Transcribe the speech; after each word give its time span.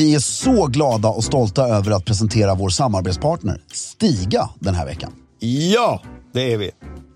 Vi 0.00 0.14
är 0.14 0.18
så 0.18 0.66
glada 0.66 1.08
och 1.08 1.24
stolta 1.24 1.68
över 1.68 1.90
att 1.90 2.04
presentera 2.04 2.54
vår 2.54 2.68
samarbetspartner 2.68 3.62
Stiga 3.72 4.50
den 4.54 4.74
här 4.74 4.86
veckan. 4.86 5.12
Ja, 5.72 6.02
det 6.32 6.52
är 6.52 6.58
vi. 6.58 6.70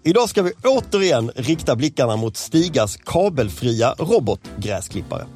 Idag 0.05 0.29
ska 0.29 0.43
vi 0.43 0.53
återigen 0.65 1.31
rikta 1.37 1.77
blickarna 1.77 2.17
mot 2.17 2.37
Stigas 2.37 2.97
kabelfria 2.97 3.95
robotgräsklippare. 3.99 5.27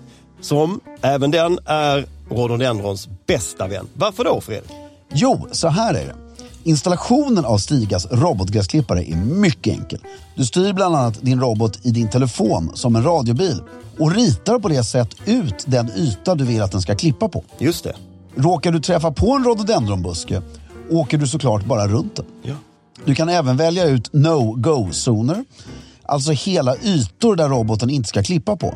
Som 0.41 0.81
även 1.03 1.31
den 1.31 1.59
är 1.65 2.07
rhododendrons 2.31 3.09
bästa 3.27 3.67
vän. 3.67 3.89
Varför 3.95 4.25
då 4.25 4.41
Fredrik? 4.41 4.73
Jo, 5.13 5.49
så 5.53 5.69
här 5.69 5.95
är 5.95 6.07
det. 6.07 6.28
Installationen 6.69 7.45
av 7.45 7.59
Stigas 7.59 8.07
robotgräsklippare 8.11 9.11
är 9.11 9.17
mycket 9.17 9.75
enkel. 9.75 9.99
Du 10.35 10.45
styr 10.45 10.73
bland 10.73 10.97
annat 10.97 11.23
din 11.23 11.41
robot 11.41 11.87
i 11.87 11.91
din 11.91 12.11
telefon 12.11 12.71
som 12.75 12.97
en 12.97 13.03
radiobil 13.03 13.63
och 13.99 14.15
ritar 14.15 14.59
på 14.59 14.69
det 14.69 14.85
sätt 14.85 15.09
ut 15.25 15.65
den 15.67 15.91
yta 15.97 16.35
du 16.35 16.45
vill 16.45 16.63
att 16.63 16.73
den 16.73 16.83
ska 16.83 16.95
klippa 16.95 17.29
på. 17.29 17.45
Just 17.59 17.85
det. 17.85 17.93
Råkar 18.37 18.73
du 18.73 18.81
träffa 18.81 19.13
på 19.13 19.33
en 19.33 19.45
rhododendronbuske 19.45 20.43
åker 20.91 21.19
du 21.19 21.27
såklart 21.27 21.65
bara 21.65 21.89
runt 21.89 22.17
den. 22.17 22.27
Ja. 22.43 22.55
Du 23.05 23.15
kan 23.15 23.29
även 23.29 23.57
välja 23.57 23.85
ut 23.85 24.13
no-go-zoner, 24.13 25.45
alltså 26.03 26.33
hela 26.33 26.77
ytor 26.77 27.37
där 27.37 27.49
roboten 27.49 27.91
inte 27.91 28.09
ska 28.09 28.23
klippa 28.23 28.57
på. 28.57 28.75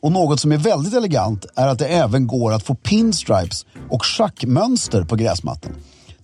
Och 0.00 0.12
något 0.12 0.40
som 0.40 0.52
är 0.52 0.58
väldigt 0.58 0.94
elegant 0.94 1.46
är 1.54 1.68
att 1.68 1.78
det 1.78 1.86
även 1.86 2.26
går 2.26 2.52
att 2.52 2.62
få 2.62 2.74
pinstripes 2.74 3.66
och 3.90 4.04
schackmönster 4.04 5.04
på 5.04 5.16
gräsmattan. 5.16 5.72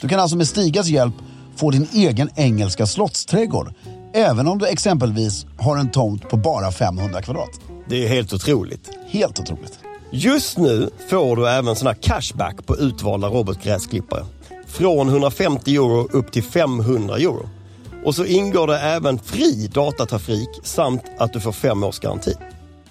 Du 0.01 0.09
kan 0.09 0.21
alltså 0.21 0.37
med 0.37 0.49
Stigas 0.49 0.87
hjälp 0.87 1.15
få 1.57 1.71
din 1.71 1.89
egen 1.93 2.31
engelska 2.37 2.87
slottsträdgård, 2.87 3.75
även 4.15 4.49
om 4.49 4.59
du 4.59 4.67
exempelvis 4.67 5.47
har 5.59 5.77
en 5.77 5.91
tomt 5.91 6.29
på 6.29 6.37
bara 6.37 6.73
500 6.73 7.23
kvadrat. 7.23 7.61
Det 7.89 8.05
är 8.05 8.09
helt 8.09 8.33
otroligt. 8.33 8.91
Helt 9.09 9.41
otroligt. 9.41 9.79
Just 10.11 10.59
nu 10.59 10.91
får 11.09 11.37
du 11.37 11.49
även 11.49 11.77
sån 11.77 11.87
här 11.87 11.95
cashback 11.95 12.67
på 12.67 12.77
utvalda 12.77 13.29
robotgräsklippare. 13.29 14.25
Från 14.67 15.09
150 15.09 15.75
euro 15.75 16.09
upp 16.13 16.33
till 16.33 16.43
500 16.43 17.17
euro. 17.17 17.49
Och 18.05 18.15
så 18.15 18.25
ingår 18.25 18.67
det 18.67 18.79
även 18.79 19.19
fri 19.19 19.71
datatrafik 19.75 20.49
samt 20.63 21.03
att 21.19 21.33
du 21.33 21.41
får 21.41 21.53
fem 21.53 21.85
års 21.85 21.99
garanti. 21.99 22.35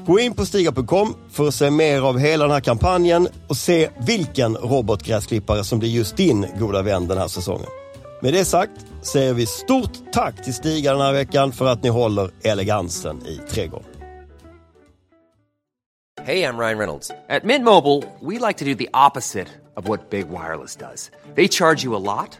Gå 0.08 0.20
in 0.20 0.34
på 0.34 0.46
stiga.com 0.46 1.16
för 1.30 1.48
att 1.48 1.54
se 1.54 1.72
mer 1.72 2.02
av 2.02 2.18
hela 2.18 2.44
den 2.44 2.54
här 2.54 2.62
kampanjen 2.62 3.28
och 3.48 3.58
se 3.58 3.90
vilken 4.08 4.56
robotgräsklippare 4.56 5.64
som 5.64 5.80
blir 5.80 5.90
just 5.90 6.18
din 6.18 6.46
goda 6.60 6.82
vän 6.82 7.08
den 7.08 7.18
här 7.18 7.28
säsongen. 7.28 7.68
Med 8.22 8.34
det 8.34 8.46
sagt 8.46 8.72
säger 9.02 9.34
vi 9.34 9.46
stort 9.46 9.92
tack 10.14 10.44
till 10.44 10.54
Stiga 10.54 10.92
den 10.92 11.02
här 11.02 11.14
veckan 11.14 11.52
för 11.52 11.66
att 11.66 11.84
ni 11.84 11.90
håller 11.90 12.32
elegansen 12.44 13.22
i 13.28 13.38
trädgården. 13.50 13.88
Hej, 16.22 16.40
jag 16.40 16.60
Ryan 16.60 16.78
Reynolds. 16.78 17.12
På 17.42 17.48
Mint 17.48 17.66
Mobile, 17.66 18.04
we 18.22 18.48
like 18.48 18.60
to 18.60 18.66
do 18.66 18.76
the 18.76 18.90
opposite 19.08 19.48
of 19.76 19.88
what 19.88 20.10
Big 20.10 20.26
Wireless 20.28 20.76
does. 20.76 21.12
They 21.36 21.48
charge 21.48 21.86
you 21.86 21.96
a 21.96 22.00
lot, 22.00 22.40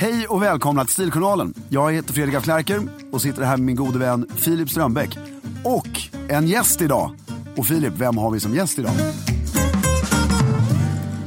Hej 0.00 0.26
och 0.26 0.42
välkomna 0.42 0.84
till 0.84 0.92
Stiljournalen. 0.92 1.54
Jag 1.68 1.92
heter 1.92 2.12
Fredrik 2.12 2.34
af 2.34 2.44
Klerker 2.44 2.80
och 3.12 3.22
sitter 3.22 3.42
här 3.42 3.56
med 3.56 3.66
min 3.66 3.76
gode 3.76 3.98
vän 3.98 4.26
Filip 4.36 4.70
Strömbäck. 4.70 5.18
Och 5.64 5.88
en 6.28 6.46
gäst 6.46 6.80
idag. 6.80 7.16
Och 7.56 7.66
Filip, 7.66 7.92
vem 7.96 8.18
har 8.18 8.30
vi 8.30 8.40
som 8.40 8.54
gäst 8.54 8.78
idag? 8.78 8.92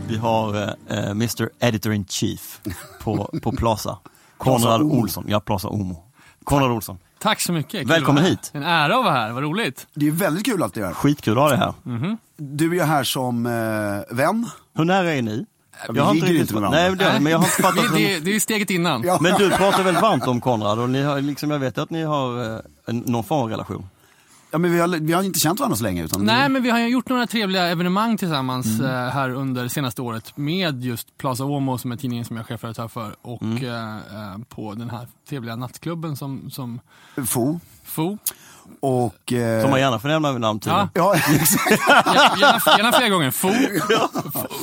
Vi 0.08 0.18
har 0.18 0.56
eh, 0.56 0.98
eh, 0.98 1.10
Mr 1.10 1.50
Editor 1.60 1.94
in 1.94 2.06
Chief 2.06 2.62
på, 3.02 3.40
på 3.42 3.52
Plaza. 3.52 3.98
Konrad. 4.38 4.82
Olsson, 4.82 5.26
ja 5.28 5.40
Plaza 5.40 5.68
Omo. 5.68 6.04
Konrad 6.44 6.72
Olsson. 6.72 6.98
Tack 7.20 7.42
så 7.42 7.54
mycket. 7.54 7.80
Kul 7.80 7.88
Välkommen 7.88 8.24
hit. 8.24 8.52
En 8.54 8.64
ära 8.64 8.98
att 8.98 9.04
vara 9.04 9.14
här, 9.14 9.32
vad 9.32 9.44
roligt. 9.44 9.88
Det 9.94 10.08
är 10.08 10.12
väldigt 10.12 10.46
kul 10.46 10.64
att 10.64 10.74
du 10.74 10.82
är 10.82 10.86
här. 10.86 10.94
Skitkul 10.94 11.38
att 11.38 11.44
ha 11.44 11.50
dig 11.50 11.58
här. 11.58 12.18
Du 12.38 12.80
är 12.80 12.86
här 12.86 13.04
som 13.04 13.46
eh, 13.46 14.16
vän. 14.16 14.50
Hur 14.76 14.86
nära 14.86 15.14
är 15.14 15.22
ni? 15.22 15.46
Vi 15.90 16.22
ligger 16.22 16.40
inte 16.42 16.54
med 16.54 16.62
varandra. 16.62 16.80
Nej, 16.82 16.96
det, 17.14 17.20
men 17.20 17.32
jag 17.32 17.40
har 17.40 17.46
inte 17.46 17.62
fattat. 17.62 17.94
Det, 17.94 17.98
det, 17.98 18.20
det 18.20 18.36
är 18.36 18.40
steget 18.40 18.70
innan. 18.70 19.04
Ja. 19.06 19.18
Men 19.22 19.38
du 19.38 19.50
pratar 19.50 19.84
väl 19.84 19.96
varmt 19.96 20.28
om 20.28 20.42
Konrad 20.42 20.80
och 20.80 20.90
ni 20.90 21.02
har, 21.04 21.22
liksom, 21.22 21.52
jag 21.52 21.60
vet 21.60 21.78
att 21.78 21.90
ni 21.90 22.04
har 22.04 22.54
eh, 22.56 22.60
en, 22.86 22.98
någon 22.98 23.24
form 23.24 23.42
av 23.42 23.50
relation. 23.50 23.86
Ja, 24.52 24.58
men 24.60 24.72
vi, 24.72 24.80
har, 24.80 24.88
vi 24.88 25.14
har 25.14 25.24
inte 25.24 25.40
känt 25.40 25.60
varandra 25.60 25.76
så 25.78 25.84
länge. 25.84 26.04
Utan 26.04 26.26
Nej, 26.26 26.50
men 26.50 26.64
vi 26.64 26.70
har 26.70 26.80
ju 26.80 26.88
gjort 26.88 27.10
några 27.10 27.28
trevliga 27.28 27.68
evenemang 27.68 28.18
tillsammans 28.18 28.66
Mm. 28.80 28.86
eh, 28.86 29.10
här 29.14 29.30
under 29.30 29.68
senaste 29.68 30.02
året 30.02 30.38
med 30.38 30.84
just 30.84 31.18
Plaza 31.18 31.46
Omo 31.46 31.78
som 31.78 31.92
är 31.92 31.96
tidningen 31.96 32.26
som 32.26 32.36
jag 32.38 32.44
är 32.44 32.48
chefredaktör 32.48 32.88
för 32.88 33.16
och 33.22 33.42
Mm. 33.42 33.64
eh, 33.66 33.96
eh, 33.96 34.38
på 34.50 34.74
den 34.74 34.90
här 34.90 35.08
trevliga 35.30 35.56
nattklubben 35.56 36.16
som, 36.16 36.50
som 36.52 36.80
Fo. 37.26 37.60
FO. 37.84 38.18
Och... 38.80 39.34
Eh, 39.34 39.62
Som 39.62 39.70
man 39.72 39.80
gärna 39.80 40.00
får 40.00 40.10
nämna 40.10 40.32
vid 40.32 40.42
namn 40.42 40.60
till. 40.60 40.72
Ja. 40.72 40.90
Ja, 40.94 41.16
exakt. 41.36 41.70
Gärna, 41.72 42.78
gärna, 42.78 42.92
flera 42.92 43.10
gånger. 43.10 43.32
FO. 43.32 43.48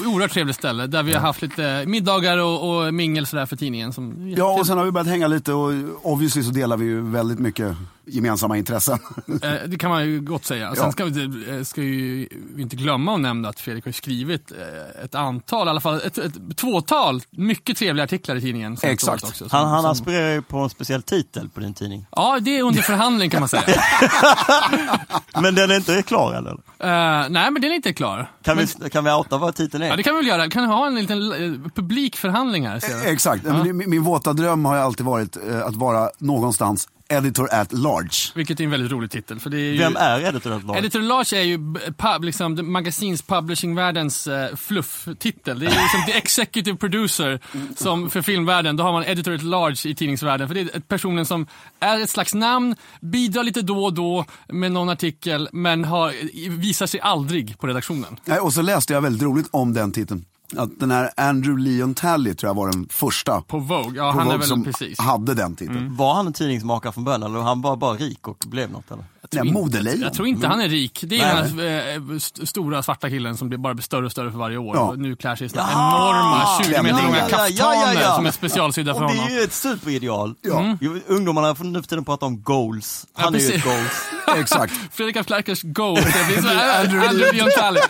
Oerhört 0.07 0.33
trevligt 0.33 0.57
ställe 0.57 0.87
där 0.87 1.03
vi 1.03 1.15
har 1.15 1.21
haft 1.21 1.43
lite 1.43 1.85
middagar 1.87 2.39
och, 2.39 2.85
och 2.87 2.95
mingel 2.95 3.27
sådär 3.27 3.47
för 3.47 3.57
tidningen. 3.57 3.93
Som 3.93 4.35
ja, 4.37 4.53
och 4.59 4.67
sen 4.67 4.79
har 4.79 4.85
vi 4.85 4.91
börjat 4.91 5.09
hänga 5.09 5.27
lite 5.29 5.53
och 5.53 5.73
obviously 6.03 6.43
så 6.43 6.51
delar 6.51 6.77
vi 6.77 6.85
ju 6.85 7.01
väldigt 7.11 7.39
mycket 7.39 7.77
gemensamma 8.15 8.57
intressen. 8.59 8.99
Eh, 9.43 9.53
Det 9.67 9.79
kan 9.79 9.91
man 9.91 10.05
ju 10.07 10.21
gott 10.21 10.45
säga. 10.45 10.75
Sen 10.75 10.85
Ja. 10.85 10.93
ska 10.93 11.05
vi, 11.05 11.23
inte- 11.25 11.55
eh, 11.55 11.63
ska 11.63 11.83
ju 11.83 12.29
vi 12.55 12.63
inte 12.63 12.77
glömma 12.77 13.15
att 13.15 13.21
nämna 13.21 13.49
att 13.49 13.61
Fredrik 13.61 13.85
har 13.85 13.93
skrivit 13.93 14.53
eh, 14.53 15.05
ett 15.05 15.15
antal, 15.15 15.67
i 15.67 15.71
alla 15.71 15.81
fall 15.81 16.01
ett, 16.05 16.19
ett 16.19 16.57
tvåtal 16.57 17.23
mycket 17.31 17.77
trevliga 17.77 18.05
artiklar 18.05 18.37
i 18.37 18.41
tidningen. 18.41 18.77
Exakt. 18.83 19.25
Också, 19.25 19.49
som- 19.49 19.59
Han, 19.59 19.69
han 19.69 19.83
som- 19.83 19.91
aspirerar 19.91 20.33
ju 20.33 20.43
på 20.43 20.59
en 20.59 20.71
speciell 20.71 21.03
titel 21.03 21.49
på 21.49 21.61
din 21.61 21.75
tidning. 21.75 22.07
Ja, 22.11 22.39
det 22.41 22.59
är 22.59 22.63
under 22.63 22.83
förhandling 22.83 23.31
kan 23.31 23.41
man 23.41 23.49
säga. 23.49 23.63
Men 25.41 25.55
den 25.55 25.71
är 25.71 25.77
inte 25.77 26.03
klar 26.03 26.33
eller? 26.35 26.51
Eh, 26.53 27.29
nej, 27.31 27.51
men 27.51 27.63
den 27.63 27.71
är 27.71 27.75
inte 27.75 27.93
klar. 27.93 28.31
Kan, 28.43 28.57
men, 28.57 28.67
vi, 28.83 28.91
kan 28.91 29.05
vi 29.05 29.11
outa 29.11 29.39
vad 29.39 29.55
titeln 29.55 29.83
är? 29.83 29.89
Ja, 29.89 29.97
det 29.97 30.03
kan 30.03 30.15
vi 30.15 30.21
väl 30.21 30.27
göra. 30.29 30.51
Kan 30.51 30.63
vi 30.63 30.69
ha 30.69 30.87
en 30.87 30.95
liten 30.95 31.71
publik 31.75 32.17
förhandling 32.17 32.67
här? 32.69 33.07
Exakt. 33.07 33.45
Men 33.45 33.77
Min, 33.77 33.91
min 33.91 34.03
våta 34.03 34.33
dröm 34.33 34.65
har 34.65 34.75
ju 34.75 34.81
alltid 34.81 35.07
varit 35.07 35.37
att 35.65 35.75
vara 35.77 36.11
någonstans 36.19 36.89
editor 37.11 37.55
at 37.55 37.73
large. 37.73 38.33
Vilket 38.35 38.61
är 38.61 38.65
en 38.65 38.71
väldigt 38.71 38.93
rolig 38.93 39.11
titel. 39.11 39.41
För 39.41 39.51
det 39.51 39.57
är 39.57 39.73
ju... 39.73 39.79
Vem 39.79 39.97
är 39.97 40.21
editor 40.21 40.53
at 40.53 40.65
large? 40.65 40.79
Editor 40.79 41.01
Large 41.01 41.37
är 41.37 41.43
ju 41.43 41.59
pub, 41.97 42.25
liksom, 42.25 42.73
magasins 42.73 43.23
publishing-världens 43.23 44.27
uh, 44.27 44.57
fluff-titel. 44.57 45.59
Det 45.59 45.67
är 45.67 45.71
liksom 45.71 46.05
the 46.07 46.13
executive 46.19 46.77
producer 46.77 47.41
som 47.77 48.11
för 48.11 48.23
filmvärlden. 48.23 48.77
Då 48.77 48.85
har 48.85 48.93
man 48.93 49.05
Editor 49.05 49.35
at 49.35 49.43
Large 49.43 49.91
i 49.91 49.95
tidningsvärlden. 49.95 50.49
För 50.49 50.55
det 50.55 50.61
är 50.61 50.81
personen 50.81 51.27
som 51.27 51.47
är 51.81 52.01
ett 52.01 52.11
slags 52.11 52.35
namn, 52.35 52.77
bidrar 53.01 53.43
lite 53.43 53.63
då 53.63 53.85
och 53.85 53.95
då 53.95 54.25
med 54.49 54.73
någon 54.73 54.89
artikel, 54.89 55.49
men 55.53 55.85
har, 55.85 56.15
visar 56.51 56.87
sig 56.87 57.01
aldrig 57.01 57.59
på 57.59 57.67
redaktionen. 57.67 58.17
Nej, 58.25 58.39
och 58.39 58.53
så 58.53 58.63
läste 58.63 58.93
jag 58.93 59.01
väldigt 59.01 59.23
roligt 59.23 59.49
om 59.51 59.73
den 59.73 59.93
titeln. 59.93 60.25
Att 60.57 60.81
den 60.81 60.91
här 60.91 61.11
Andrew 61.17 61.71
Leon 61.71 61.95
Talley 61.95 62.35
tror 62.35 62.49
jag 62.49 62.55
var 62.55 62.71
den 62.71 62.87
första 62.91 63.41
På 63.41 63.59
Vogue, 63.59 63.97
ja 63.97 64.13
på 64.13 64.19
han 64.19 64.21
är 64.21 64.25
Vogue 64.25 64.39
väl 64.39 64.49
som 64.49 64.65
precis. 64.65 64.99
hade 64.99 65.35
den 65.35 65.57
titeln. 65.57 65.97
Var 65.97 66.15
han 66.15 66.27
en 66.27 66.33
tidningsmakare 66.33 66.93
från 66.93 67.05
början 67.05 67.23
eller 67.23 67.39
var 67.39 67.45
han 67.45 67.61
bara, 67.63 67.77
bara 67.77 67.95
rik 67.95 68.29
och 68.29 68.45
blev 68.47 68.71
något 68.71 68.91
eller? 68.91 69.05
Nej, 69.33 69.53
modelejon. 69.53 70.01
Jag 70.03 70.15
tror 70.15 70.29
inte 70.29 70.47
han 70.47 70.61
är 70.61 70.69
rik. 70.69 71.05
Det 71.07 71.21
är 71.21 71.35
Nej. 71.35 71.51
den 71.51 71.59
här 71.59 72.11
eh, 72.11 72.17
st- 72.17 72.47
stora 72.47 72.83
svarta 72.83 73.09
killen 73.11 73.37
som 73.37 73.49
blir 73.49 73.59
bara 73.59 73.75
blir 73.75 73.83
större 73.83 74.07
och 74.07 74.13
större 74.13 74.31
för 74.31 74.39
varje 74.39 74.57
år. 74.57 74.77
Ja. 74.77 74.95
Nu 74.97 75.17
klär 75.17 75.37
sig 75.37 75.47
i 75.47 75.51
såna 75.51 75.69
enorma 75.73 76.47
20 76.65 76.83
meter 76.83 77.03
långa 77.03 77.17
Ja, 77.19 77.27
ja, 77.31 77.37
kaftaner 77.39 77.95
ja, 77.95 78.01
ja. 78.03 78.17
som 78.17 78.27
är 78.27 78.31
specialsydda 78.31 78.95
för 78.95 79.03
Och 79.05 79.11
det 79.11 79.17
honom. 79.17 79.33
är 79.35 79.39
ju 79.39 79.45
ett 79.45 79.53
superideal. 79.53 80.35
Ja. 80.43 80.77
Ju- 80.81 81.01
Ungdomarna 81.07 81.55
får 81.55 81.65
nu 81.65 81.83
för 81.83 81.89
tiden 81.89 82.05
prata 82.05 82.27
om 82.27 82.43
goals. 82.43 83.07
Han 83.15 83.35
är 83.35 83.39
ju 83.39 83.53
ett 83.53 83.65
goals. 83.65 84.11
Exakt. 84.37 84.73
Fredrik 84.93 85.17
af 85.17 85.27
Klerkers 85.27 85.63
go. 85.63 85.95
Det 85.95 86.27
blir 86.27 86.43
så 86.43 86.49
Andrew 86.81 87.33
Leon 87.33 87.51
Talley. 87.59 87.83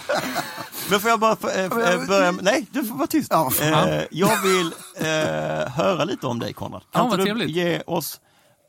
Men 0.90 1.00
får 1.00 1.10
jag 1.10 1.20
bara 1.20 1.36
äh, 1.54 1.64
äh, 1.64 2.06
börja 2.08 2.32
med, 2.32 2.44
nej 2.44 2.66
du 2.72 2.84
får 2.84 2.94
vara 2.94 3.06
tyst. 3.06 3.28
Ja. 3.30 3.52
Eh, 3.60 4.02
jag 4.10 4.42
vill 4.42 4.72
eh, 5.00 5.06
höra 5.72 6.04
lite 6.04 6.26
om 6.26 6.38
dig 6.38 6.52
Konrad. 6.52 6.82
Ja, 6.92 6.98
Kan 6.98 7.08
vad 7.10 7.20
inte 7.20 7.32
du 7.32 7.38
trevligt. 7.38 7.56
ge 7.56 7.82
oss 7.86 8.20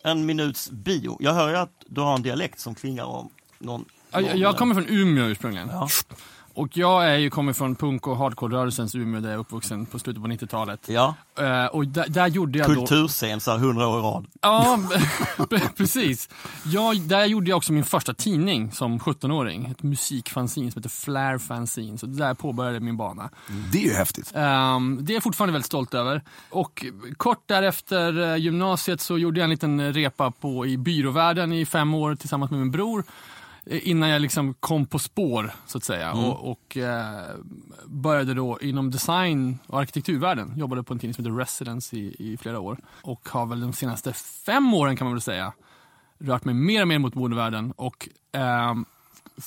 en 0.03 0.25
minuts 0.25 0.71
bio? 0.71 1.17
Jag 1.19 1.33
hör 1.33 1.49
ju 1.49 1.55
att 1.55 1.83
du 1.85 2.01
har 2.01 2.15
en 2.15 2.21
dialekt 2.21 2.59
som 2.59 2.75
klingar 2.75 3.03
om 3.03 3.29
någon... 3.59 3.85
Jag, 4.11 4.23
någon 4.23 4.39
jag 4.39 4.57
kommer 4.57 4.75
från 4.75 4.85
Umeå 4.89 5.25
ursprungligen. 5.25 5.69
Ja. 5.71 5.87
Och 6.53 6.77
jag 6.77 7.09
är 7.09 7.17
ju, 7.17 7.29
kommer 7.29 7.53
från 7.53 7.75
punk 7.75 8.07
och 8.07 8.17
hardcore-rörelsens 8.17 8.95
Umeå 8.95 9.21
där 9.21 9.29
jag 9.29 9.35
är 9.35 9.39
uppvuxen 9.39 9.85
på 9.85 9.99
slutet 9.99 10.23
på 10.23 10.29
90-talet. 10.29 10.89
Ja, 10.89 11.15
Eh, 11.41 11.65
och 11.65 11.87
där, 11.87 12.05
där 12.09 12.27
gjorde 12.27 12.59
jag 12.59 12.69
då... 12.69 12.75
kulturscen 12.75 13.39
så 13.39 13.51
här 13.51 13.57
100 13.57 13.87
år 13.87 13.99
i 13.99 14.01
rad. 14.01 14.25
Ja, 14.41 14.79
precis. 15.77 16.29
Jag, 16.65 17.01
där 17.01 17.25
gjorde 17.25 17.49
jag 17.49 17.57
också 17.57 17.73
min 17.73 17.83
första 17.83 18.13
tidning 18.13 18.71
som 18.71 18.99
17-åring. 18.99 19.65
Ett 19.65 19.83
musikfanzine 19.83 20.71
som 20.71 20.79
heter 20.79 20.89
Flair 20.89 21.37
Fanzine. 21.37 21.97
Så 21.97 22.05
där 22.05 22.33
påbörjade 22.33 22.79
min 22.79 22.97
bana. 22.97 23.29
Det 23.71 23.77
är 23.77 23.83
ju 23.83 23.93
häftigt. 23.93 24.31
Ehm, 24.35 24.99
det 25.01 25.13
är 25.13 25.15
jag 25.15 25.23
fortfarande 25.23 25.53
väldigt 25.53 25.65
stolt 25.65 25.93
över. 25.93 26.21
Och 26.49 26.85
kort 27.17 27.43
därefter 27.45 28.31
eh, 28.31 28.35
gymnasiet 28.35 29.01
så 29.01 29.17
gjorde 29.17 29.39
jag 29.39 29.43
en 29.43 29.49
liten 29.49 29.93
repa 29.93 30.31
på, 30.31 30.65
i 30.65 30.77
byråvärlden 30.77 31.53
i 31.53 31.65
fem 31.65 31.93
år 31.93 32.15
tillsammans 32.15 32.51
med 32.51 32.59
min 32.59 32.71
bror. 32.71 33.03
Eh, 33.65 33.89
Innan 33.89 34.09
jag 34.09 34.21
liksom 34.21 34.53
kom 34.53 34.85
på 34.85 34.99
spår, 34.99 35.51
så 35.65 35.77
att 35.77 35.83
säga. 35.83 36.13
Och, 36.13 36.51
och 36.51 36.77
eh, 36.77 37.35
började 37.85 38.33
då 38.33 38.59
inom 38.61 38.91
design 38.91 39.57
och 39.67 39.79
arkitekturvärlden. 39.79 40.53
Jobbade 40.57 40.83
på 40.83 40.93
en 40.93 40.99
tidning 40.99 41.13
som 41.13 41.25
heter 41.25 41.37
Residence 41.37 41.95
i, 41.95 42.15
i 42.19 42.37
flera 42.37 42.59
år. 42.59 42.77
Och 43.01 43.29
har 43.29 43.45
väl 43.45 43.61
de 43.61 43.73
senaste 43.73 44.13
fem 44.45 44.73
åren 44.73 44.95
kan 44.97 45.05
man 45.05 45.13
väl 45.13 45.21
säga 45.21 45.53
rört 46.19 46.45
mig 46.45 46.55
mer 46.55 46.81
och 46.81 46.87
mer 46.87 46.99
mot 46.99 47.15
modevärlden. 47.15 47.71
Och 47.71 48.09
ehm, 48.31 48.85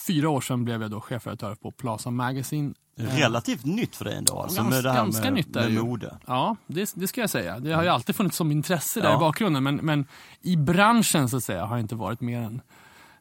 fyra 0.07 0.29
år 0.29 0.41
sedan 0.41 0.65
blev 0.65 0.83
jag 0.83 0.91
då 0.91 1.01
chefredaktör 1.01 1.55
på 1.55 1.71
Plaza 1.71 2.11
Magazine 2.11 2.75
Relativt 2.97 3.65
nytt 3.65 3.97
för 3.97 4.05
dig 4.05 4.15
ändå, 4.17 4.41
alltså 4.43 4.57
Ganska- 4.57 4.75
med 4.75 4.85
det 4.85 4.91
här 4.91 4.97
ganska 4.97 5.23
med, 5.25 5.33
nytt 5.33 5.55
med 5.55 5.73
mode. 5.73 6.17
Ja, 6.27 6.57
det, 6.67 6.93
det 6.95 7.09
ska 7.09 7.21
jag 7.21 7.31
säga. 7.31 7.59
Det 7.59 7.73
har 7.73 7.83
ju 7.83 7.89
alltid 7.89 8.17
funnits 8.17 8.37
som 8.37 8.53
intresse 8.53 9.01
där 9.01 9.09
Ja. 9.09 9.17
i 9.17 9.19
bakgrunden. 9.19 9.63
Men, 9.63 9.77
men 9.77 10.07
i 10.43 10.57
branschen 10.57 11.29
så 11.29 11.37
att 11.37 11.45
säga 11.45 11.65
har 11.65 11.77
jag 11.77 11.85
inte 11.85 11.95
varit 11.95 12.21
mer 12.21 12.41
än 12.41 12.61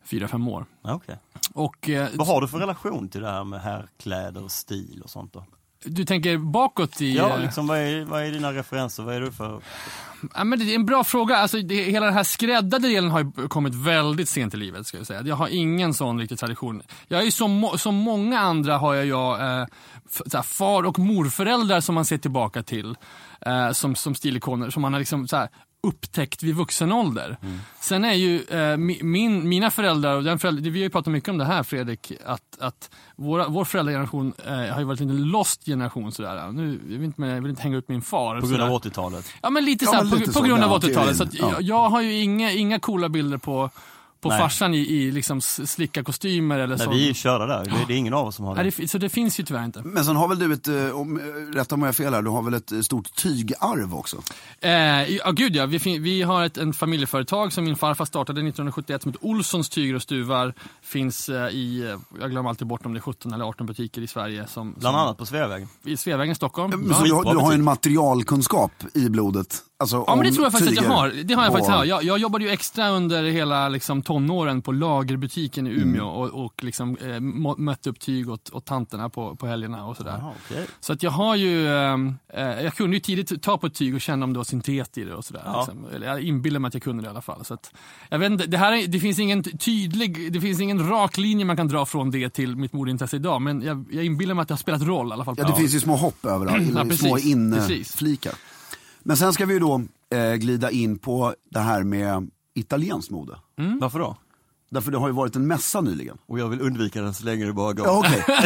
fyra, 0.06 0.28
fem 0.28 0.48
år. 0.48 0.66
Okej. 0.82 1.18
Och 1.54 1.90
eh, 1.90 2.10
Vad 2.14 2.28
har 2.28 2.42
du 2.42 2.48
för 2.48 2.58
relation 2.60 3.10
till 3.10 3.22
det 3.22 3.30
här 3.30 3.44
med 3.44 3.62
herrkläder 3.62 4.44
och 4.44 4.52
stil 4.52 5.02
och 5.04 5.10
sånt 5.10 5.34
då? 5.34 5.46
du 5.86 6.06
tänker 6.06 6.38
bakåt 6.38 7.02
i... 7.02 7.16
Ja, 7.16 7.30
eh, 7.36 7.42
liksom, 7.42 7.68
vad, 7.68 7.78
är, 7.78 8.06
vad 8.06 8.26
är 8.26 8.32
dina 8.32 8.54
referenser? 8.54 9.04
Vad 9.04 9.16
är 9.16 9.22
du 9.22 9.32
för... 9.32 9.62
Ja, 10.36 10.44
men 10.44 10.60
det 10.60 10.66
är 10.66 10.76
en 10.76 10.86
bra 10.86 11.04
fråga. 11.04 11.38
Alltså, 11.38 11.62
det, 11.62 11.76
hela 11.76 12.06
den 12.06 12.16
här 12.16 12.24
skräddade 12.24 12.88
delen 12.88 13.12
har 13.12 13.20
ju 13.20 13.48
kommit 13.48 13.76
väldigt 13.76 14.30
sent 14.30 14.54
i 14.54 14.58
livet. 14.58 14.88
Ska 14.88 14.98
jag, 14.98 15.08
säga. 15.08 15.22
jag 15.22 15.36
har 15.36 15.48
ingen 15.48 15.94
sån 15.94 16.20
riktig 16.20 16.40
tradition. 16.40 16.82
Jag 17.08 17.20
är 17.22 17.26
ju 17.26 17.32
som, 17.32 17.70
som 17.78 17.96
många 17.96 18.40
andra 18.40 18.78
har 18.78 18.94
jag, 18.94 19.34
eh, 19.42 19.66
här, 20.34 20.42
far 20.42 20.84
och 20.84 21.00
morföräldrar 21.00 21.82
som 21.82 21.96
man 21.96 22.06
ser 22.06 22.18
tillbaka 22.18 22.64
till. 22.64 22.96
Eh, 23.42 23.72
som, 23.72 23.96
som 23.96 24.16
stilikoner 24.16 24.70
som 24.70 24.82
man 24.82 24.94
har 24.94 25.00
liksom, 25.00 25.28
så 25.28 25.38
här, 25.38 25.50
upptäckt 25.88 26.44
vid 26.44 26.56
vuxen 26.56 26.92
ålder. 26.92 27.38
Sen 27.80 28.06
är 28.06 28.14
ju 28.14 28.36
eh, 28.36 28.56
mi- 28.56 29.04
min, 29.04 29.50
mina 29.50 29.72
föräldrar, 29.72 30.16
och 30.18 30.24
den 30.24 30.40
förälder, 30.40 30.70
vi 30.72 30.80
har 30.80 30.84
ju 30.84 30.90
pratat 30.90 31.12
mycket 31.14 31.30
om 31.30 31.38
det 31.38 31.46
här 31.46 31.64
Fredrik, 31.64 32.12
att, 32.26 32.42
att 32.60 32.90
våra, 33.16 33.48
vår 33.48 33.66
föräldrageneration 33.66 34.34
eh, 34.46 34.54
har 34.54 34.80
ju 34.80 34.86
varit 34.86 35.02
en 35.02 35.24
lost 35.24 35.66
generation. 35.66 36.12
Sådär. 36.12 36.52
Nu, 36.52 36.80
jag, 36.90 36.98
vill 36.98 37.04
inte, 37.04 37.22
jag 37.22 37.42
vill 37.42 37.50
inte 37.50 37.62
hänga 37.64 37.78
ut 37.78 37.88
min 37.90 38.02
far. 38.02 38.42
På 38.42 38.48
grund 38.48 38.62
av 38.64 38.70
80-talet? 38.84 39.34
Ja 39.42 39.50
men 39.50 39.66
lite 39.66 39.86
Ja, 39.86 39.92
så 39.92 39.96
här, 39.98 40.04
men 40.04 40.12
på, 40.12 40.18
lite 40.18 40.32
på 40.32 40.40
så, 40.40 40.46
grund 40.46 40.64
av 40.64 40.70
ja, 40.84 40.88
80-talet. 40.90 41.18
Så 41.18 41.26
teorin. 41.26 41.46
att 41.46 41.52
Ja. 41.52 41.52
jag, 41.54 41.62
jag 41.62 41.90
har 41.90 42.02
ju 42.02 42.14
inga, 42.22 42.52
inga 42.52 42.80
coola 42.80 43.10
bilder 43.10 43.38
på, 43.38 43.70
på 44.24 44.30
Nej. 44.30 44.40
farsan 44.40 44.74
i, 44.74 44.78
i 44.78 45.12
liksom 45.12 45.42
slicka 45.42 46.04
kostymer 46.04 46.60
eller 46.60 46.76
Nej, 46.78 46.86
så. 46.86 46.92
vi 46.92 47.10
är 47.10 47.14
körda 47.14 47.46
där. 47.46 47.66
Det, 47.66 47.72
det 47.88 47.94
är 47.94 47.98
ingen 47.98 48.14
av 48.14 48.28
oss 48.28 48.36
som 48.36 48.46
har 48.46 48.56
Nej, 48.56 48.64
det. 48.64 48.70
det, 48.70 48.76
fi- 48.76 48.88
så 48.88 48.98
det 48.98 49.10
finns 49.10 49.40
ju 49.40 49.44
tyvärr 49.44 49.66
inte. 49.66 49.82
Men 49.82 50.06
sen 50.06 50.16
har 50.16 50.28
väl 50.28 50.40
du 50.40 50.54
ett, 50.54 50.68
eh, 50.68 51.00
om, 51.00 51.20
eh, 51.20 51.56
rätta 51.58 51.78
mig 51.78 51.84
om 51.84 51.86
jag 51.86 51.96
fel 51.96 52.14
här, 52.14 52.22
du 52.22 52.30
har 52.30 52.42
väl 52.44 52.54
ett 52.54 52.72
eh, 52.72 52.80
stort 52.80 53.16
tygarv 53.16 53.96
också? 53.96 54.18
Eh, 54.62 54.72
ja 55.16 55.32
gud 55.32 55.56
ja, 55.56 55.66
vi, 55.66 56.00
vi 56.00 56.22
har 56.22 56.44
ett 56.46 56.58
en 56.58 56.74
familjeföretag 56.74 57.54
som 57.54 57.64
min 57.64 57.76
farfar 57.76 58.06
startade 58.06 58.40
1971 58.40 59.02
som 59.02 59.12
heter 59.12 59.26
Olssons 59.28 59.70
tyger 59.70 59.96
och 59.96 60.02
stuvar. 60.02 60.54
Finns 60.82 61.30
i, 61.30 61.96
jag 62.22 62.32
glömmer 62.32 62.50
alltid 62.50 62.68
bort 62.68 62.86
om 62.86 62.94
det 62.94 63.00
är 63.00 63.02
17 63.02 63.34
eller 63.34 63.46
18 63.46 63.68
butiker 63.68 64.02
i 64.02 64.08
Sverige. 64.08 64.48
Som, 64.48 64.74
Bland 64.80 64.94
som, 64.96 65.02
annat 65.04 65.18
på 65.18 65.26
Sveavägen. 65.26 65.68
I 65.86 65.98
Sveavägen, 65.98 66.36
Stockholm. 66.36 66.70
Men 66.80 66.90
Ja. 66.90 66.96
så 66.96 67.04
du, 67.04 67.12
har, 67.14 67.20
skitbra 67.20 67.34
du 67.34 67.40
har 67.40 67.52
ju 67.52 67.56
en 67.58 67.64
materialkunskap 67.64 68.72
i 68.94 69.10
blodet. 69.10 69.58
Alltså, 69.84 70.04
Ja 70.08 70.16
men 70.16 70.26
det 70.26 70.32
tror 70.32 70.46
jag 70.46 70.52
faktiskt 70.52 70.80
att 70.80 70.86
jag 70.86 70.92
har. 70.92 71.10
Det 71.24 71.34
har 71.34 71.44
jag 71.44 71.50
och- 71.52 71.58
faktiskt 71.58 71.72
har. 71.72 71.86
Jag, 71.86 72.04
jag 72.04 72.18
jobbade 72.18 72.46
ju 72.46 72.50
extra 72.52 72.90
under 72.90 73.24
hela 73.24 73.70
liksom, 73.70 74.02
tonåren 74.02 74.62
på 74.62 74.72
lagerbutiken 74.72 75.68
i 75.68 75.70
Mm. 75.70 75.82
Umeå 75.90 76.06
och, 76.08 76.46
och 76.46 76.64
liksom, 76.64 76.98
eh, 76.98 77.20
mötte 77.58 77.90
upp 77.90 78.00
tyg 78.00 78.30
åt, 78.30 78.50
åt 78.54 78.66
tanterna 78.66 79.10
på, 79.10 79.36
på 79.36 79.48
helgerna 79.48 79.86
och 79.86 79.98
sådär. 79.98 80.16
Jaha, 80.20 80.32
okej. 80.46 80.66
Så 80.80 80.94
att 80.94 81.04
jag 81.04 81.12
har 81.12 81.36
ju, 81.36 81.68
ehm, 81.78 82.16
eh, 82.34 82.44
jag 82.44 82.74
kunde 82.76 82.96
ju 82.96 83.00
tidigt 83.00 83.42
ta 83.42 83.58
på 83.58 83.68
ett 83.68 83.74
tyg 83.74 83.96
och 83.96 84.02
känna 84.02 84.26
om 84.26 84.34
det 84.34 84.40
var 84.40 84.44
syntet 84.44 84.98
i 84.98 85.04
det 85.04 85.14
och 85.16 85.26
sådär. 85.26 85.42
Ja. 85.46 85.60
Liksom. 85.68 85.86
Eller 85.96 86.08
jag 86.08 86.22
inbillar 86.22 86.60
mig 86.60 86.68
att 86.68 86.74
jag 86.74 86.84
kunde 86.84 87.04
det 87.04 87.08
i 87.08 87.10
alla 87.10 87.22
fall. 87.22 87.46
Så 87.46 87.54
att, 87.54 87.72
jag 88.10 88.20
vet 88.20 88.32
inte, 88.32 88.46
det, 88.46 88.58
här 88.58 88.72
är, 88.72 88.88
det 88.88 89.00
finns 89.00 89.20
ingen 89.20 89.44
tydlig, 89.44 90.34
det 90.34 90.42
finns 90.42 90.60
ingen 90.60 90.90
rak 90.90 91.18
linje 91.18 91.46
man 91.46 91.58
kan 91.58 91.68
dra 91.68 91.86
från 91.86 92.12
det 92.12 92.30
till 92.30 92.56
mitt 92.56 92.74
modeintresse 92.74 93.16
idag. 93.16 93.42
Men 93.42 93.62
jag, 93.62 93.86
jag 93.92 94.06
inbillar 94.06 94.34
mig 94.36 94.42
att 94.42 94.48
det 94.48 94.54
har 94.54 94.58
spelat 94.60 94.82
roll 94.82 95.10
i 95.10 95.14
alla 95.14 95.26
fall. 95.26 95.36
Ja, 95.38 95.48
det 95.48 95.56
finns 95.56 95.74
ju 95.76 95.80
små 95.80 95.96
hopp 95.96 96.26
överallt, 96.26 96.64
Ja, 96.76 96.84
precis. 96.84 97.00
små 97.00 97.18
Precis. 97.56 97.96
Men 99.04 99.18
sen 99.18 99.34
ska 99.34 99.46
vi 99.46 99.54
ju 99.54 99.60
då 99.60 99.82
eh, 100.16 100.34
glida 100.34 100.72
in 100.72 100.98
på 100.98 101.36
det 101.52 101.60
här 101.60 101.84
med 101.84 102.30
italienskt 102.56 103.12
mode. 103.12 103.40
Mm. 103.60 103.80
Varför 103.80 104.00
då? 104.00 104.18
Därför 104.72 104.92
det 104.92 104.98
har 104.98 105.08
ju 105.08 105.14
varit 105.14 105.36
en 105.36 105.48
mässa 105.48 105.82
nyligen. 105.82 106.18
Och 106.28 106.40
jag 106.40 106.50
vill 106.50 106.62
undvika 106.62 107.02
den 107.02 107.14
så 107.14 107.26
länge 107.26 107.46
det 107.46 107.54
bara 107.54 107.74
går. 107.74 107.86
Ja, 107.86 108.00
okej. 108.00 108.24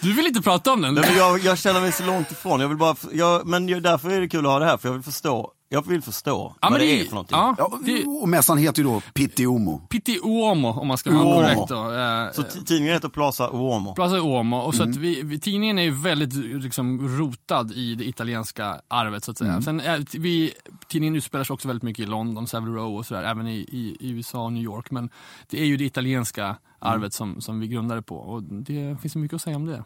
Du 0.00 0.12
vill 0.12 0.26
inte 0.26 0.42
prata 0.42 0.72
om 0.72 0.82
den? 0.82 0.94
Nej, 0.94 1.04
men 1.08 1.16
jag, 1.16 1.38
jag 1.38 1.58
känner 1.58 1.80
mig 1.80 1.92
så 1.92 2.04
långt 2.04 2.30
ifrån. 2.30 2.60
Jag 2.60 2.68
vill 2.68 2.76
bara, 2.76 2.96
jag, 3.12 3.46
men 3.46 3.66
därför 3.66 4.10
är 4.10 4.20
det 4.20 4.28
kul 4.28 4.46
att 4.46 4.52
ha 4.52 4.58
det 4.58 4.66
här, 4.66 4.76
för 4.76 4.88
jag 4.88 4.92
vill 4.92 5.02
förstå, 5.02 5.52
jag 5.72 5.86
vill 5.88 6.02
förstå 6.02 6.30
Ja, 6.30 6.54
vad 6.62 6.72
men 6.72 6.80
det 6.80 6.86
det- 6.86 7.00
är 7.00 7.04
för 7.04 7.10
någonting. 7.14 7.36
Ja, 7.38 7.54
Ja, 7.58 7.78
det, 7.84 8.04
och 8.04 8.28
mässan 8.28 8.58
heter 8.58 8.82
ju 8.82 8.88
då 8.88 9.00
Pitti 9.14 9.44
Uomo. 9.44 9.78
Pitti 9.88 10.18
Uomo 10.24 10.68
om 10.68 10.88
man 10.88 10.98
ska 10.98 11.10
vara 11.10 11.22
Uomo. 11.22 11.34
korrekt 11.34 11.68
då. 11.68 11.92
Eh, 11.94 12.32
Så 12.32 12.64
tidningen 12.64 12.94
heter 12.94 13.08
Plaza 13.08 13.50
Uomo. 13.52 13.94
Plaza 13.94 14.16
Uomo. 14.16 14.56
Och 14.58 14.74
så 14.74 14.82
Mm. 14.82 14.90
att 14.92 14.98
vi, 14.98 15.22
vi, 15.22 15.40
tidningen 15.40 15.78
är 15.78 15.82
ju 15.82 15.90
väldigt 15.90 16.34
liksom, 16.64 17.08
rotad 17.18 17.72
i 17.72 17.94
det 17.94 18.04
italienska 18.04 18.80
arvet 18.88 19.24
så 19.24 19.30
att 19.30 19.38
säga. 19.38 19.50
Mm. 19.50 19.62
Sen 19.62 19.80
är, 19.80 20.18
vi, 20.18 20.52
tidningen 20.88 21.16
utspelar 21.16 21.44
sig 21.44 21.54
också 21.54 21.68
väldigt 21.68 21.82
mycket 21.82 22.02
i 22.02 22.06
London, 22.06 22.46
Savile 22.46 22.76
Row 22.76 22.96
och 22.96 23.06
sådär, 23.06 23.22
även 23.22 23.46
i, 23.46 23.56
i, 23.56 23.96
i 24.00 24.10
USA 24.10 24.44
och 24.44 24.52
New 24.52 24.62
York. 24.62 24.90
Men 24.90 25.10
det 25.50 25.60
är 25.60 25.64
ju 25.64 25.76
det 25.76 25.84
italienska. 25.84 26.56
Arvet 26.82 27.14
som, 27.14 27.40
som 27.40 27.60
vi 27.60 27.68
grundade 27.68 28.02
på 28.02 28.16
och 28.16 28.42
det 28.42 28.96
finns 29.02 29.16
ju 29.16 29.20
mycket 29.20 29.36
att 29.36 29.42
säga 29.42 29.56
om 29.56 29.66
det. 29.66 29.84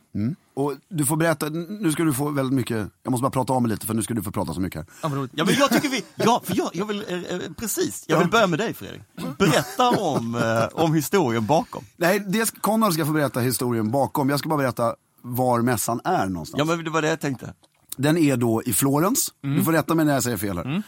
Och 0.54 0.74
du 0.88 1.06
får 1.06 1.16
berätta, 1.16 1.48
nu 1.80 1.92
ska 1.92 2.02
du 2.02 2.12
få 2.12 2.30
väldigt 2.30 2.54
mycket, 2.54 2.88
jag 3.02 3.10
måste 3.10 3.22
bara 3.22 3.30
prata 3.30 3.52
om 3.52 3.62
mig 3.62 3.70
lite 3.72 3.86
för 3.86 3.94
nu 3.94 4.02
ska 4.02 4.14
du 4.14 4.22
få 4.22 4.30
prata 4.30 4.54
så 4.54 4.60
mycket 4.60 4.78
här. 5.02 5.10
Ja, 5.34 5.44
men 5.44 5.54
jag 5.58 5.70
tycker 5.70 5.88
vi, 5.88 6.04
ja, 6.16 6.40
för 6.44 6.56
jag, 6.56 6.70
jag 6.72 6.86
vill, 6.86 7.04
eh, 7.08 7.14
eh, 7.36 7.40
precis, 7.56 8.04
jag 8.08 8.18
vill 8.18 8.28
börja 8.30 8.46
med 8.46 8.58
dig 8.58 8.74
Fredrik. 8.74 9.02
Berätta 9.38 9.90
om, 9.90 10.34
eh, 10.34 10.82
om 10.84 10.94
historien 10.94 11.46
bakom. 11.46 11.84
Nej, 11.96 12.24
det 12.28 12.46
ska, 12.46 12.60
Conrad 12.60 12.92
ska 12.94 13.06
få 13.06 13.12
berätta 13.12 13.40
historien 13.40 13.90
bakom, 13.90 14.28
jag 14.30 14.38
ska 14.38 14.48
bara 14.48 14.58
berätta 14.58 14.94
var 15.22 15.60
mässan 15.62 16.00
är 16.04 16.26
någonstans. 16.26 16.58
Ja 16.58 16.64
men 16.76 16.84
det 16.84 16.90
var 16.90 17.02
det 17.02 17.08
jag 17.08 17.20
tänkte. 17.20 17.54
Den 17.96 18.16
är 18.18 18.36
då 18.36 18.62
i 18.62 18.72
Florens, 18.72 19.32
Mm. 19.44 19.56
du 19.58 19.64
får 19.64 19.72
rätta 19.72 19.94
mig 19.94 20.04
när 20.04 20.14
jag 20.14 20.22
säger 20.22 20.36
fel 20.36 20.56
här. 20.56 20.82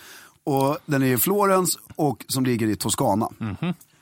Och 0.44 0.78
den 0.86 1.02
är 1.02 1.06
i 1.06 1.18
Florens 1.18 1.78
och 1.96 2.24
som 2.28 2.44
ligger 2.44 2.66
i 2.68 2.76
Toscana. 2.76 3.28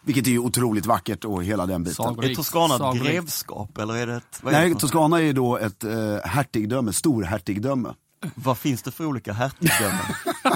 Vilket 0.06 0.26
är 0.26 0.30
ju 0.30 0.38
otroligt 0.38 0.86
vackert 0.86 1.24
och 1.24 1.44
hela 1.44 1.66
den 1.66 1.82
biten. 1.82 1.94
Sagor. 1.94 2.24
Är 2.24 2.34
Toscana 2.34 2.90
ett 2.92 3.02
grevskap 3.02 3.78
eller 3.78 3.96
är 3.96 4.06
det 4.06 4.16
ett, 4.16 4.38
vad, 4.42 4.54
är 4.54 4.58
Nej, 4.58 4.74
Toscana 4.74 5.22
är 5.22 5.32
då 5.32 5.58
ett 5.58 5.84
eh, 5.84 6.16
hertigdöme, 6.24 6.92
storhertigdöme. 6.92 7.94
vad 8.34 8.58
finns 8.58 8.82
det 8.82 8.90
för 8.90 9.06
olika 9.06 9.32
hertigdömen? 9.32 10.00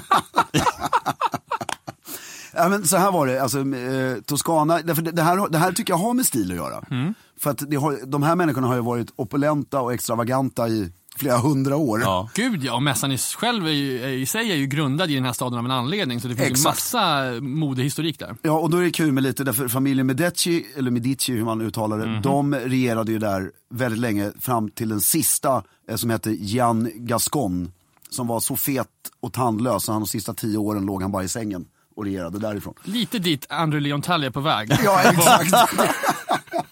Ja, 2.52 2.68
men 2.68 2.86
så 2.86 2.96
här 2.96 3.12
var 3.12 3.26
det, 3.26 3.42
alltså, 3.42 3.58
eh, 3.58 4.20
Toscana, 4.20 4.78
därför 4.82 5.02
det, 5.02 5.10
det, 5.10 5.22
här, 5.22 5.48
det 5.48 5.58
här 5.58 5.72
tycker 5.72 5.92
jag 5.92 5.98
har 5.98 6.14
med 6.14 6.26
stil 6.26 6.50
att 6.50 6.56
göra. 6.56 6.84
Mm. 6.90 7.14
För 7.40 7.50
att 7.50 7.70
det 7.70 7.76
har, 7.76 7.98
de 8.06 8.22
här 8.22 8.36
människorna 8.36 8.66
har 8.66 8.74
ju 8.74 8.80
varit 8.80 9.12
opulenta 9.16 9.80
och 9.80 9.92
extravaganta 9.92 10.68
i 10.68 10.92
flera 11.20 11.38
hundra 11.38 11.76
år. 11.76 12.00
Ja. 12.00 12.28
Gud 12.34 12.64
ja, 12.64 12.74
och 12.74 12.82
mässan 12.82 13.12
i, 13.12 13.18
själv 13.18 13.66
är 13.66 13.70
ju, 13.70 14.04
i 14.20 14.26
sig 14.26 14.50
är 14.52 14.56
ju 14.56 14.66
grundad 14.66 15.10
i 15.10 15.14
den 15.14 15.24
här 15.24 15.32
staden 15.32 15.58
av 15.58 15.64
en 15.64 15.70
anledning. 15.70 16.20
Så 16.20 16.28
det 16.28 16.34
finns 16.36 16.48
ju 16.48 16.50
Exakt. 16.52 16.64
massa 16.76 17.24
modehistorik 17.40 18.18
där. 18.18 18.36
Ja, 18.42 18.52
och 18.52 18.70
då 18.70 18.76
är 18.78 18.82
det 18.82 18.90
kul 18.90 19.12
med 19.12 19.22
lite, 19.22 19.44
därför 19.44 19.68
familjen 19.68 20.06
Medici, 20.06 20.66
eller 20.76 20.90
Medici 20.90 21.32
hur 21.32 21.44
man 21.44 21.60
uttalar 21.60 21.98
det, 21.98 22.06
Mhm. 22.06 22.22
de 22.22 22.54
regerade 22.54 23.12
ju 23.12 23.18
där 23.18 23.50
väldigt 23.74 24.00
länge 24.00 24.32
fram 24.40 24.70
till 24.70 24.88
den 24.88 25.00
sista 25.00 25.62
eh, 25.90 25.96
som 25.96 26.10
hette 26.10 26.30
Jan 26.30 26.90
Gascon. 26.94 27.72
Som 28.10 28.26
var 28.26 28.40
så 28.40 28.56
fet 28.56 28.86
och 29.20 29.32
tandlös 29.32 29.84
så 29.84 29.92
han 29.92 30.00
de 30.02 30.06
sista 30.08 30.34
tio 30.34 30.58
åren 30.58 30.86
låg 30.86 31.02
han 31.02 31.12
bara 31.12 31.24
i 31.24 31.28
sängen 31.28 31.64
och 31.96 32.04
regerade 32.04 32.38
därifrån. 32.38 32.74
Lite 32.84 33.18
dit 33.18 33.46
Andrew 33.48 33.88
Leontalli 33.88 34.26
är 34.26 34.30
på 34.30 34.40
väg. 34.40 34.70
Ja, 34.84 35.00
exakt. 35.04 35.54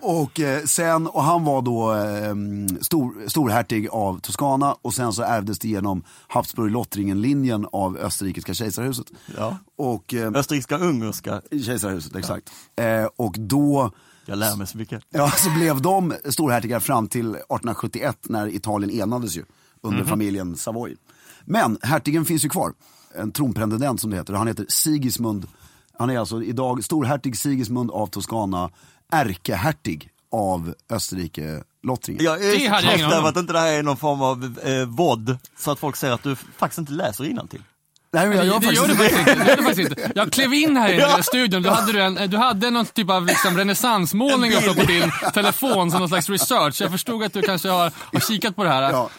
och, 0.00 0.40
eh, 0.40 0.64
sen, 0.64 1.06
och 1.06 1.22
han 1.22 1.44
var 1.44 1.62
då 1.62 1.94
eh, 1.94 2.34
stor, 2.80 3.28
storhertig 3.28 3.88
av 3.88 4.20
Toscana 4.20 4.76
och 4.82 4.94
sen 4.94 5.12
så 5.12 5.22
ärvdes 5.22 5.58
det 5.58 5.68
genom 5.68 6.02
Habsburg-Lottringen-linjen 6.28 7.66
av 7.72 7.96
österrikiska 7.96 8.54
kejsarhuset. 8.54 9.06
Ja. 9.36 9.56
Och, 9.76 10.14
eh, 10.14 10.32
Österrikiska, 10.34 10.78
ungerska, 10.78 11.42
kejsarhuset, 11.50 12.16
exakt. 12.16 12.50
Eh, 12.76 13.08
och 13.16 13.34
då 13.38 13.90
jag 14.28 14.38
lär 14.38 14.56
mig 14.56 14.66
så 14.66 14.78
mycket. 14.78 15.02
Ja, 15.10 15.30
så 15.30 15.50
blev 15.50 15.82
de 15.82 16.14
storhertigar 16.24 16.80
fram 16.80 17.08
till 17.08 17.28
1871 17.28 18.18
när 18.22 18.54
Italien 18.54 19.00
enades 19.02 19.36
ju 19.36 19.44
under 19.80 20.04
familjen 20.04 20.56
Savoy. 20.56 20.96
Men 21.44 21.78
hertigen 21.82 22.24
finns 22.24 22.44
ju 22.44 22.48
kvar, 22.48 22.72
en 23.14 23.32
tronpretendent 23.32 24.00
som 24.00 24.10
det 24.10 24.16
heter. 24.16 24.34
Han 24.34 24.46
heter 24.46 24.66
Sigismund, 24.68 25.46
han 25.98 26.10
är 26.10 26.18
alltså 26.18 26.42
idag 26.42 26.84
storhertig 26.84 27.36
Sigismund 27.36 27.90
av 27.90 28.06
Toscana, 28.06 28.70
ärkehertig 29.12 30.10
av 30.32 30.74
Österrike-lottningen. 30.90 32.24
Jag 32.24 32.40
Det 32.40 32.66
är 32.66 32.70
hade 32.70 32.96
jag 32.96 33.18
om. 33.18 33.24
att 33.24 33.36
inte 33.36 33.52
det 33.52 33.58
här 33.58 33.72
är 33.72 33.82
någon 33.82 33.96
form 33.96 34.22
av 34.22 34.58
eh, 34.64 34.84
vod 34.86 35.38
så 35.58 35.70
att 35.70 35.78
folk 35.78 35.96
ser 35.96 36.10
att 36.10 36.22
du 36.22 36.36
faktiskt 36.36 36.78
inte 36.78 36.92
läser 36.92 37.24
till. 37.48 37.62
Nej, 38.12 38.28
men 38.28 38.36
jag, 38.36 38.46
jag 38.46 38.60
det, 38.60 38.66
har 38.66 38.72
gör 38.72 38.88
du 38.88 38.94
faktiskt... 38.94 39.18
inte. 39.18 39.34
Det 39.34 39.48
gör 39.50 39.56
du 39.56 39.62
faktiskt 39.64 39.90
inte. 39.90 40.12
Jag 40.14 40.32
klev 40.32 40.54
in 40.54 40.76
här 40.76 40.92
i 40.92 41.00
här 41.00 41.22
studion, 41.22 41.62
du 41.62 41.68
hade, 41.70 41.92
du 41.92 42.02
en, 42.02 42.30
du 42.30 42.36
hade 42.36 42.70
någon 42.70 42.86
typ 42.86 43.10
av 43.10 43.26
liksom 43.26 43.56
renässansmålning 43.56 44.52
uppe 44.52 44.74
på 44.74 44.82
din 44.86 45.12
telefon 45.34 45.90
som 45.90 46.00
någon 46.00 46.08
slags 46.08 46.30
research. 46.30 46.80
Jag 46.80 46.90
förstod 46.90 47.22
att 47.22 47.32
du 47.32 47.42
kanske 47.42 47.68
har, 47.68 47.92
har 48.12 48.20
kikat 48.20 48.56
på 48.56 48.64
det 48.64 48.70
här. 48.70 48.82
Ja. 48.82 49.10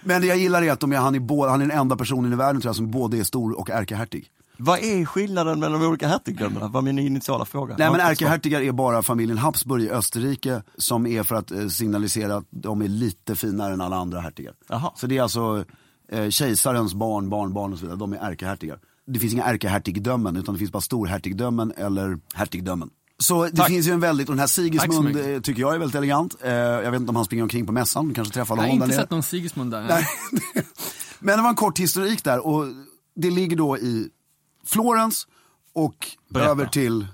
Men 0.00 0.20
det 0.20 0.26
jag 0.26 0.36
gillar 0.38 0.62
är 0.62 0.72
att 0.72 0.80
de 0.80 0.92
är, 0.92 0.96
han, 0.96 1.14
är 1.14 1.20
både, 1.20 1.50
han 1.50 1.62
är 1.62 1.66
den 1.66 1.78
enda 1.78 1.96
personen 1.96 2.32
i 2.32 2.36
världen 2.36 2.60
tror 2.62 2.68
jag 2.68 2.76
som 2.76 2.90
både 2.90 3.18
är 3.18 3.24
stor 3.24 3.58
och 3.58 3.70
ärkehertig. 3.70 4.26
Vad 4.64 4.78
är 4.78 5.04
skillnaden 5.04 5.60
mellan 5.60 5.80
de 5.80 5.86
olika 5.86 6.08
hertigdömena? 6.08 6.68
var 6.68 6.82
min 6.82 6.98
initiala 6.98 7.44
fråga. 7.44 7.74
Nej 7.78 7.84
Jag 7.84 7.92
men 7.92 8.00
har 8.00 8.10
inte 8.10 8.24
ärkehertigar 8.24 8.60
är 8.60 8.72
bara 8.72 9.02
familjen 9.02 9.38
Habsburg 9.38 9.82
i 9.82 9.90
Österrike 9.90 10.62
som 10.76 11.06
är 11.06 11.22
för 11.22 11.34
att 11.34 11.50
eh, 11.50 11.68
signalisera 11.68 12.36
att 12.36 12.44
de 12.50 12.82
är 12.82 12.88
lite 12.88 13.36
finare 13.36 13.72
än 13.74 13.80
alla 13.80 13.96
andra 13.96 14.20
hertigar. 14.20 14.54
Jaha. 14.68 14.90
Så 14.96 15.06
det 15.06 15.18
är 15.18 15.22
alltså 15.22 15.64
eh, 16.12 16.28
kejsarens 16.28 16.94
barn, 16.94 17.28
barnbarn 17.30 17.72
och 17.72 17.78
så 17.78 17.84
vidare, 17.84 17.98
de 17.98 18.12
är 18.12 18.16
ärkehertigar. 18.30 18.78
Det 19.06 19.18
finns 19.18 19.32
inga 19.32 19.44
ärkehertigdömen 19.44 20.36
utan 20.36 20.54
det 20.54 20.58
finns 20.58 20.72
bara 20.72 20.80
storhertigdömen 20.80 21.72
eller 21.76 22.18
hertigdömen. 22.34 22.90
Så 23.18 23.44
det 23.52 23.64
finns 23.64 23.86
ju 23.88 23.92
en 23.92 24.00
väldigt, 24.00 24.28
och 24.28 24.32
den 24.34 24.40
här 24.40 24.46
Tack 24.46 24.54
Sigismund 24.54 25.16
eh, 25.16 25.40
tycker 25.40 25.60
jag 25.60 25.74
är 25.74 25.78
väldigt 25.78 25.96
elegant. 25.96 26.36
Eh, 26.42 26.52
jag 26.52 26.90
vet 26.90 27.00
inte 27.00 27.10
om 27.10 27.16
han 27.16 27.24
springer 27.24 27.42
omkring 27.42 27.66
på 27.66 27.72
mässan, 27.72 28.08
du 28.08 28.14
kanske 28.14 28.34
träffar 28.34 28.56
Jag 28.56 28.62
har 28.62 28.68
honom 28.68 28.78
där 28.78 28.86
inte 28.86 28.96
nere. 28.96 29.02
sett 29.04 29.10
någon 29.10 29.22
Sigismund 29.22 29.70
där. 29.70 29.82
Nej. 29.88 30.06
Men 31.18 31.36
det 31.36 31.42
var 31.42 31.50
en 31.50 31.54
kort 31.56 31.78
historik 31.78 32.24
där 32.24 32.46
och 32.46 32.64
det 33.16 33.30
ligger 33.30 33.56
då 33.56 33.78
i 33.78 34.08
Florens 34.66 35.26
och 35.72 36.08
Berätta. 36.28 36.50
över 36.50 36.66
till 36.66 37.06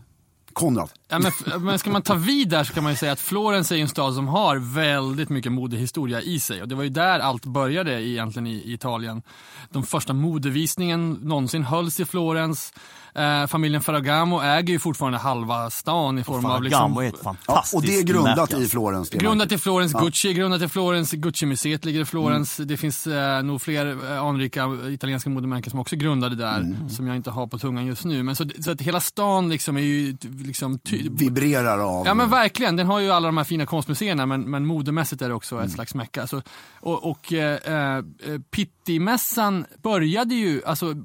Konrad. 0.52 0.90
Ja, 1.10 1.18
men, 1.18 1.32
men 1.64 1.78
ska 1.78 1.90
man 1.90 2.02
ta 2.02 2.14
vid 2.14 2.48
där 2.48 2.64
så 2.64 2.72
kan 2.72 2.82
man 2.82 2.92
ju 2.92 2.96
säga 2.96 3.12
att 3.12 3.20
Florens 3.20 3.72
är 3.72 3.76
ju 3.76 3.82
en 3.82 3.88
stad 3.88 4.14
som 4.14 4.28
har 4.28 4.56
väldigt 4.74 5.28
mycket 5.28 5.52
modehistoria 5.52 6.20
i 6.22 6.40
sig. 6.40 6.62
Och 6.62 6.68
det 6.68 6.74
var 6.74 6.82
ju 6.82 6.88
där 6.88 7.18
allt 7.18 7.44
började 7.44 8.02
egentligen 8.08 8.46
i, 8.46 8.54
i 8.54 8.72
Italien. 8.72 9.22
De 9.70 9.82
första 9.82 10.12
modevisningen 10.12 11.12
någonsin 11.12 11.62
hölls 11.64 12.00
i 12.00 12.04
Florens. 12.04 12.72
Eh, 13.14 13.46
familjen 13.46 13.82
Ferragamo 13.82 14.40
äger 14.40 14.72
ju 14.72 14.78
fortfarande 14.78 15.18
halva 15.18 15.70
stan 15.70 16.18
i 16.18 16.24
form 16.24 16.46
av 16.46 16.58
Ferragamo 16.58 17.00
liksom, 17.00 17.04
är 17.04 17.08
ett 17.08 17.14
Ja, 17.16 17.22
fantastiskt 17.46 17.74
och 17.74 17.82
det 17.82 17.98
är 17.98 18.02
grundat 18.02 18.52
i. 18.52 18.66
Florens. 18.68 19.10
Grundat 19.10 19.52
i 19.52 19.58
Florens 19.58 19.92
Gucci, 19.92 20.32
grundat 20.34 20.62
i 20.62 20.68
Florens 20.68 21.12
Gucci-museet 21.12 21.84
ligger 21.84 22.00
i 22.00 22.04
Florens. 22.04 22.56
Det 22.56 22.76
finns 22.76 23.06
eh, 23.06 23.42
nog 23.42 23.62
fler 23.62 24.12
eh, 24.12 24.22
anrika 24.22 24.68
italienska 24.90 25.30
modemärken 25.30 25.70
som 25.70 25.80
också 25.80 25.94
är 25.94 25.98
grundade 25.98 26.36
där, 26.36 26.76
som 26.90 27.06
jag 27.06 27.16
inte 27.16 27.30
har 27.30 27.46
på 27.46 27.58
tungan 27.58 27.86
just 27.86 28.04
nu. 28.04 28.22
Men 28.22 28.36
så, 28.36 28.44
så 28.60 28.70
att 28.70 28.80
hela 28.80 29.00
stan 29.00 29.48
liksom 29.48 29.76
är 29.76 29.80
ju 29.80 30.16
liksom 30.44 30.78
ty- 30.78 30.98
Vibrerar 31.11 31.78
av. 31.78 32.07
Ja 32.07 32.14
men 32.14 32.31
verkligen, 32.31 32.76
den 32.76 32.87
har 32.87 33.00
ju 33.00 33.11
alla 33.11 33.28
de 33.28 33.37
här 33.37 33.45
fina 33.45 33.67
konstmuseerna 33.67 34.26
men, 34.26 34.50
men 34.50 34.67
modemässigt 34.67 35.23
är 35.23 35.28
det 35.28 35.35
också 35.35 35.64
ett 35.64 35.73
slags 35.73 35.95
mecka. 35.95 36.26
Så, 36.26 36.43
och 36.81 37.11
och 37.11 37.33
eh, 37.33 37.97
eh, 37.97 38.02
Pitti-mässan 38.50 39.64
började 39.83 40.35
ju, 40.35 40.62
alltså 40.64 40.90
eh, 40.90 40.97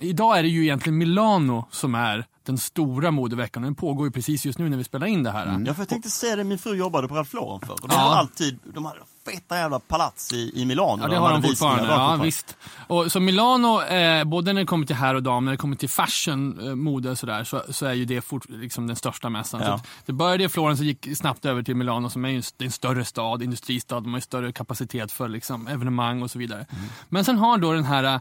idag 0.00 0.38
är 0.38 0.42
det 0.42 0.48
ju 0.48 0.62
egentligen 0.62 0.98
Milano 0.98 1.64
som 1.70 1.94
är 1.94 2.26
den 2.46 2.58
stora 2.58 3.10
modeveckan 3.10 3.62
och 3.62 3.66
den 3.66 3.74
pågår 3.74 4.06
ju 4.06 4.10
precis 4.10 4.46
just 4.46 4.58
nu 4.58 4.68
när 4.68 4.76
vi 4.76 4.84
spelar 4.84 5.06
in 5.06 5.22
det 5.22 5.30
här. 5.30 5.62
Ja, 5.66 5.74
för 5.74 5.80
jag 5.80 5.88
tänkte 5.88 6.10
säga 6.10 6.36
det, 6.36 6.44
min 6.44 6.58
fru 6.58 6.74
jobbade 6.76 7.08
på 7.08 7.14
Ralph 7.14 7.34
Lauren 7.34 7.60
förr. 7.60 7.76
De 7.82 7.88
Ja. 7.90 7.96
har 7.98 8.16
alltid, 8.16 8.58
de 8.74 8.84
hade 8.84 9.00
feta 9.26 9.56
jävla 9.56 9.78
palats 9.78 10.32
i, 10.32 10.52
i 10.54 10.64
Milano. 10.64 11.02
Ja 11.02 11.08
det 11.08 11.16
har 11.16 11.28
hade 11.30 11.42
de 11.42 11.48
visningar. 11.48 11.72
fortfarande, 11.72 11.92
ja 11.92 11.98
fortfarande. 11.98 12.24
visst. 12.24 12.56
Och, 12.86 13.12
så 13.12 13.20
Milano, 13.20 13.82
eh, 13.82 14.24
både 14.24 14.52
när 14.52 14.60
det 14.60 14.66
kommer 14.66 14.86
till 14.86 14.96
herr 14.96 15.14
och 15.14 15.22
dam, 15.22 15.44
när 15.44 15.52
det 15.52 15.58
kommer 15.58 15.76
till 15.76 15.88
fashion, 15.88 16.68
eh, 16.68 16.74
mode 16.74 17.10
och 17.10 17.18
sådär, 17.18 17.44
så, 17.44 17.62
så 17.70 17.86
är 17.86 17.92
ju 17.92 18.04
det 18.04 18.20
fort, 18.20 18.48
liksom 18.48 18.86
den 18.86 18.96
största 18.96 19.28
mässan. 19.30 19.60
Ja. 19.62 19.80
Det 20.06 20.12
började 20.12 20.44
i 20.44 20.48
Florens 20.48 20.80
och 20.80 20.86
gick 20.86 21.16
snabbt 21.16 21.44
över 21.44 21.62
till 21.62 21.76
Milano 21.76 22.10
som 22.10 22.24
är 22.24 22.28
ju 22.28 22.36
en, 22.36 22.42
en 22.58 22.70
större 22.70 23.04
stad, 23.04 23.42
industristad, 23.42 24.00
de 24.00 24.12
har 24.12 24.18
ju 24.18 24.22
större 24.22 24.52
kapacitet 24.52 25.12
för 25.12 25.28
liksom, 25.28 25.66
evenemang 25.66 26.22
och 26.22 26.30
så 26.30 26.38
vidare. 26.38 26.66
Mm. 26.70 26.84
Men 27.08 27.24
sen 27.24 27.38
har 27.38 27.58
då 27.58 27.72
den 27.72 27.84
här 27.84 28.04
eh, 28.04 28.20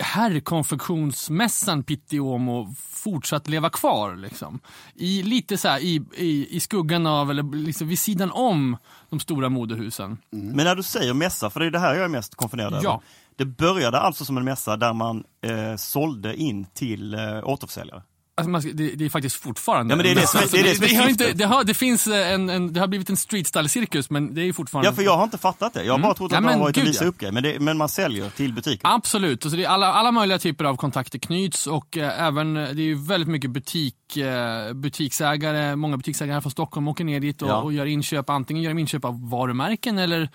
herrkonfektionsmässan 0.00 1.82
Pitti 1.82 2.18
Uomo 2.18 2.74
fortsatt 2.90 3.48
leva 3.48 3.70
kvar. 3.70 4.16
Liksom. 4.16 4.60
I, 4.94 5.22
lite 5.22 5.58
så 5.58 5.68
här, 5.68 5.78
i, 5.80 6.02
i, 6.16 6.56
i 6.56 6.60
skuggan 6.60 7.06
av, 7.06 7.30
eller 7.30 7.56
liksom 7.56 7.88
vid 7.88 7.98
sidan 7.98 8.30
om 8.30 8.76
de 9.10 9.20
stora 9.20 9.48
modehusen. 9.48 10.18
Men 10.30 10.56
när 10.64 10.74
du 10.74 10.82
säger 10.82 11.14
mässa, 11.14 11.50
för 11.50 11.60
det 11.60 11.66
är 11.66 11.70
det 11.70 11.78
här 11.78 11.94
jag 11.94 12.04
är 12.04 12.08
mest 12.08 12.34
konfunderad 12.34 12.72
Ja. 12.82 12.90
över. 12.90 13.00
Det 13.36 13.44
började 13.44 13.98
alltså 13.98 14.24
som 14.24 14.36
en 14.36 14.44
mässa 14.44 14.76
där 14.76 14.92
man 14.92 15.24
eh, 15.46 15.76
sålde 15.76 16.36
in 16.36 16.66
till 16.74 17.14
eh, 17.14 17.20
återförsäljare. 17.44 18.02
Alltså 18.36 18.50
man, 18.50 18.62
det, 18.74 18.90
det 18.90 19.04
är 19.04 19.08
faktiskt 19.08 19.36
fortfarande... 19.36 19.92
Ja, 19.92 19.96
men 19.96 20.04
det 20.04 20.10
är 20.10 20.14
det 20.14 20.26
som 20.26 20.40
är- 20.40 20.48
det 20.52 20.58
är 20.60 20.64
det 20.64 20.74
som 20.74 20.84
är 20.84 20.88
det, 20.88 20.94
har 20.96 21.06
syftet. 21.08 21.26
inte, 21.28 21.38
det, 21.38 21.44
har, 21.46 21.64
det, 21.64 21.74
finns 21.74 22.06
en, 22.06 22.50
en, 22.50 22.72
det 22.72 22.80
har 22.80 22.86
blivit 22.86 23.10
en 23.10 23.16
street 23.16 23.46
style-cirkus, 23.46 24.06
men 24.10 24.34
det 24.34 24.40
är 24.40 24.44
ju 24.44 24.52
fortfarande... 24.52 24.88
Ja, 24.90 24.94
för 24.94 25.02
jag 25.02 25.16
har 25.16 25.24
inte 25.24 25.38
fattat 25.38 25.74
det. 25.74 25.84
Jag 25.84 25.92
har 25.92 25.98
bara 25.98 26.14
trott 26.14 26.32
Ja, 26.32 26.38
att 26.38 26.42
det 26.42 26.46
men 26.46 26.54
har 26.58 26.60
varit 26.64 26.74
gud, 26.74 26.84
visa 26.84 27.04
ja. 27.04 27.08
upp 27.08 27.18
grejer. 27.18 27.32
Men, 27.32 27.42
det, 27.42 27.60
men 27.60 27.76
man 27.76 27.88
säljer 27.88 28.30
till 28.30 28.52
butiker. 28.52 28.80
Absolut, 28.94 29.44
alltså 29.44 29.56
det 29.56 29.64
är 29.64 29.68
alla, 29.68 29.92
alla 29.92 30.12
möjliga 30.12 30.38
typer 30.38 30.64
av 30.64 30.76
kontakter 30.76 31.18
knyts 31.18 31.66
och 31.66 31.96
eh, 31.96 32.22
även, 32.26 32.54
det 32.54 32.60
är 32.62 32.74
ju 32.74 32.94
väldigt 32.94 33.28
mycket 33.28 33.50
butik, 33.50 34.16
eh, 34.16 34.72
butiksägare, 34.72 35.76
många 35.76 35.96
butiksägare 35.96 36.34
här 36.34 36.40
från 36.40 36.52
Stockholm 36.52 36.88
åker 36.88 37.04
ner 37.04 37.20
dit 37.20 37.42
och, 37.42 37.48
Ja. 37.48 37.56
och 37.62 37.72
gör 37.72 37.86
inköp, 37.86 38.30
antingen 38.30 38.62
gör 38.62 38.70
de 38.70 38.78
inköp 38.78 39.04
av 39.04 39.30
varumärken 39.30 39.98
eller 39.98 40.28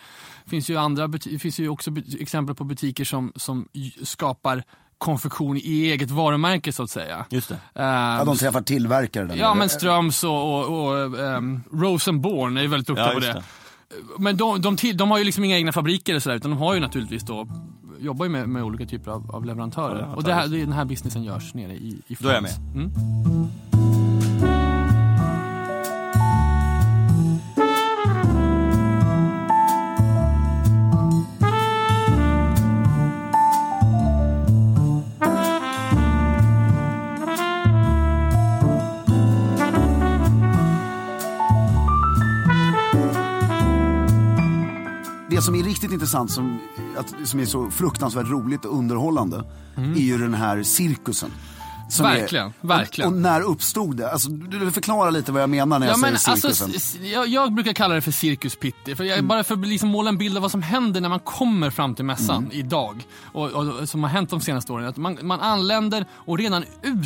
finns 0.47 0.69
ju 0.69 0.77
andra, 0.77 1.09
finns 1.39 1.59
ju 1.59 1.69
också 1.69 1.91
exempel 2.19 2.55
på 2.55 2.63
butiker 2.63 3.05
som, 3.05 3.31
som 3.35 3.67
skapar 4.03 4.63
konfektion 4.99 5.57
i 5.57 5.61
eget 5.91 6.11
varumärke 6.11 6.73
så 6.73 6.83
att 6.83 6.89
säga. 6.89 7.25
Just 7.29 7.49
det. 7.49 7.55
Eh, 7.55 7.85
Ja, 7.85 8.23
de 8.25 8.37
träffar 8.37 8.61
tillverkare 8.61 9.25
där 9.25 9.35
Ja 9.35 9.53
men 9.53 9.69
Ströms 9.69 10.23
och, 10.23 10.53
och, 10.53 10.85
och 10.87 11.19
um, 11.19 11.63
Rosenborn 11.73 12.57
är 12.57 12.61
ju 12.61 12.67
väldigt 12.67 12.87
duktiga 12.87 13.07
Ja, 13.07 13.13
på 13.13 13.19
det. 13.19 13.43
Men 14.19 14.37
de, 14.37 14.61
de, 14.61 14.77
till, 14.77 14.97
de 14.97 15.11
har 15.11 15.17
ju 15.17 15.23
liksom 15.23 15.43
inga 15.43 15.57
egna 15.57 15.71
fabriker 15.71 16.15
och 16.15 16.23
sådär, 16.23 16.35
utan 16.35 16.51
de 16.51 16.57
har 16.57 16.73
ju 16.73 16.79
naturligtvis 16.79 17.23
då, 17.23 17.47
jobbar 17.99 18.25
ju 18.25 18.31
med, 18.31 18.49
med 18.49 18.63
olika 18.63 18.85
typer 18.85 19.11
av, 19.11 19.31
av 19.35 19.45
leverantörer. 19.45 19.99
Ja, 20.09 20.15
och 20.15 20.23
det 20.23 20.33
här, 20.33 20.47
den 20.47 20.73
här 20.73 20.85
businessen 20.85 21.23
görs 21.23 21.53
nere 21.53 21.73
i, 21.73 22.01
i 22.07 22.17
Då 22.19 22.29
är 22.29 22.33
jag 22.33 22.43
med. 22.43 22.51
Mm. 22.75 22.91
Det 45.39 45.43
som 45.43 45.55
är 45.55 45.63
riktigt 45.63 45.91
intressant, 45.91 46.31
som, 46.31 46.59
att, 46.97 47.15
som 47.23 47.39
är 47.39 47.45
så 47.45 47.71
fruktansvärt 47.71 48.27
roligt 48.27 48.65
och 48.65 48.77
underhållande, 48.77 49.43
är 49.75 49.99
ju 49.99 50.17
den 50.17 50.33
här 50.33 50.63
cirkusen. 50.63 51.31
Mm. 51.99 52.11
Verkligen, 52.11 52.45
är, 52.47 52.53
verkligen. 52.67 53.07
Och, 53.09 53.15
och 53.15 53.21
när 53.21 53.41
uppstod 53.41 53.97
det? 53.97 54.11
Alltså, 54.11 54.29
du 54.29 54.59
vill 54.59 54.71
förklara 54.71 55.09
lite 55.09 55.31
vad 55.31 55.41
jag 55.41 55.49
menar 55.49 55.79
när 55.79 55.87
jag 55.87 55.93
Ja, 55.93 55.97
men 55.97 56.17
säger 56.17 56.31
alltså, 56.31 56.47
cirkusen. 56.65 56.71
s- 56.75 56.97
jag, 57.13 57.27
jag 57.27 57.53
brukar 57.53 57.73
kalla 57.73 57.95
det 57.95 58.01
för 58.01 58.11
cirkus 58.11 58.55
pitti, 58.55 58.95
för 58.95 59.03
jag, 59.03 59.23
bara 59.25 59.43
för 59.43 59.53
att 59.55 59.67
liksom 59.67 59.89
måla 59.89 60.09
en 60.09 60.17
bild 60.17 60.35
av 60.37 60.41
vad 60.41 60.51
som 60.51 60.61
händer 60.61 61.01
när 61.01 61.09
man 61.09 61.19
kommer 61.19 61.69
fram 61.69 61.95
till 61.95 62.05
mässan 62.05 62.49
idag. 62.51 63.03
Och, 63.23 63.51
och, 63.51 63.89
som 63.89 64.03
har 64.03 64.09
hänt 64.09 64.29
de 64.29 64.41
senaste 64.41 64.73
åren. 64.73 64.85
Att 64.87 64.97
man, 64.97 65.17
man 65.21 65.39
anländer 65.39 66.05
och 66.13 66.37
redan 66.37 66.63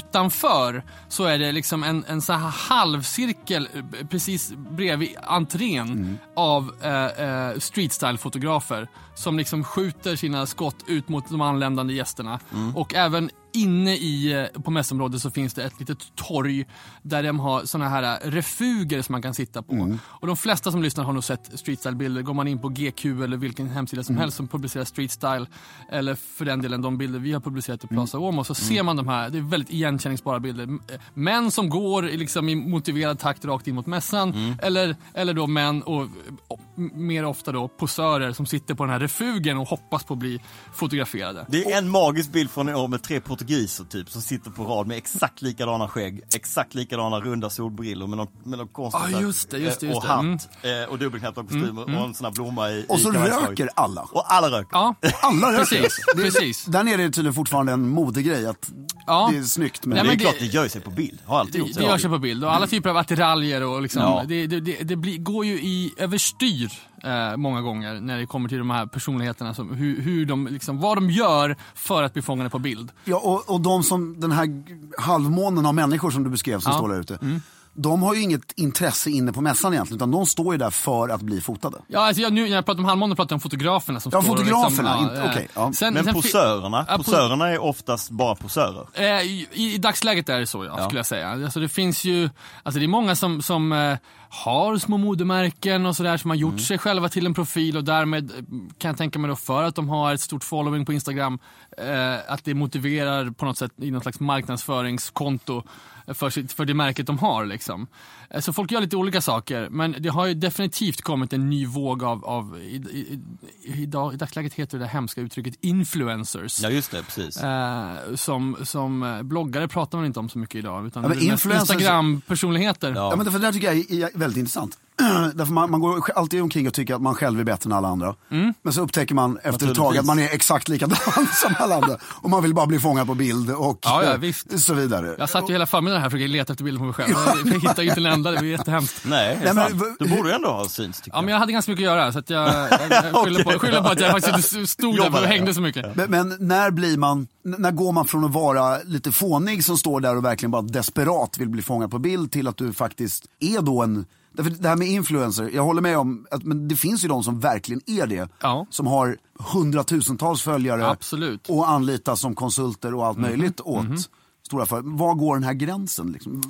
utanför 0.07 0.83
så 1.09 1.23
är 1.25 1.39
det 1.39 1.51
liksom 1.51 1.83
en, 1.83 2.05
en 2.07 2.21
så 2.21 2.33
här 2.33 2.49
halvcirkel 2.49 3.69
eh, 3.73 4.07
precis 4.07 4.53
bredvid 4.71 5.09
entrén 5.23 6.17
av 6.35 6.71
eh, 6.81 7.05
eh, 7.05 7.57
street 7.59 7.91
style-fotografer 7.91 8.87
som 9.15 9.37
liksom 9.37 9.63
skjuter 9.63 10.15
sina 10.15 10.45
skott 10.45 10.75
ut 10.87 11.09
mot 11.09 11.29
de 11.29 11.41
anländande 11.41 11.93
gästerna. 11.93 12.39
Och 12.75 12.93
även 12.95 13.29
inne 13.55 13.95
i, 13.95 14.33
eh, 14.55 14.61
på 14.61 14.71
mässområdet 14.71 15.21
så 15.21 15.31
finns 15.31 15.53
det 15.53 15.63
ett 15.63 15.79
litet 15.79 16.15
torg 16.15 16.65
där 17.01 17.23
de 17.23 17.39
har 17.39 17.65
såna 17.65 17.89
här 17.89 18.03
eh, 18.03 18.31
refuger 18.31 19.01
som 19.01 19.13
man 19.13 19.21
kan 19.21 19.33
sitta 19.33 19.61
på. 19.61 19.97
Och 20.03 20.27
de 20.27 20.37
flesta 20.37 20.71
som 20.71 20.83
lyssnar 20.83 21.03
har 21.03 21.13
nog 21.13 21.23
sett 21.23 21.59
street 21.59 21.79
style-bilder. 21.79 22.21
Går 22.21 22.33
man 22.33 22.47
in 22.47 22.59
på 22.59 22.69
GQ 22.69 23.05
eller 23.05 23.37
vilken 23.37 23.69
hemsida 23.69 24.03
som 24.03 24.17
helst 24.17 24.37
som 24.37 24.47
publicerar 24.47 24.83
street 24.83 25.11
style, 25.11 25.45
eller 25.89 26.15
för 26.15 26.45
den 26.45 26.61
delen 26.61 26.81
de 26.81 26.97
bilder 26.97 27.19
vi 27.19 27.33
har 27.33 27.39
publicerat 27.39 27.83
i 27.83 27.87
Plaza 27.87 28.19
Åmo, 28.19 28.43
så 28.43 28.53
ser 28.55 28.83
man 28.83 28.95
de 28.95 29.07
här, 29.07 29.29
det 29.29 29.37
är 29.37 29.41
väldigt 29.41 29.73
igenkänningsbara 29.73 30.39
bilder. 30.39 30.63
Eh, 30.63 30.99
Män 31.13 31.51
som 31.51 31.69
går 31.69 32.09
i 32.09 32.17
liksom 32.17 32.49
i 32.49 32.55
motiverad 32.55 33.19
takt 33.19 33.45
rakt 33.45 33.67
in 33.67 33.75
mot 33.75 33.85
mässan, 33.85 34.55
eller, 34.61 34.95
eller 35.13 35.33
då 35.33 35.47
män 35.47 35.83
och, 35.83 36.07
och 36.47 36.59
mer 36.75 37.25
ofta 37.25 37.51
då 37.51 37.67
posörer 37.67 38.31
som 38.31 38.45
sitter 38.45 38.73
på 38.73 38.83
den 38.83 38.91
här 38.93 38.99
refugen 39.03 39.57
och 39.57 39.67
hoppas 39.67 40.03
på 40.03 40.13
att 40.13 40.19
bli 40.19 40.41
fotograferade. 40.73 41.45
Det 41.49 41.71
är 41.71 41.77
en 41.77 41.89
magisk 41.89 42.31
bild 42.31 42.49
från 42.51 42.69
i 42.69 42.73
år 42.73 42.87
med 42.87 43.03
tre 43.03 43.19
portugiser 43.21 43.83
typ 43.83 44.09
som 44.09 44.21
sitter 44.21 44.51
på 44.51 44.63
rad 44.63 44.87
med 44.87 44.97
exakt 44.97 45.41
likadana 45.41 45.87
skägg, 45.87 46.21
exakt 46.35 46.75
likadana 46.75 47.19
runda 47.19 47.49
solbrillor 47.49 48.07
med 48.07 48.17
någon, 48.17 48.27
med 48.43 48.57
någon 48.59 48.67
konstig 48.67 48.99
här, 48.99 49.21
just 49.21 49.49
det, 49.51 49.57
just 49.57 49.79
det, 49.79 49.85
eh, 49.85 49.89
just 49.93 50.03
och 50.03 50.07
det. 50.07 50.13
Mm. 50.13 50.31
hatt 50.33 50.49
eh, 50.87 50.91
och 50.91 50.99
dubbelknappad 50.99 51.49
kostym 51.49 51.77
och 51.77 51.89
en 51.89 52.13
sån 52.13 52.25
här 52.25 52.31
blomma 52.31 52.69
i 52.71 52.85
Och 52.89 52.99
så 52.99 53.13
i 53.13 53.17
röker 53.17 53.69
alla. 53.75 54.01
Och 54.01 54.33
alla 54.33 54.47
röker. 54.51 54.69
Ja, 54.71 54.95
Alla 55.21 55.51
röker. 55.51 55.59
precis. 55.59 55.99
Det- 56.15 56.21
precis. 56.21 56.65
Där 56.65 56.83
nere 56.83 56.93
är 56.93 56.97
det 56.97 57.11
tydligen 57.11 57.33
fortfarande 57.33 57.71
en 57.71 57.89
modegrej 57.89 58.45
att 58.47 58.71
Ja. 59.05 59.29
det 59.31 59.37
är 59.37 59.43
snyggt. 59.43 59.85
Men 59.85 59.95
Nej, 59.95 60.03
Det 60.03 60.07
är 60.07 60.09
men 60.09 60.19
klart, 60.19 60.35
det- 60.39 60.45
gör 60.45 60.67
sig 60.67 60.81
på 60.81 60.89
bild. 60.91 61.19
Har 61.25 61.39
alltid 61.39 61.55
gjort 61.55 61.73
Det, 61.73 61.79
det 61.79 61.85
gör 61.85 61.97
sig 61.97 62.09
på 62.09 62.19
bild 62.19 62.43
och 62.43 62.53
alla 62.55 62.67
typer 62.67 62.89
av 62.89 62.97
attiraljer 62.97 63.63
och 63.63 63.81
liksom, 63.81 64.01
Ja. 64.01 64.23
det, 64.27 64.47
det, 64.47 64.59
det, 64.59 64.83
det 64.83 64.95
blir, 64.95 65.17
går 65.17 65.45
ju 65.45 65.53
i 65.53 65.93
överstyr 65.97 66.71
eh, 67.03 67.37
många 67.37 67.61
gånger 67.61 67.93
när 68.01 68.17
det 68.17 68.25
kommer 68.25 68.49
till 68.49 68.57
de 68.57 68.69
här 68.69 68.85
personligheterna, 68.85 69.53
som, 69.53 69.73
hur, 69.75 70.01
hur 70.01 70.25
de, 70.25 70.47
liksom, 70.47 70.79
vad 70.79 70.97
de 70.97 71.09
gör 71.09 71.55
för 71.75 72.03
att 72.03 72.13
bli 72.13 72.21
fångade 72.21 72.49
på 72.49 72.59
bild. 72.59 72.91
Ja, 73.03 73.17
och, 73.17 73.49
och 73.53 73.61
de 73.61 73.83
som, 73.83 74.19
den 74.19 74.31
här 74.31 74.63
halvmånen 75.01 75.65
av 75.65 75.75
människor 75.75 76.11
som 76.11 76.23
du 76.23 76.29
beskrev 76.29 76.59
som 76.59 76.71
Ja. 76.71 76.77
står 76.77 76.89
där 76.89 76.99
ute. 76.99 77.15
Mm. 77.21 77.41
De 77.75 78.03
har 78.03 78.13
ju 78.15 78.21
inget 78.21 78.51
intresse 78.55 79.09
inne 79.09 79.33
på 79.33 79.41
mässan 79.41 79.73
egentligen, 79.73 79.97
utan 79.97 80.11
de 80.11 80.25
står 80.25 80.53
ju 80.53 80.57
där 80.57 80.69
för 80.69 81.09
att 81.09 81.21
bli 81.21 81.41
fotade. 81.41 81.77
Ja, 81.87 81.99
alltså 82.07 82.21
jag, 82.21 82.33
nu 82.33 82.41
när 82.49 82.55
jag 82.55 82.65
pratar 82.65 82.79
om 82.79 82.85
halvmånen 82.85 83.15
pratar 83.15 83.33
jag 83.33 83.37
om 83.37 83.39
fotograferna 83.41 83.99
som 83.99 84.11
Ja, 84.15 84.21
står 84.21 84.31
och 84.31 84.37
fotograferna, 84.39 84.91
liksom, 85.01 85.09
inte- 85.15 85.21
eh, 85.27 85.31
okej, 85.31 85.47
ja. 85.55 85.71
sen- 85.73 85.93
Men 85.93 86.03
sen 86.03 86.13
posörerna, 86.13 86.85
Ja, 86.87 86.93
po- 86.93 86.97
posörerna 86.97 87.49
är 87.49 87.61
oftast 87.61 88.09
bara 88.09 88.35
posörer. 88.35 88.85
Eh, 88.93 89.03
i, 89.21 89.47
I 89.51 89.77
dagsläget 89.77 90.29
är 90.29 90.39
det 90.39 90.47
så, 90.47 90.65
ja, 90.65 90.83
skulle 90.85 90.99
jag 90.99 91.05
säga. 91.05 91.29
Alltså, 91.29 91.59
det 91.59 91.69
finns 91.69 92.03
ju, 92.05 92.29
alltså, 92.63 92.79
det 92.79 92.85
är 92.85 92.87
många 92.87 93.15
som, 93.15 93.41
som 93.41 93.71
eh, 93.71 93.97
har 94.29 94.77
små 94.77 94.97
modemärken 94.97 95.85
och 95.85 95.95
sådär 95.95 96.17
som 96.17 96.29
har 96.29 96.37
gjort 96.37 96.61
sig 96.61 96.77
själva 96.77 97.09
till 97.09 97.25
en 97.25 97.33
profil 97.33 97.77
och 97.77 97.83
därmed 97.83 98.31
eh, 98.31 98.37
kan 98.77 98.89
jag 98.89 98.97
tänka 98.97 99.19
mig 99.19 99.29
då 99.29 99.35
för 99.35 99.63
att 99.63 99.75
de 99.75 99.89
har 99.89 100.13
ett 100.13 100.21
stort 100.21 100.43
following 100.43 100.85
på 100.85 100.93
Instagram, 100.93 101.39
eh, 101.77 102.33
att 102.33 102.43
det 102.43 102.53
motiverar 102.53 103.29
på 103.31 103.45
något 103.45 103.57
sätt 103.57 103.71
i 103.81 103.91
någon 103.91 104.01
slags 104.01 104.19
marknadsföringskonto 104.19 105.63
för, 106.07 106.29
sitt, 106.29 106.51
för 106.53 106.65
det 106.65 106.73
märket 106.73 107.07
de 107.07 107.19
har. 107.19 107.45
Liksom. 107.45 107.87
Eh, 108.29 108.41
Så 108.41 108.53
folk 108.53 108.71
gör 108.71 108.81
lite 108.81 108.95
olika 108.97 109.21
saker, 109.21 109.69
men 109.69 109.95
det 109.99 110.09
har 110.09 110.25
ju 110.25 110.33
definitivt 110.33 111.01
kommit 111.01 111.33
en 111.33 111.49
ny 111.49 111.65
våg 111.65 112.03
av, 112.03 112.25
av 112.25 112.57
i, 112.61 112.75
i, 112.75 113.19
i, 113.63 113.81
idag, 113.83 114.13
i 114.13 114.17
dagsläget 114.17 114.53
heter 114.53 114.77
det, 114.77 114.83
det 114.83 114.87
hemska 114.89 115.21
uttrycket 115.21 115.55
influencers. 115.61 116.61
Ja 116.63 116.69
just 116.69 116.91
det, 116.91 117.03
precis. 117.03 117.37
Eh, 117.43 118.15
som, 118.15 118.57
som 118.63 119.03
eh, 119.03 119.21
bloggare 119.23 119.67
pratar 119.67 119.97
man 119.97 120.05
inte 120.07 120.19
om 120.19 120.29
så 120.29 120.37
mycket 120.39 120.55
idag. 120.55 120.87
Utan 120.87 121.03
Ja, 121.03 121.09
influencers- 121.09 121.59
Instagram-personligheter. 121.61 122.93
Ja. 122.95 123.09
Ja, 123.09 123.15
men 123.15 123.25
för 123.25 123.39
det 123.39 123.45
där 123.47 123.51
tycker 123.53 123.67
jag 123.67 123.77
är, 123.77 124.05
är 124.13 124.17
väldigt 124.19 124.37
intressant. 124.37 124.77
Därför 125.33 125.53
man, 125.53 125.71
man 125.71 125.79
går 125.79 126.11
alltid 126.15 126.41
omkring 126.41 126.67
och 126.67 126.73
tycker 126.73 126.95
att 126.95 127.01
man 127.01 127.15
själv 127.15 127.39
är 127.39 127.43
bättre 127.43 127.67
än 127.67 127.73
alla 127.73 127.87
andra. 127.87 128.15
Mm. 128.31 128.53
Men 128.61 128.73
så 128.73 128.81
upptäcker 128.81 129.15
man 129.15 129.39
efter 129.43 129.69
ett 129.71 129.75
tag 129.75 129.97
att 129.97 130.05
man 130.05 130.19
är 130.19 130.29
exakt 130.33 130.69
likadan 130.69 130.97
som 131.41 131.55
alla 131.59 131.75
andra. 131.75 131.97
Och 132.03 132.29
man 132.29 132.43
vill 132.43 132.53
bara 132.53 132.65
bli 132.65 132.79
fångad 132.79 133.07
på 133.07 133.15
bild 133.15 133.51
och 133.51 133.79
Ja, 133.81 134.03
ja, 134.03 134.13
eh, 134.13 134.17
visst. 134.17 134.59
så 134.59 134.73
vidare. 134.73 135.15
Jag 135.19 135.29
satt 135.29 135.49
ju 135.49 135.53
hela 135.53 135.65
förmiddagen 135.65 136.01
här 136.01 136.07
och 136.07 136.11
försökte 136.11 136.31
leta 136.31 136.53
efter 136.53 136.65
bilder 136.65 136.79
på 136.79 136.85
mig 136.85 136.93
själv. 136.93 137.13
Jag 137.45 137.53
hittade 137.53 137.83
ju 137.83 137.89
inte 137.89 138.01
en 138.01 138.05
enda, 138.05 138.31
det 138.31 138.37
var 138.37 138.43
jättehemskt. 138.43 139.01
Nej, 139.05 139.39
Nej, 139.43 139.53
men 139.53 139.79
Då 139.99 140.07
borde 140.07 140.29
du 140.29 140.35
ändå 140.35 140.49
ha 140.49 140.69
syns 140.69 141.01
tycker 141.01 141.17
Ja, 141.17 141.21
men 141.21 141.31
jag 141.31 141.39
hade 141.39 141.51
ganska 141.51 141.71
mycket 141.71 141.89
att 141.89 141.95
göra 141.95 142.11
så 142.11 142.19
att 142.19 142.29
jag, 142.29 142.49
jag, 142.49 142.69
jag 142.89 143.15
skyller, 143.23 143.43
på, 143.43 143.59
skyller 143.59 143.81
på 143.81 143.87
att 143.87 143.99
jag 143.99 144.11
faktiskt 144.11 144.53
inte 144.53 144.67
stod 144.67 144.95
där 144.95 145.09
och 145.09 145.27
hängde 145.27 145.47
ja. 145.47 145.53
så 145.53 145.61
mycket. 145.61 145.95
Men, 145.95 146.11
men 146.11 146.37
när 146.39 146.71
blir 146.71 146.97
man, 146.97 147.27
när 147.43 147.71
går 147.71 147.91
man 147.91 148.07
från 148.07 148.23
att 148.23 148.31
vara 148.31 148.77
lite 148.83 149.11
fånig 149.11 149.65
som 149.65 149.77
står 149.77 149.99
där 149.99 150.15
och 150.15 150.25
verkligen 150.25 150.51
bara 150.51 150.61
desperat 150.61 151.37
vill 151.37 151.49
bli 151.49 151.61
fångad 151.61 151.91
på 151.91 151.99
bild 151.99 152.31
till 152.31 152.47
att 152.47 152.57
du 152.57 152.73
faktiskt 152.73 153.25
är 153.39 153.61
då 153.61 153.83
en 153.83 154.05
Därför 154.35 154.51
det 154.51 154.69
här 154.69 154.75
med 154.75 154.87
influencer, 154.87 155.49
jag 155.53 155.63
håller 155.63 155.81
med 155.81 155.97
om 155.97 156.27
att 156.31 156.43
men 156.43 156.67
det 156.67 156.75
finns 156.75 157.03
ju 157.03 157.07
de 157.07 157.23
som 157.23 157.39
verkligen 157.39 157.81
är 157.85 158.07
det. 158.07 158.29
Ja. 158.41 158.67
Som 158.69 158.87
har 158.87 159.17
hundratusentals 159.53 160.41
följare 160.41 160.87
Absolut. 160.87 161.49
Och 161.49 161.69
anlitas 161.69 162.19
som 162.21 162.35
konsulter 162.35 162.93
och 162.93 163.05
allt 163.05 163.17
möjligt 163.17 163.61
åt 163.61 164.09
stora 164.43 164.65
företag. 164.65 164.97
Var 164.97 165.13
går 165.13 165.35
den 165.35 165.43
här 165.43 165.53
gränsen? 165.53 166.11
Liksom? 166.11 166.43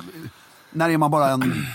När 0.70 0.90
är 0.90 0.98
man 0.98 1.10
bara 1.10 1.30
en... 1.30 1.66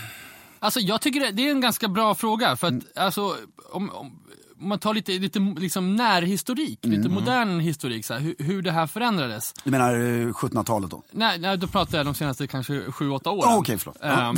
Alltså 0.58 0.80
jag 0.80 1.00
tycker 1.00 1.20
det, 1.20 1.30
det 1.30 1.46
är 1.46 1.50
en 1.50 1.60
ganska 1.60 1.88
bra 1.88 2.14
fråga. 2.14 2.56
För 2.56 2.66
att 2.66 2.98
alltså, 2.98 3.36
om, 3.72 3.90
om, 3.90 4.12
om 4.60 4.68
man 4.68 4.78
tar 4.78 4.94
lite, 4.94 5.12
lite 5.12 5.38
liksom 5.38 5.96
närhistorik, 5.96 6.78
lite 6.82 7.08
modern 7.08 7.60
historik, 7.60 8.04
så 8.04 8.14
här, 8.14 8.20
hur, 8.20 8.34
hur 8.38 8.62
det 8.62 8.72
här 8.72 8.86
förändrades. 8.86 9.54
Du 9.64 9.70
menar 9.70 9.94
eh, 9.94 10.26
1700-talet 10.26 10.90
då? 10.90 11.02
Nej, 11.10 11.38
nej, 11.38 11.58
då 11.58 11.66
pratar 11.66 11.98
jag 11.98 12.06
de 12.06 12.14
senaste 12.14 12.46
kanske 12.46 12.72
7-8 12.72 13.28
åren. 13.28 13.52
Ah, 13.52 13.56
okej, 13.56 13.78
förlåt. 13.78 13.96
Ehm, 14.02 14.36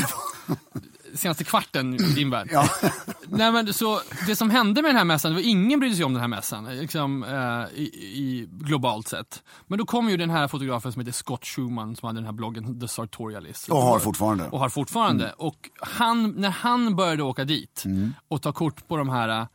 senaste 1.15 1.45
kvarten 1.45 1.95
i 1.95 1.99
din 1.99 2.31
värld. 2.31 2.49
Ja. 2.53 2.69
Nej, 3.29 3.53
men 3.53 3.75
så, 3.75 4.01
det 4.27 4.37
som 4.37 4.51
hände 4.51 4.83
med 4.83 4.89
den 4.89 4.97
här 4.97 5.05
mässan, 5.05 5.31
det 5.31 5.35
var 5.35 5.49
ingen 5.49 5.81
brydde 5.81 5.97
sig 5.97 6.05
om 6.05 6.13
den 6.13 6.21
här 6.21 6.29
mässan, 6.29 6.77
liksom, 6.79 7.25
eh, 7.25 7.81
i, 7.81 7.85
i, 8.13 8.49
globalt 8.51 9.09
sett. 9.09 9.43
Men 9.67 9.79
då 9.79 9.87
kom 9.87 10.11
ju 10.11 10.17
den 10.17 10.31
här 10.31 10.49
fotografen 10.49 10.93
som 10.93 11.01
heter 11.01 11.13
Scott 11.13 11.45
Schumann 11.45 11.97
som 11.97 12.07
hade 12.07 12.19
den 12.19 12.25
här 12.27 12.33
bloggen 12.33 12.81
The 12.81 12.89
Sartorialist. 12.89 13.69
Och 13.69 13.83
har 13.83 13.99
fortfarande. 13.99 14.49
Och 14.49 14.59
har 14.59 14.69
fortfarande. 14.69 15.33
Och 15.37 15.71
han, 15.81 16.31
när 16.31 16.51
han 16.51 16.97
började 16.97 17.23
åka 17.23 17.45
dit 17.45 17.85
och 18.29 18.43
ta 18.43 18.53
kort 18.53 18.89
på 18.89 18.97
de 18.97 19.09
här, 19.09 19.29
eh, 19.29 19.47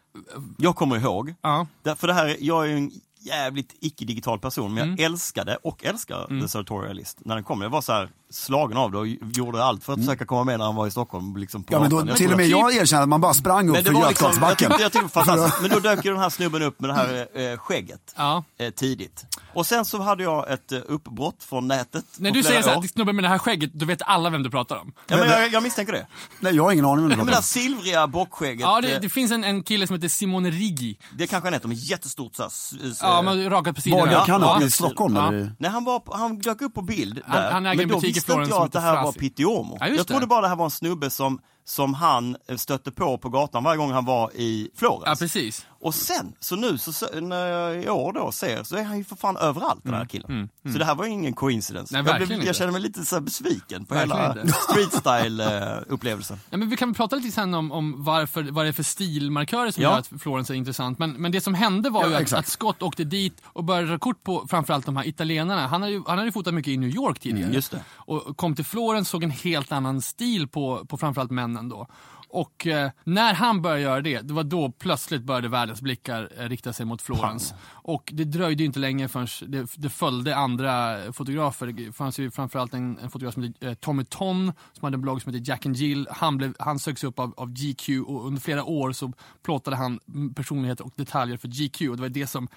Jag 0.58 0.76
kommer 0.76 0.98
ihåg, 0.98 1.34
ja, 1.42 1.68
för 1.96 2.08
det 2.08 2.14
här, 2.14 2.26
är- 2.28 2.38
jag 2.40 2.64
är 2.66 2.70
ju 2.70 2.78
en 2.78 2.92
jävligt 3.28 3.76
icke-digital 3.82 4.40
person, 4.40 4.74
men 4.74 4.84
Mm. 4.84 4.96
jag 4.96 5.06
älskade 5.06 5.58
och 5.64 5.86
älskar 5.86 6.42
The 6.42 6.48
Sartorialist 6.48 7.18
när 7.26 7.36
den 7.36 7.44
kom. 7.44 7.62
Jag 7.62 7.70
var 7.70 7.82
så 7.82 7.94
här 7.94 8.10
slagen 8.30 8.78
av 8.78 8.92
det 8.92 8.98
och 8.98 9.08
gjorde 9.08 9.64
allt 9.64 9.84
för 9.84 9.94
att 9.94 10.00
försöka 10.00 10.26
komma 10.26 10.44
med 10.44 10.60
när 10.60 10.66
han 10.66 10.76
var 10.76 10.88
i 10.88 10.92
Stockholm. 10.92 11.38
Liksom 11.38 11.64
på 11.64 11.74
Mm. 11.76 11.84
Ja 11.84 11.98
men 11.98 12.06
då, 12.06 12.12
Jag 12.12 12.18
till 12.18 12.32
och 12.32 12.38
med 12.38 12.44
att- 12.44 12.50
jag 12.50 12.76
erkänner 12.76 13.04
att 13.04 13.10
man 13.10 13.22
bara 13.22 13.34
sprang 13.34 13.70
upp 13.70 13.76
för 13.76 13.84
liksom, 13.84 14.02
Götgatsbacken. 14.02 14.72
fantastiskt. 15.10 15.58
Men 15.62 15.70
då 15.70 15.80
dök 15.80 16.06
ju 16.06 16.12
den 16.12 16.20
här 16.20 16.30
snubben 16.30 16.62
upp 16.62 16.80
med 16.80 16.90
det 16.90 16.94
här 16.94 17.28
eh, 17.52 17.58
skägget 17.58 18.14
ja. 18.18 18.44
eh, 18.60 18.70
tidigt. 18.70 19.26
Och 19.54 19.66
sen 19.66 19.86
så 19.86 20.02
hade 20.02 20.24
jag 20.24 20.52
ett 20.52 20.72
eh, 20.72 20.80
uppbrott 20.88 21.44
från 21.44 21.68
nätet. 21.68 22.06
När 22.18 22.32
du 22.32 22.44
säger 22.44 22.62
så 22.62 22.70
här, 22.70 22.78
år. 22.78 22.82
till 22.82 22.90
snubben 22.90 23.16
med 23.16 23.24
det 23.24 23.30
här 23.30 23.38
skägget, 23.38 23.74
då 23.74 23.86
vet 23.86 24.02
alla 24.02 24.30
vem 24.30 24.44
du 24.44 24.50
pratar 24.50 24.76
om. 24.76 24.94
Ja, 25.08 25.18
men 25.18 25.30
jag, 25.30 25.52
jag 25.54 25.64
misstänker 25.64 25.94
det. 25.94 26.08
Nej, 26.40 26.56
jag 26.56 26.64
har 26.64 26.72
ingen 26.72 26.86
aning 26.86 27.04
om 27.04 27.10
det. 27.10 27.16
Men 27.18 27.26
det 27.26 27.32
där 27.32 27.42
silvriga 27.42 28.08
bockskägget, 28.08 28.62
Ja, 28.62 28.82
det, 28.82 28.96
eh, 28.96 29.02
det 29.02 29.10
finns 29.10 29.32
en, 29.32 29.44
en 29.44 29.64
kille 29.64 29.88
som 29.88 29.96
heter 29.96 30.08
Simone 30.08 30.50
Riggi. 30.52 30.98
det 31.18 31.28
kanske 31.28 31.48
han 31.48 31.54
heter, 31.54 31.68
med 31.68 31.78
jättestort 31.78 32.36
så 32.36 32.42
här, 32.44 32.48
s- 32.50 32.74
s- 32.84 32.98
Ja, 33.26 33.32
har 33.32 33.50
rakat 33.50 33.76
på 33.76 33.80
Var 33.80 33.82
sidorna. 33.82 34.12
dök 34.20 34.28
han 34.30 34.42
ja. 34.42 34.56
upp? 34.58 34.64
I 34.64 34.72
Stockholm 34.72 35.16
Ja. 35.16 35.32
Nej, 35.32 35.72
han, 35.72 35.84
var, 35.84 36.00
på- 36.00 36.16
han 36.16 36.40
dök 36.40 36.62
upp 36.62 36.74
på 36.74 36.82
bild 36.82 37.22
Han- 37.26 37.42
där. 37.42 37.52
han 37.52 37.66
äger 37.66 37.76
men 37.78 37.84
en 37.84 37.90
då 37.90 38.00
visste 38.00 38.34
inte 38.34 38.50
jag 38.50 38.62
att 38.66 38.72
det 38.72 38.80
här 38.80 39.04
var. 39.04 39.12
Pitiomo. 39.12 39.78
Ja, 39.80 39.88
jag 39.88 40.08
trodde 40.08 40.24
det. 40.24 40.28
bara 40.28 40.42
det 40.42 40.48
här 40.48 40.56
var 40.56 40.66
en 40.66 40.72
snubbe 40.72 41.10
som, 41.10 41.40
som 41.66 41.94
han 41.94 42.38
stötte 42.56 42.92
på 42.92 43.18
på 43.18 43.30
gatan 43.30 43.64
varje 43.64 43.78
gång 43.78 43.92
han 43.92 44.06
var 44.06 44.32
i 44.36 44.70
Florens. 44.76 45.04
Ja, 45.06 45.16
precis. 45.20 45.66
Och 45.80 45.96
sen, 45.96 46.34
så 46.40 46.56
nu 46.56 46.78
så, 46.78 47.20
när 47.22 47.48
jag 47.48 47.84
i 47.84 47.90
år 47.90 48.14
då 48.14 48.32
ser, 48.32 48.64
så 48.64 48.76
är 48.76 48.84
han 48.84 48.98
ju 48.98 49.04
för 49.04 49.16
fan 49.16 49.38
överallt 49.38 49.80
den 49.84 49.94
här 49.94 50.06
killen. 50.06 50.50
Så 50.74 50.78
det 50.80 50.86
här 50.86 50.96
var 50.96 51.06
ju 51.06 51.12
ingen 51.12 51.34
coincidence. 51.34 51.96
Mm, 51.96 52.06
Nej, 52.06 52.20
jag, 52.20 52.28
blev, 52.28 52.44
jag 52.46 52.56
känner 52.56 52.72
mig 52.72 52.82
lite 52.82 53.06
så 53.06 53.22
besviken 53.22 53.86
på 53.86 53.94
Verkligen 53.96 54.22
hela 54.22 54.42
inte. 54.42 54.54
street 54.70 54.94
style 54.94 55.44
eh. 55.44 56.38
Ja, 56.50 56.58
men 56.58 56.70
vi 56.70 56.78
kan 56.78 56.94
prata 56.94 57.16
lite 57.16 57.32
sen 57.32 57.54
om, 57.54 57.72
om 57.72 58.04
varför, 58.04 58.44
vad 58.44 58.66
det 58.66 58.70
är 58.70 58.74
för 58.74 58.84
stilmarkörer 58.84 59.72
som 59.72 59.84
Ja. 59.84 59.90
gör 59.92 60.00
att 60.00 60.22
Florens 60.22 60.50
är 60.50 60.54
intressant. 60.54 61.00
Men, 61.00 61.12
men 61.12 61.32
det 61.32 61.42
som 61.42 61.54
hände 61.54 61.90
var 61.90 62.02
Ja, 62.04 62.10
ju 62.10 62.16
att, 62.16 62.34
att 62.34 62.48
Scott 62.48 62.82
åkte 62.82 63.04
dit 63.04 63.42
och 63.46 63.64
började 63.64 63.88
ta 63.88 64.00
kort 64.00 64.24
på 64.24 64.46
framförallt 64.50 64.86
de 64.86 64.98
här 64.98 65.08
italienarna. 65.08 65.68
Han 65.68 65.82
hade 65.82 65.94
ju, 65.94 66.04
han 66.08 66.18
hade 66.18 66.28
ju 66.28 66.32
fotat 66.32 66.54
mycket 66.54 66.72
i 66.72 66.78
New 66.78 66.90
York 66.90 67.20
tidigare. 67.20 67.44
Mm, 67.44 67.56
just 67.56 67.72
det. 67.72 67.84
Och 67.96 68.38
kom 68.38 68.56
till 68.56 68.66
Florens 68.66 69.10
såg 69.10 69.24
en 69.24 69.32
helt 69.32 69.72
annan 69.72 70.02
stil 70.02 70.48
på, 70.48 70.86
på 70.86 70.98
framförallt 70.98 71.32
männen 71.32 71.70
då. 71.70 71.88
Och 72.30 72.68
eh, 72.68 72.92
när 73.04 73.34
han 73.34 73.62
började 73.62 73.82
göra 73.82 74.02
det, 74.02 74.22
det 74.22 74.34
var 74.34 74.44
då 74.44 74.72
plötsligt 74.72 75.24
började 75.24 75.48
världens 75.50 75.82
blickar 75.82 76.30
eh, 76.38 76.50
rikta 76.50 76.74
sig 76.74 76.86
mot 76.86 77.02
Florens. 77.02 77.54
Och 77.70 78.10
det 78.14 78.24
dröjde 78.24 78.64
inte 78.64 78.80
länge 78.80 79.08
förrän 79.08 79.28
det, 79.48 79.68
det 79.76 79.90
följde 79.90 80.36
andra 80.36 80.98
fotografer. 81.14 81.68
Det 81.68 81.92
fanns 81.92 82.20
ju 82.20 82.32
framförallt 82.32 82.74
en, 82.74 83.00
en 83.00 83.10
fotograf 83.12 83.34
som 83.34 83.44
heter 83.44 83.68
eh, 83.68 83.74
Tommy 83.74 84.04
Ton 84.04 84.54
som 84.74 84.84
hade 84.86 84.96
en 84.96 85.02
blogg 85.02 85.22
som 85.22 85.34
heter 85.34 85.50
Jack 85.50 85.66
and 85.66 85.76
Jill. 85.76 86.08
Han, 86.12 86.38
blev, 86.38 86.54
han 86.60 86.80
söks 86.80 87.04
upp 87.04 87.20
av, 87.20 87.34
av 87.38 87.54
GQ 87.54 87.90
och 88.08 88.28
under 88.28 88.42
flera 88.42 88.64
år 88.64 88.92
så 88.92 89.14
plåtade 89.44 89.76
han 89.76 90.00
mm, 90.08 90.34
personligheter 90.34 90.86
och 90.86 90.94
detaljer 90.96 91.38
för 91.38 91.48
GQ. 91.48 91.90
Och 91.90 91.96
det 91.96 92.02
var 92.02 92.10
det 92.10 92.28
som 92.28 92.48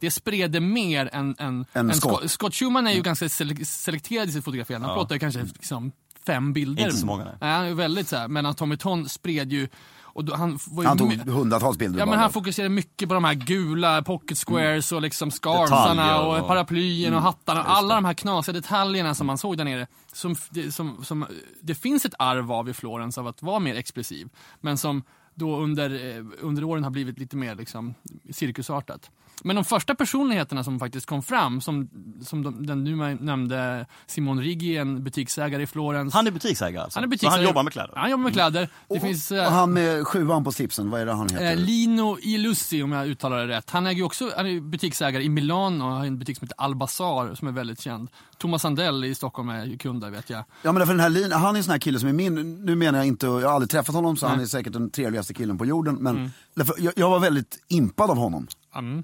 det 0.00 0.10
spred 0.10 0.62
mer 0.62 1.10
än, 1.12 1.34
än, 1.38 1.66
Än 1.72 1.90
än 1.90 1.94
Scott. 1.94 2.30
Scott. 2.30 2.54
Schumann 2.54 2.86
är 2.86 2.92
ju 2.92 3.02
ganska 3.02 3.28
sele- 3.28 3.64
selekterad 3.64 4.28
i 4.28 4.32
sitt 4.32 4.44
fotograferande. 4.44 4.86
Han 4.88 4.96
plåtar 4.96 5.14
ju 5.14 5.18
kanske 5.18 5.42
liksom 5.42 5.92
fem 6.26 6.52
bilder. 6.52 6.82
Inte 6.84 6.96
så 6.96 7.06
många, 7.06 7.24
nej. 7.24 7.50
han 7.52 7.64
är 7.64 7.74
väldigt 7.74 8.08
så 8.08 8.16
här, 8.16 8.28
medan 8.28 8.54
Tommy 8.54 8.76
Ton 8.76 9.08
spred 9.08 9.52
ju, 9.52 9.68
och 10.02 10.24
då, 10.24 10.34
han 10.34 10.58
var 10.66 10.82
ju 10.82 10.88
Han 10.88 10.98
tog 10.98 11.12
hundratals 11.12 11.78
bilder. 11.78 11.98
Ja 11.98 12.06
men 12.06 12.18
han 12.18 12.32
fokuserade 12.32 12.74
mycket 12.74 13.08
på 13.08 13.14
de 13.14 13.24
här 13.24 13.34
gula 13.34 14.02
pocket 14.02 14.38
squares 14.38 14.92
och 14.92 15.02
liksom 15.02 15.30
scarfsarna 15.30 16.20
och, 16.20 16.38
och- 16.38 16.48
paraplyen 16.48 17.14
och 17.14 17.22
hattarna. 17.22 17.62
Alla 17.62 17.94
de 17.94 18.04
här 18.04 18.14
knasiga 18.14 18.52
detaljerna 18.52 19.14
som 19.14 19.26
man 19.26 19.38
såg 19.38 19.56
där 19.56 19.64
nere. 19.64 19.86
Som, 20.12 20.34
som, 20.70 21.04
som, 21.04 21.26
det 21.60 21.74
finns 21.74 22.04
ett 22.04 22.14
arv 22.18 22.52
av 22.52 22.68
i 22.68 22.72
Florens 22.72 23.18
av 23.18 23.26
att 23.26 23.42
vara 23.42 23.58
mer 23.58 23.74
expressiv. 23.74 24.28
Men 24.60 24.78
som 24.78 25.02
då 25.34 25.56
under, 25.56 26.16
eh, 26.16 26.24
under 26.40 26.64
åren 26.64 26.84
har 26.84 26.90
blivit 26.90 27.18
lite 27.18 27.36
mer 27.36 27.54
liksom, 27.54 27.94
cirkusartat. 28.32 29.10
Men 29.42 29.56
de 29.56 29.64
första 29.64 29.94
personligheterna 29.94 30.64
som 30.64 30.78
faktiskt 30.78 31.06
kom 31.06 31.22
fram, 31.22 31.60
som, 31.60 31.88
som 32.22 32.42
de, 32.42 32.66
den 32.66 32.84
du 32.84 32.96
nämnde, 33.24 33.86
Simon 34.06 34.40
Riggi, 34.40 34.76
en 34.76 35.04
butiksägare 35.04 35.62
i 35.62 35.66
Florens. 35.66 36.14
Han 36.14 36.26
är 36.26 36.30
butiksägare 36.30 36.82
alltså? 36.84 36.96
Han 36.98 37.04
är 37.04 37.06
Så 37.06 37.10
butiksägare. 37.10 37.36
han 37.36 37.44
jobbar 37.44 37.62
med 37.62 37.72
kläder? 37.72 37.92
Han 37.96 38.10
jobbar 38.10 38.22
med 38.24 38.32
kläder. 38.32 38.68
Det 38.88 39.00
finns... 39.00 39.32
eh, 39.32 39.46
Och 39.46 39.52
han 39.52 39.72
med 39.72 40.06
sjuan 40.06 40.44
på 40.44 40.52
slipsen, 40.52 40.90
vad 40.90 41.00
är 41.00 41.06
det 41.06 41.12
han 41.12 41.28
heter? 41.28 41.50
Eh, 41.50 41.56
Lino 41.56 42.18
Ilussi 42.20 42.82
om 42.82 42.92
jag 42.92 43.06
uttalar 43.08 43.46
det 43.46 43.56
rätt. 43.56 43.70
Han 43.70 43.86
äger 43.86 43.96
ju 43.96 44.02
också, 44.04 44.30
han 44.36 44.46
är 44.46 44.60
butiksägare 44.60 45.22
i 45.22 45.28
Milano 45.28 45.84
och 45.84 45.90
har 45.92 46.06
en 46.06 46.18
butik 46.18 46.38
som 46.38 46.44
heter 46.44 46.60
Albazar 46.64 47.34
som 47.34 47.48
är 47.48 47.52
väldigt 47.52 47.80
känd. 47.80 48.08
Thomas 48.38 48.64
Andell 48.64 49.04
i 49.04 49.14
Stockholm 49.14 49.48
är 49.48 49.76
kund 49.78 50.00
där 50.00 50.10
vet 50.10 50.30
jag. 50.30 50.44
Ja 50.62 50.72
men 50.72 50.86
för 50.86 50.92
den 50.92 51.00
här 51.00 51.10
Lin, 51.10 51.32
han 51.32 51.54
är 51.54 51.58
en 51.58 51.64
sån 51.64 51.72
här 51.72 51.78
kille 51.78 51.98
som 51.98 52.08
är 52.08 52.12
min, 52.12 52.64
nu 52.64 52.76
menar 52.76 52.98
jag 52.98 53.06
inte, 53.06 53.26
jag 53.26 53.32
har 53.48 53.54
aldrig 53.54 53.70
träffat 53.70 53.94
honom 53.94 54.16
så 54.16 54.26
han 54.26 54.40
är 54.40 54.46
säkert 54.46 54.72
den 54.72 54.90
trevligaste 54.90 55.34
killen 55.34 55.58
på 55.58 55.66
jorden. 55.66 55.94
Men 56.00 56.16
Mm. 56.16 56.30
därför, 56.54 56.74
jag, 56.78 56.92
jag 56.96 57.10
var 57.10 57.18
väldigt 57.20 57.58
impad 57.68 58.10
av 58.10 58.16
honom. 58.16 58.46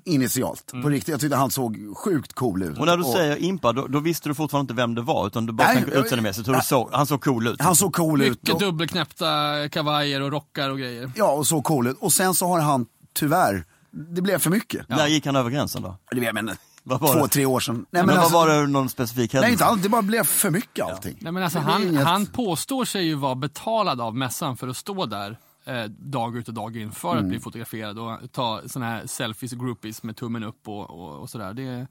Initialt. 0.05 0.73
På 0.83 0.89
riktigt, 0.89 1.09
jag 1.09 1.21
tyckte 1.21 1.37
han 1.37 1.51
såg 1.51 1.97
sjukt 1.97 2.33
cool 2.33 2.63
ut. 2.63 2.79
Och 2.79 2.87
när 2.87 2.97
du 2.97 3.05
säger 3.05 3.37
impa, 3.37 3.73
då, 3.73 3.87
då 3.87 4.01
visste 4.01 4.29
du 4.29 4.35
fortfarande 4.35 4.73
inte 4.73 4.83
vem 4.83 4.95
det 4.95 5.03
var 5.03 5.27
utan 5.27 5.47
du 5.47 5.53
bara 5.53 5.67
Nej, 5.67 5.77
tänkte 5.77 5.95
utseendemässigt 5.99 6.49
hur 6.49 6.55
du 6.55 6.61
såg, 6.61 6.89
han 6.93 7.07
såg 7.07 7.23
cool 7.23 7.47
ut. 7.47 7.61
Han 7.63 7.77
såg 7.77 7.93
cool 7.95 8.23
ut. 8.23 8.29
Mycket 8.31 8.55
och- 8.55 8.61
dubbelknäppta 8.61 9.69
kavajer 9.69 10.21
och 10.21 10.31
rockar 10.33 10.71
och 10.71 10.79
grejer. 10.79 11.11
Ja, 11.17 11.31
och 11.33 11.47
så 11.47 11.63
cool 11.63 11.87
ut. 11.87 11.97
Och 12.01 12.13
sen 12.13 12.35
så 12.35 12.47
har 12.47 12.61
han 12.61 12.87
tyvärr, 13.15 13.65
det 13.91 14.23
blev 14.23 14.39
för 14.39 14.51
mycket. 14.51 14.89
När 14.89 15.07
gick 15.07 15.27
han 15.27 15.37
över 15.37 15.51
gränsen 15.51 15.83
då? 15.83 15.97
Det 16.11 16.21
jag 16.25 16.35
menar, 16.35 16.57
två, 16.99 17.23
det? 17.23 17.29
tre 17.29 17.47
år 17.47 17.61
sedan. 17.61 17.87
Nej, 17.91 18.07
Men, 18.07 18.19
alltså- 18.19 18.35
vad 18.35 18.49
var 18.49 18.55
det 18.61 18.67
någon 18.67 18.89
specifik 18.89 19.33
händelse? 19.33 19.47
Nej, 19.47 19.53
inte 19.53 19.65
alls. 19.65 19.83
Det 19.83 19.89
bara 19.89 20.03
blev 20.03 20.25
för 20.25 20.51
mycket 20.51 20.85
allting. 20.87 21.17
Nej, 21.21 21.33
men 21.33 21.43
alltså, 21.43 21.59
han, 21.59 21.83
inget- 21.83 22.05
han 22.05 22.27
påstår 22.27 22.85
sig 22.85 23.05
ju 23.07 23.15
vara 23.15 23.35
betalad 23.35 24.01
av 24.01 24.17
mässan 24.17 24.57
för 24.57 24.69
att 24.69 24.77
stå 24.77 25.07
där 25.07 25.39
eh, 25.65 25.85
dag 25.85 26.37
ut 26.37 26.49
och 26.49 26.55
dag 26.55 26.77
in 26.77 26.93
för 26.93 27.13
Mm. 27.13 27.25
att 27.25 27.29
bli 27.29 27.41
fotograferad 27.41 27.99
och 27.99 28.33
ta 28.33 28.61
såna 28.67 28.87
här 28.87 29.07
selfies 29.07 29.53
och 29.53 29.59
groupies 29.59 30.03
med 30.03 30.17
tummen 30.17 30.45
upp 30.45 30.69
och, 30.69 30.91
och, 30.91 31.19
och 31.21 31.31
sådär. 31.31 31.55
Det 31.55 31.63
är 31.63 31.87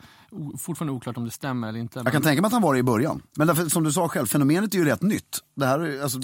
fortfarande 0.57 0.93
oklart 0.93 1.17
om 1.17 1.25
det 1.25 1.31
stämmer 1.31 1.67
eller 1.69 1.79
inte. 1.79 1.99
Jag 2.03 2.11
kan 2.13 2.21
tänka 2.21 2.41
mig 2.41 2.47
att 2.47 2.53
han 2.53 2.61
var 2.61 2.73
det 2.73 2.79
i 2.79 2.83
början. 2.83 3.21
Men 3.37 3.47
därför, 3.47 3.69
som 3.69 3.83
du 3.83 3.91
sa 3.91 4.07
själv, 4.09 4.25
fenomenet 4.27 4.73
är 4.73 4.77
ju 4.77 4.85
rätt 4.85 5.01
nytt. 5.01 5.39
Det 5.55 5.65
här 5.65 5.79
är, 5.79 6.03
alltså, 6.03 6.19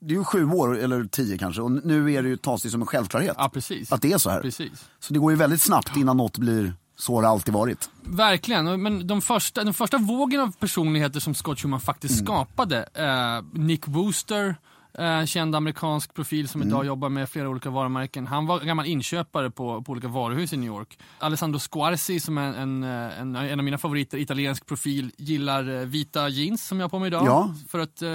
det 0.00 0.14
är 0.14 0.18
ju 0.18 0.24
sju 0.24 0.44
år, 0.50 0.78
eller 0.78 1.04
tio 1.04 1.38
kanske, 1.38 1.62
och 1.62 1.70
nu 1.70 2.12
är 2.12 2.22
det 2.22 2.28
ju, 2.28 2.36
tas 2.36 2.62
det 2.62 2.70
som 2.70 2.80
en 2.80 2.86
självklarhet. 2.86 3.34
Ja, 3.38 3.48
precis. 3.48 3.92
Att 3.92 4.02
det 4.02 4.12
är 4.12 4.18
så 4.18 4.30
här. 4.30 4.40
Precis. 4.40 4.84
Så 4.98 5.12
det 5.12 5.18
går 5.18 5.32
ju 5.32 5.36
väldigt 5.38 5.62
snabbt 5.62 5.96
innan 5.96 6.16
något 6.16 6.38
blir 6.38 6.74
så 6.98 7.14
har 7.14 7.22
det 7.22 7.28
alltid 7.28 7.54
varit. 7.54 7.90
Verkligen, 8.04 8.82
men 8.82 9.06
de 9.06 9.22
första, 9.22 9.64
den 9.64 9.74
första 9.74 9.98
vågen 9.98 10.40
av 10.40 10.52
personligheter 10.52 11.20
som 11.20 11.34
Scott 11.34 11.58
Schumann 11.60 11.80
faktiskt 11.80 12.14
Mm. 12.20 12.24
skapade, 12.26 12.88
eh, 12.94 13.44
Nick 13.60 13.88
Wooster, 13.88 14.56
eh, 14.98 15.24
känd 15.24 15.56
amerikansk 15.56 16.14
profil 16.14 16.48
som 16.48 16.60
Mm. 16.60 16.68
idag 16.68 16.86
jobbar 16.86 17.08
med 17.08 17.28
flera 17.30 17.48
olika 17.48 17.70
varumärken. 17.70 18.26
Han 18.26 18.46
var 18.46 18.60
gammal 18.60 18.86
inköpare 18.86 19.50
på, 19.50 19.82
på 19.82 19.92
olika 19.92 20.08
varuhus 20.08 20.52
i 20.52 20.56
New 20.56 20.66
York. 20.66 20.98
Alessandro 21.18 21.58
Squarci 21.72 22.20
som 22.20 22.38
är 22.38 22.54
en, 22.54 22.82
eh, 22.84 23.20
en, 23.20 23.36
en 23.36 23.58
av 23.60 23.64
mina 23.64 23.78
favoriter, 23.78 24.18
italiensk 24.18 24.66
profil, 24.66 25.10
gillar 25.16 25.68
eh, 25.80 25.86
vita 25.86 26.28
jeans 26.28 26.66
som 26.66 26.80
jag 26.80 26.84
har 26.84 26.90
på 26.90 26.98
mig 26.98 27.06
idag. 27.06 27.26
Ja. 27.26 27.54
För 27.68 27.78
att, 27.78 28.02
eh, 28.02 28.08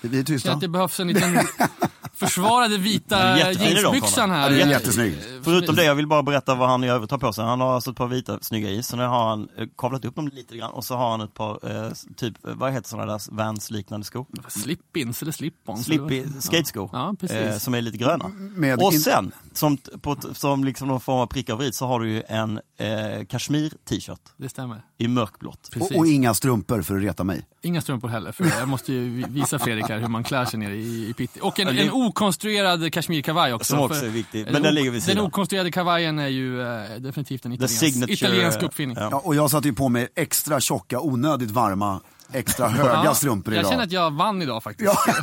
Vi 0.00 0.18
är 0.18 0.24
tysta. 0.24 0.52
att 0.52 0.60
det 0.60 0.68
behövs 0.68 1.00
en 1.00 1.08
liten 1.08 1.38
försvarade 2.12 2.78
vita 2.78 3.38
jeansbyxan 3.38 4.30
här. 4.30 4.50
Ja, 4.50 4.56
det 4.56 4.62
är 4.62 4.68
jättesnyggt. 4.68 5.26
Förutom 5.44 5.76
det, 5.76 5.84
jag 5.84 5.94
vill 5.94 6.06
bara 6.06 6.22
berätta 6.22 6.54
vad 6.54 6.68
han 6.68 6.84
i 6.84 6.88
övrigt 6.88 7.10
har 7.10 7.18
på 7.18 7.32
sig. 7.32 7.44
Han 7.44 7.60
har 7.60 7.74
alltså 7.74 7.90
ett 7.90 7.96
par 7.96 8.06
vita 8.08 8.38
snygga 8.40 8.70
is, 8.70 8.86
sen 8.86 8.98
har 8.98 9.28
han 9.28 9.48
kavlat 9.78 10.04
upp 10.04 10.14
dem 10.16 10.28
lite 10.28 10.56
grann 10.56 10.70
och 10.70 10.84
så 10.84 10.96
har 10.96 11.10
han 11.10 11.20
ett 11.20 11.34
par, 11.34 11.84
eh, 11.86 11.92
typ, 12.16 12.34
vad 12.42 12.72
heter 12.72 12.88
sådana 12.88 13.12
där 13.12 13.22
Vans-liknande 13.34 14.06
skor? 14.06 14.26
Slip-ins 14.48 15.22
eller 15.22 15.32
slip-ons. 15.32 15.82
Slippy? 15.82 16.24
Skateskor, 16.40 16.90
Ja, 16.92 17.14
eh, 17.30 17.58
som 17.58 17.74
är 17.74 17.80
lite 17.80 17.98
gröna. 17.98 18.28
Med 18.56 18.82
och 18.82 18.94
sen, 18.94 19.32
som, 19.52 19.76
på, 19.76 20.16
som 20.32 20.64
liksom 20.64 20.88
någon 20.88 21.00
form 21.00 21.18
av 21.18 21.26
prick 21.26 21.48
över 21.50 21.64
i, 21.64 21.72
så 21.72 21.86
har 21.86 22.00
du 22.00 22.10
ju 22.10 22.22
en 22.28 22.60
eh, 22.78 23.24
kashmir-t-shirt 23.28 24.20
Det 24.36 24.48
stämmer. 24.48 24.82
i 24.98 25.08
mörkblått. 25.08 25.70
Och, 25.80 25.96
och 25.96 26.06
inga 26.06 26.34
strumpor 26.34 26.82
för 26.82 26.96
att 26.96 27.02
reta 27.02 27.24
mig. 27.24 27.46
Inga 27.62 27.80
strumpor 27.80 28.08
heller, 28.08 28.32
för 28.32 28.44
jag 28.58 28.68
måste 28.68 28.92
ju 28.92 29.08
vi- 29.10 29.24
visa 29.40 29.58
Fredrik 29.58 29.88
här 29.88 29.98
hur 29.98 30.08
man 30.08 30.24
klär 30.24 30.44
sig 30.44 30.58
nere 30.58 30.74
i, 30.76 31.08
i 31.10 31.14
pitti. 31.14 31.40
Och 31.42 31.60
en, 31.60 31.68
en 31.68 31.90
okonstruerad 31.90 32.92
kashmirkavaj 32.92 33.54
också. 33.54 33.74
Som 33.76 33.84
också 33.84 34.04
är 34.06 34.10
viktig, 34.10 34.46
men 34.52 34.62
den, 34.62 34.74
ligger 34.74 34.90
vid 34.90 35.02
sidan. 35.02 35.16
Den 35.16 35.24
okonstruerade 35.26 35.70
kavajen 35.70 36.18
är 36.18 36.28
ju 36.28 36.62
eh, 36.62 36.96
definitivt 37.00 37.44
en 37.46 37.52
italiensk, 37.52 37.78
signature, 37.78 38.12
italiensk 38.14 38.62
uppfinning. 38.62 38.96
ja. 39.00 39.08
Ja, 39.10 39.18
och 39.24 39.34
jag 39.34 39.50
satte 39.50 39.68
ju 39.68 39.74
på 39.74 39.88
mig 39.88 40.08
extra 40.14 40.60
tjocka, 40.60 41.00
onödigt 41.00 41.50
varma, 41.50 42.00
extra 42.32 42.68
höga 42.68 43.02
Ja, 43.04 43.14
strumpor 43.14 43.54
jag 43.54 43.60
idag. 43.60 43.70
känner 43.70 43.84
att 43.84 43.92
jag 43.92 44.10
vann 44.10 44.42
idag 44.42 44.62
faktiskt. 44.62 44.92
Ja, 45.06 45.12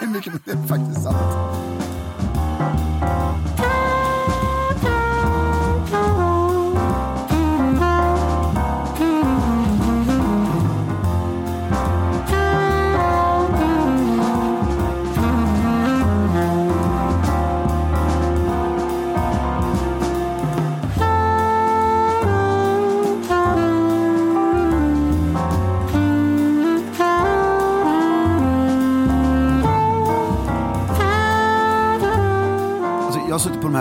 det 0.00 0.04
är 0.04 0.08
mycket 0.08 0.32
det 0.44 0.50
är 0.52 0.66
faktiskt 0.66 1.02
sant. 1.02 1.16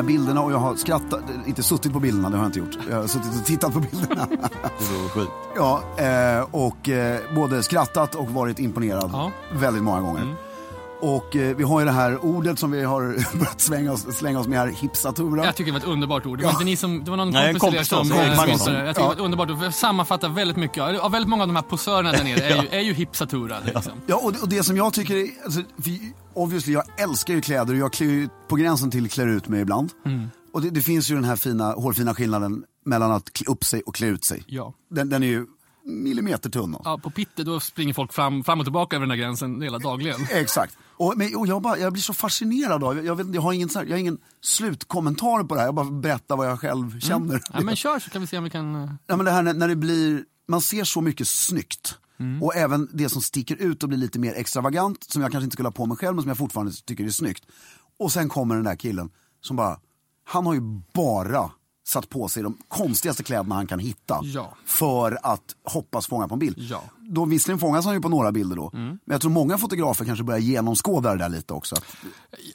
Här 0.04 0.08
bilderna 0.08 0.42
och 0.42 0.52
jag 0.52 0.58
har 0.58 0.76
skrattat, 0.76 1.20
inte 1.46 1.64
suttit 1.64 1.94
på 1.94 2.00
bilderna, 2.00 2.30
det 2.30 2.38
har 2.38 2.44
jag 2.44 2.50
inte 2.50 2.60
gjort. 2.60 2.78
Jag 2.90 2.96
har 2.98 3.08
suttit 3.08 3.40
och 3.40 3.46
tittat 3.46 3.74
på 3.74 3.80
bilderna. 3.80 4.28
Det 4.80 4.98
vore 4.98 5.10
sjukt. 5.10 5.32
Ja, 5.56 5.84
eh, 5.98 6.48
och 6.52 6.90
eh, 6.90 7.20
både 7.36 7.64
skrattat 7.64 8.16
och 8.16 8.30
varit 8.30 8.60
imponerad 8.60 9.10
Ja. 9.14 9.32
väldigt 9.54 9.84
många 9.84 10.02
gånger. 10.02 10.36
Och 11.02 11.36
eh, 11.36 11.56
vi 11.56 11.64
har 11.64 11.80
ju 11.80 11.86
det 11.86 11.92
här 11.92 12.26
ordet 12.26 12.60
som 12.60 12.72
vi 12.72 12.84
har 12.84 13.02
börjat 13.38 13.62
svänga 13.62 13.92
oss, 13.92 14.16
slänga 14.18 14.40
oss 14.40 14.48
med 14.48 14.60
här, 14.60 14.68
hipsatura. 14.68 15.46
Jag 15.46 15.56
tycker 15.56 15.72
det 15.72 15.80
var 15.80 15.86
ett 15.86 15.94
underbart 15.94 16.26
ord. 16.26 16.38
Det 16.40 16.44
var 16.44 16.52
Ja. 16.52 16.54
inte 16.56 16.66
ni 16.66 16.76
som, 16.76 17.04
det 17.04 17.10
var 17.10 17.18
någon 17.18 17.30
Nej, 17.30 17.54
kompis 17.54 17.90
till 17.90 17.98
er 17.98 18.02
kompis 18.02 18.10
som 18.36 18.48
myntade 18.48 18.80
det. 18.82 18.86
Jag 18.86 18.96
tycker 18.96 19.02
det 19.02 19.08
var 19.08 19.14
ett 19.14 19.20
underbart 19.20 19.50
ord. 19.50 19.58
för 19.58 19.66
Det 19.66 19.72
sammanfattar 19.72 20.30
väldigt 20.30 20.58
mycket. 20.58 20.78
Ja, 20.78 21.08
väldigt 21.08 21.30
många 21.30 21.44
av 21.44 21.48
de 21.48 21.56
här 21.56 21.64
posörerna 21.64 22.12
där 22.12 22.24
nere 22.24 22.40
är 22.42 22.62
ju, 22.62 22.68
är 22.72 22.80
ju 22.82 22.94
hipsaturade. 22.94 23.66
Liksom. 23.76 23.92
Ja, 24.06 24.16
och 24.24 24.34
det, 24.34 24.40
och 24.42 24.50
det 24.50 24.64
som 24.64 24.78
jag 24.78 24.94
tycker 24.94 25.16
är, 25.16 25.28
alltså, 25.46 25.62
obviously 26.34 26.74
jag 26.74 26.84
älskar 27.02 27.34
ju 27.34 27.42
kläder 27.42 27.74
och 27.74 27.80
jag 27.80 27.94
klär 27.94 28.08
ju 28.08 28.30
på 28.48 28.56
gränsen 28.56 28.92
till 28.92 29.10
klär 29.10 29.28
ut 29.28 29.48
mig 29.48 29.62
ibland. 29.62 29.92
Mm. 30.06 30.28
Och 30.54 30.62
det, 30.62 30.70
det 30.70 30.82
finns 30.82 31.12
ju 31.12 31.16
den 31.16 31.24
här 31.24 31.36
fina, 31.36 31.72
hårfina 31.72 32.16
skillnaden 32.16 32.64
mellan 32.86 33.12
att 33.12 33.34
klä 33.34 33.46
upp 33.52 33.64
sig 33.64 33.82
och 33.82 33.96
klä 33.96 34.08
ut 34.08 34.24
sig. 34.26 34.44
Ja. 34.48 34.74
Den, 34.90 35.10
den 35.10 35.24
är 35.24 35.28
ju 35.28 35.46
millimeter 35.86 36.50
tunn. 36.50 36.78
Ja, 36.84 36.98
på 37.04 37.10
Pitte 37.10 37.44
då 37.44 37.60
springer 37.60 37.94
folk 37.94 38.14
fram, 38.14 38.44
fram 38.44 38.60
och 38.60 38.66
tillbaka 38.66 38.96
över 38.96 39.06
den 39.06 39.12
här 39.12 39.18
gränsen 39.18 39.62
hela 39.62 39.80
dagligen. 39.80 40.22
Exakt. 40.32 40.78
Och, 40.98 41.14
men, 41.18 41.36
och 41.36 41.48
jag, 41.48 41.62
bara, 41.62 41.78
jag 41.78 41.94
blir 41.94 42.02
så 42.04 42.14
fascinerad 42.14 42.84
av, 42.84 43.06
jag, 43.06 43.16
vet, 43.16 43.36
jag, 43.36 43.42
har 43.42 43.54
ingen, 43.54 43.70
jag 43.74 43.90
har 43.90 43.98
ingen 43.98 44.18
slutkommentar 44.42 45.44
på 45.44 45.56
det 45.56 45.62
här, 45.62 45.68
jag 45.68 45.76
bara 45.76 45.92
berättar 45.92 46.36
vad 46.38 46.48
jag 46.50 46.60
själv 46.60 47.00
känner. 47.00 47.26
Mm. 47.30 47.42
Ja, 47.54 47.62
men 47.62 47.76
kör 47.76 48.00
så 48.00 48.10
kan 48.10 48.22
vi 48.22 48.28
se 48.28 48.38
om 48.38 48.44
vi 48.44 48.50
kan... 48.50 48.76
eh, 48.84 48.90
Ja, 49.08 49.16
men 49.16 49.26
det 49.26 49.32
här 49.32 49.42
när, 49.42 49.54
när 49.54 49.68
det 49.68 49.76
blir, 49.76 50.24
man 50.48 50.62
ser 50.62 50.84
så 50.84 51.02
mycket 51.02 51.28
snyggt. 51.28 51.98
Och 52.42 52.56
även 52.56 52.90
det 52.94 53.10
som 53.10 53.22
sticker 53.22 53.56
ut 53.56 53.84
och 53.84 53.90
blir 53.90 54.00
lite 54.00 54.20
mer 54.20 54.34
extravagant, 54.34 55.04
som 55.04 55.22
jag 55.22 55.32
kanske 55.32 55.44
inte 55.44 55.54
skulle 55.54 55.68
ha 55.68 55.74
på 55.74 55.86
mig 55.86 55.98
själv, 55.98 56.16
men 56.16 56.22
som 56.22 56.30
jag 56.30 56.38
fortfarande 56.38 56.74
tycker 56.86 57.04
är 57.04 57.10
snyggt. 57.10 57.46
Och 58.00 58.12
sen 58.12 58.30
kommer 58.30 58.56
den 58.56 58.64
där 58.64 58.76
killen 58.76 59.10
som 59.42 59.56
bara, 59.56 59.80
han 60.24 60.46
har 60.46 60.54
ju 60.54 60.62
bara 60.94 61.52
satt 61.88 62.10
på 62.10 62.28
sig 62.28 62.44
de 62.44 62.58
konstigaste 62.68 63.24
kläderna 63.24 63.56
han 63.56 63.68
kan 63.68 63.80
hitta. 63.80 64.20
Ja. 64.24 64.54
För 64.66 65.20
att 65.24 65.56
hoppas 65.64 66.08
fånga 66.08 66.28
på 66.28 66.36
en 66.36 66.40
bild. 66.40 66.58
Ja. 66.60 66.84
Då, 67.10 67.26
visserligen 67.26 67.60
fångas 67.60 67.86
han 67.86 67.94
ju 67.94 68.02
på 68.02 68.10
några 68.10 68.32
bilder 68.32 68.56
då. 68.56 68.70
Men 68.74 69.00
jag 69.06 69.22
tror 69.22 69.32
många 69.32 69.58
fotografer 69.58 70.06
kanske 70.06 70.24
börjar 70.24 70.40
genomskåda 70.40 71.12
det 71.12 71.18
där 71.18 71.30
lite 71.30 71.54
också. 71.54 71.76
Att, 71.76 71.84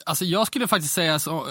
Alltså 0.07 0.25
jag 0.25 0.47
skulle 0.47 0.69
faktiskt 0.69 0.95
säga 0.95 1.19
så, 1.19 1.37
eh, 1.37 1.43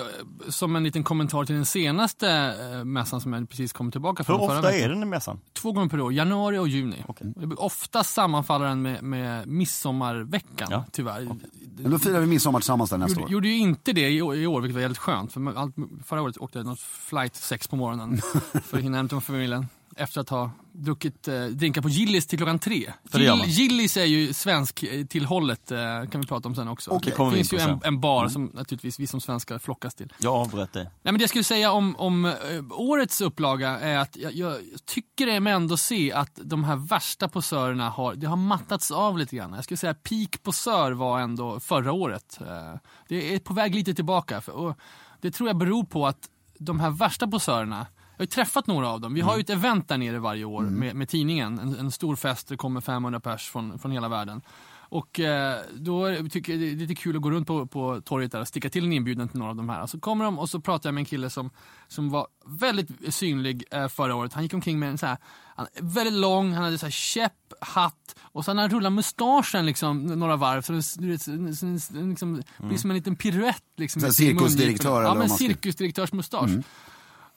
som 0.49 0.75
en 0.75 0.83
liten 0.83 1.03
kommentar 1.03 1.45
till 1.45 1.55
den 1.55 1.65
senaste 1.65 2.29
eh, 2.73 2.83
mässan 2.85 3.21
som 3.21 3.33
jag 3.33 3.49
precis 3.49 3.73
kom 3.73 3.91
tillbaka 3.91 4.23
Hur 4.23 4.25
från 4.25 4.39
förra 4.39 4.57
ofta 4.59 4.71
veckan. 4.71 4.85
är 4.85 4.89
den 4.89 5.03
i 5.03 5.05
mässan? 5.05 5.39
Två 5.53 5.71
gånger 5.71 5.89
per 5.89 6.01
år, 6.01 6.13
januari 6.13 6.57
och 6.57 6.67
juni. 6.67 7.03
Okay. 7.07 7.27
Ofta 7.57 8.03
sammanfaller 8.03 8.65
den 8.65 8.81
med, 8.81 9.03
med 9.03 9.47
midsommarveckan, 9.47 10.67
Ja. 10.71 10.85
tyvärr. 10.91 11.29
men 11.77 11.91
då 11.91 11.99
firar 11.99 12.19
vi 12.19 12.27
midsommar 12.27 12.59
tillsammans 12.59 12.89
där 12.89 12.97
nästa 12.97 13.13
Gjorde, 13.13 13.25
år. 13.25 13.31
gjorde 13.31 13.47
ju 13.47 13.57
inte 13.57 13.93
det 13.93 14.09
i 14.09 14.21
år, 14.21 14.35
i 14.35 14.47
år, 14.47 14.61
vilket 14.61 14.73
var 14.73 14.81
jävligt 14.81 14.97
skönt. 14.97 15.33
För 15.33 15.53
allt, 15.57 15.75
förra 16.05 16.21
året 16.21 16.37
åkte 16.37 16.59
jag 16.59 16.65
något 16.65 16.79
flight 16.79 17.35
sex 17.35 17.67
på 17.67 17.75
morgonen 17.75 18.21
för 18.63 18.77
att 18.77 18.83
hinna 18.83 18.97
hämta 18.97 19.21
familjen. 19.21 19.67
Efter 19.97 20.21
att 20.21 20.29
ha 20.29 20.51
druckit 20.71 21.27
eh, 21.27 21.45
drinkar 21.45 21.81
på 21.81 21.89
Gillis 21.89 22.27
till 22.27 22.39
klockan 22.39 22.59
tre. 22.59 22.93
Det 23.03 23.19
Gill. 23.19 23.41
Gillis 23.45 23.97
är 23.97 24.05
ju 24.05 24.33
svensk 24.33 24.85
tillhållet, 25.09 25.71
eh, 25.71 25.77
kan 26.11 26.21
vi 26.21 26.27
prata 26.27 26.49
om 26.49 26.55
sen 26.55 26.67
också. 26.67 26.91
Okej. 26.91 27.13
Det 27.17 27.23
det 27.25 27.31
finns 27.31 27.53
in 27.53 27.59
ju 27.59 27.65
en, 27.65 27.79
en 27.83 27.99
bar 27.99 28.27
som 28.27 28.45
naturligtvis 28.45 28.99
vi 28.99 29.07
som 29.07 29.21
svenskar 29.21 29.59
flockas 29.59 29.95
till. 29.95 30.13
Jag 30.17 30.33
avbröt 30.33 30.73
dig. 30.73 30.83
Nej, 30.83 30.91
men 31.03 31.13
det 31.17 31.23
jag 31.23 31.29
skulle 31.29 31.43
säga 31.43 31.71
om, 31.71 31.95
om 31.95 32.25
eh, 32.25 32.33
årets 32.71 33.21
upplaga 33.21 33.69
är 33.79 33.97
att 33.97 34.17
jag, 34.17 34.33
jag 34.33 34.57
tycker 34.85 35.39
mig 35.39 35.53
ändå 35.53 35.77
se 35.77 36.13
att 36.13 36.39
de 36.43 36.63
här 36.63 36.75
värsta 36.75 37.27
posörerna 37.27 37.89
har, 37.89 38.15
det 38.15 38.27
har 38.27 38.37
mattats 38.37 38.91
av 38.91 39.17
lite 39.17 39.35
grann. 39.35 39.53
Jag 39.53 39.63
skulle 39.63 39.77
säga 39.77 39.93
peak 39.93 40.43
posör 40.43 40.91
var 40.91 41.19
ändå 41.19 41.59
förra 41.59 41.91
året. 41.91 42.37
Eh, 42.41 42.79
Det 43.07 43.35
är 43.35 43.39
på 43.39 43.53
väg 43.53 43.75
lite 43.75 43.93
tillbaka. 43.93 44.41
För, 44.41 44.75
det 45.21 45.31
tror 45.31 45.49
jag 45.49 45.57
beror 45.57 45.83
på 45.83 46.07
att 46.07 46.29
de 46.59 46.79
här 46.79 46.89
värsta 46.89 47.27
posörerna 47.27 47.87
har 48.17 48.23
ju 48.23 48.27
träffat 48.27 48.67
några 48.67 48.89
av 48.89 49.01
dem. 49.01 49.13
Vi 49.13 49.21
har 49.21 49.35
ju 49.37 49.41
ett 49.41 49.49
event 49.49 49.87
där 49.87 49.97
nere 49.97 50.19
varje 50.19 50.45
år 50.45 50.61
med, 50.63 50.95
med 50.95 51.09
tidningen. 51.09 51.59
En, 51.59 51.75
en 51.75 51.91
stor 51.91 52.15
fest, 52.15 52.47
det 52.47 52.57
kommer 52.57 52.81
500 52.81 53.19
pers 53.19 53.49
från, 53.49 53.79
från 53.79 53.91
hela 53.91 54.09
världen. 54.09 54.41
Och 54.89 55.19
eh, 55.19 55.59
då 55.75 56.07
tycker 56.31 56.53
jag 56.53 56.61
det 56.61 56.71
är 56.71 56.75
lite 56.75 56.95
kul 56.95 57.15
att 57.15 57.21
gå 57.21 57.31
runt 57.31 57.47
på, 57.47 57.67
på 57.67 58.01
torget 58.01 58.31
där 58.31 58.39
och 58.41 58.47
sticka 58.47 58.69
till 58.69 58.85
en 58.85 58.93
inbjudan 58.93 59.29
till 59.29 59.39
några 59.39 59.49
av 59.49 59.55
de 59.55 59.69
här. 59.69 59.87
Så 59.87 59.99
kommer 59.99 60.25
de 60.25 60.39
och 60.39 60.49
så 60.49 60.59
pratar 60.61 60.89
jag 60.89 60.93
med 60.93 61.01
en 61.01 61.05
kille 61.05 61.29
som, 61.29 61.49
som 61.87 62.09
var 62.09 62.27
väldigt 62.45 63.13
synlig 63.13 63.63
eh, 63.71 63.87
förra 63.87 64.15
året. 64.15 64.33
Han 64.33 64.43
gick 64.43 64.53
omkring 64.53 64.79
med 64.79 64.89
en 64.89 64.97
så 64.97 65.05
här, 65.05 65.17
han, 65.55 65.67
väldigt 65.81 66.13
lång, 66.13 66.53
han 66.53 66.63
hade 66.63 66.77
så 66.77 66.85
här 66.85 66.91
käpp, 66.91 67.33
hatt 67.61 68.15
och 68.21 68.45
sen 68.45 68.57
han 68.57 68.69
rullat 68.69 68.93
mustaschen 68.93 69.65
liksom 69.65 70.03
några 70.05 70.35
varv 70.35 70.61
så 70.61 70.81
så- 70.81 71.01
liksom, 71.01 72.41
blir 72.57 72.77
som 72.77 72.91
en 72.91 72.95
liten 72.97 73.15
piruett. 73.15 73.63
Liksom, 73.77 74.01
cirkusdirektör, 74.11 75.01
Ja, 75.03 75.13
men 75.13 75.29
cirkusdirektörsmustasch. 75.29 76.49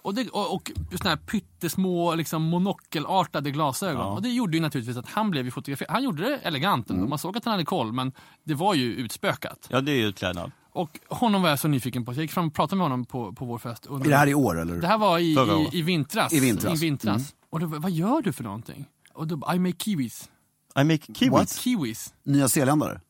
Och, 0.03 0.15
det, 0.15 0.29
och, 0.29 0.55
och 0.55 0.71
såna 0.99 1.11
här 1.11 1.17
pyttesmå 1.17 2.15
liksom, 2.15 2.43
monokelartade 2.43 3.51
glasögon. 3.51 4.07
Och 4.13 4.23
det 4.23 4.29
gjorde 4.29 4.57
ju 4.57 4.63
naturligtvis 4.63 4.97
att 4.97 5.09
han 5.09 5.31
blev 5.31 5.51
fotograferad. 5.51 5.91
Han 5.91 6.03
gjorde 6.05 6.23
det 6.23 6.37
elegant 6.37 6.91
ändå. 6.91 7.07
Man 7.09 7.19
såg 7.19 7.37
att 7.37 7.45
han 7.45 7.53
hade 7.53 7.65
koll 7.65 7.93
men 7.93 8.13
det 8.45 8.55
var 8.55 8.75
ju 8.75 8.95
utspökat. 8.95 9.67
Ja, 9.71 9.81
det 9.81 9.93
är 9.93 9.97
ju 9.97 10.07
utklädnad. 10.07 10.53
Och 10.73 10.99
honom 11.09 11.43
var 11.43 11.49
jag 11.49 11.59
så 11.59 11.69
nyfiken 11.69 12.05
på 12.05 12.13
så 12.15 12.19
jag 12.19 12.25
gick 12.25 12.33
fram 12.33 12.47
och 12.47 12.55
pratade 12.55 12.77
med 12.77 12.85
honom 12.85 13.05
på, 13.05 13.33
på 13.33 13.45
vår 13.45 13.59
fest. 13.59 13.87
Och 13.87 14.01
Är 14.01 14.05
det 14.09 14.17
här 14.17 14.27
i 14.27 14.35
år 14.35 14.61
eller? 14.61 14.77
det 14.81 14.87
här 14.87 14.99
var 14.99 15.19
i, 15.19 15.35
Förra 15.35 15.53
i, 15.53 15.57
året. 15.57 15.75
i 15.75 15.83
vintras. 15.83 16.33
I 16.33 16.41
vintras. 16.81 17.17
Mm. 17.17 17.23
Och 17.51 17.61
då, 17.61 17.67
vad 17.67 17.91
gör 17.91 18.23
du 18.23 18.33
för 18.33 18.45
någonting? 18.45 18.87
Och 19.15 19.27
då, 19.27 19.53
I 19.55 19.59
make 19.59 19.77
kiwis. 19.79 20.29
I 20.81 20.85
make 20.85 21.15
kiwis. 21.15 21.59
Kiwis. 21.59 22.15
Nya 22.25 22.49
Zeeländare? 22.49 23.01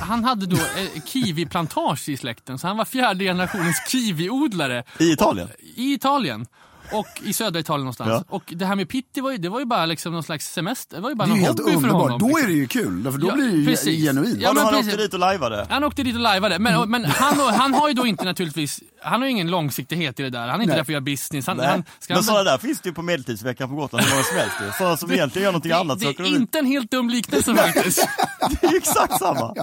Han 0.00 0.24
hade 0.24 0.46
då 0.46 0.56
eh, 0.56 1.02
kiwiplantage 1.04 2.08
i 2.08 2.16
släkten, 2.16 2.58
så 2.58 2.66
han 2.66 2.76
var 2.76 2.84
fjärde 2.84 3.24
generationens 3.24 3.82
kiwiodlare. 3.88 4.84
I 4.98 5.12
Italien? 5.12 5.48
I 5.76 5.92
Italien. 5.94 6.46
Och 6.92 7.06
i 7.22 7.32
södra 7.32 7.60
Italien 7.60 7.84
någonstans. 7.84 8.08
Ja. 8.10 8.24
Och 8.36 8.42
det 8.46 8.66
här 8.66 8.76
med 8.76 8.88
pitti 8.88 9.20
var 9.20 9.30
ju, 9.30 9.36
det 9.38 9.48
var 9.48 9.58
ju 9.60 9.66
bara 9.66 9.86
liksom 9.86 10.12
någon 10.12 10.22
slags 10.22 10.52
semester. 10.52 10.96
Det 10.96 11.02
var 11.02 11.10
ju 11.10 11.16
bara 11.16 11.28
Det 11.28 11.32
är 11.32 11.36
någon 11.36 11.46
hobby 11.46 11.72
för 11.88 11.88
honom. 11.88 12.18
Då 12.18 12.26
liksom. 12.26 12.44
är 12.44 12.48
det 12.48 12.52
ju 12.54 12.66
kul, 12.68 13.02
för 13.12 13.18
då 13.18 13.26
Ja, 13.28 13.34
blir 13.34 13.44
det 13.46 13.56
ju 13.56 13.66
precis. 13.66 14.04
genuint. 14.04 14.36
Ja, 14.40 14.52
men 14.52 14.64
han 14.64 14.72
precis. 14.74 14.92
åkte 14.92 15.02
dit 15.02 15.14
och 15.14 15.20
lajvade. 15.20 15.66
Han 15.70 15.84
åkte 15.84 16.02
dit 16.02 16.14
och 16.14 16.20
lajvade, 16.20 16.58
men, 16.58 16.90
men 16.90 17.04
han, 17.04 17.38
han 17.54 17.74
har 17.74 17.88
ju 17.88 17.94
då 17.94 18.06
inte 18.06 18.24
naturligtvis, 18.24 18.80
han 19.02 19.20
har 19.20 19.26
ju 19.28 19.32
ingen 19.32 19.50
långsiktighet 19.50 20.20
i 20.20 20.22
det 20.22 20.30
där. 20.30 20.48
Han 20.48 20.48
är 20.48 20.54
inte 20.54 20.66
Nej. 20.66 20.76
där 20.76 20.84
för 20.84 20.92
att 20.92 20.94
göra 20.94 21.00
business. 21.00 21.46
Han, 21.46 21.56
Nej. 21.56 21.66
han, 21.66 21.84
ska 21.98 22.14
Men 22.14 22.16
han, 22.16 22.24
sådana 22.24 22.44
där 22.50 22.58
finns 22.58 22.80
det 22.80 22.88
ju 22.88 22.94
på 22.94 23.02
medeltidsveckan 23.02 23.68
på 23.68 23.74
Gotland 23.74 24.04
hur 24.04 24.12
många 24.12 24.24
som 24.24 24.36
helst. 24.36 24.78
Sådana 24.78 24.96
som 24.96 25.12
egentligen 25.12 25.44
gör 25.44 25.52
någonting 25.52 25.72
annat. 25.72 25.98
det, 26.00 26.04
så 26.16 26.22
det 26.22 26.28
är 26.28 26.36
inte 26.36 26.58
en 26.58 26.66
helt 26.66 26.90
dum 26.90 27.08
liknelse 27.10 27.54
faktiskt. 27.56 28.08
Det 28.60 28.66
är 28.66 28.70
ju 28.70 28.76
exakt 28.76 29.18
samma. 29.18 29.54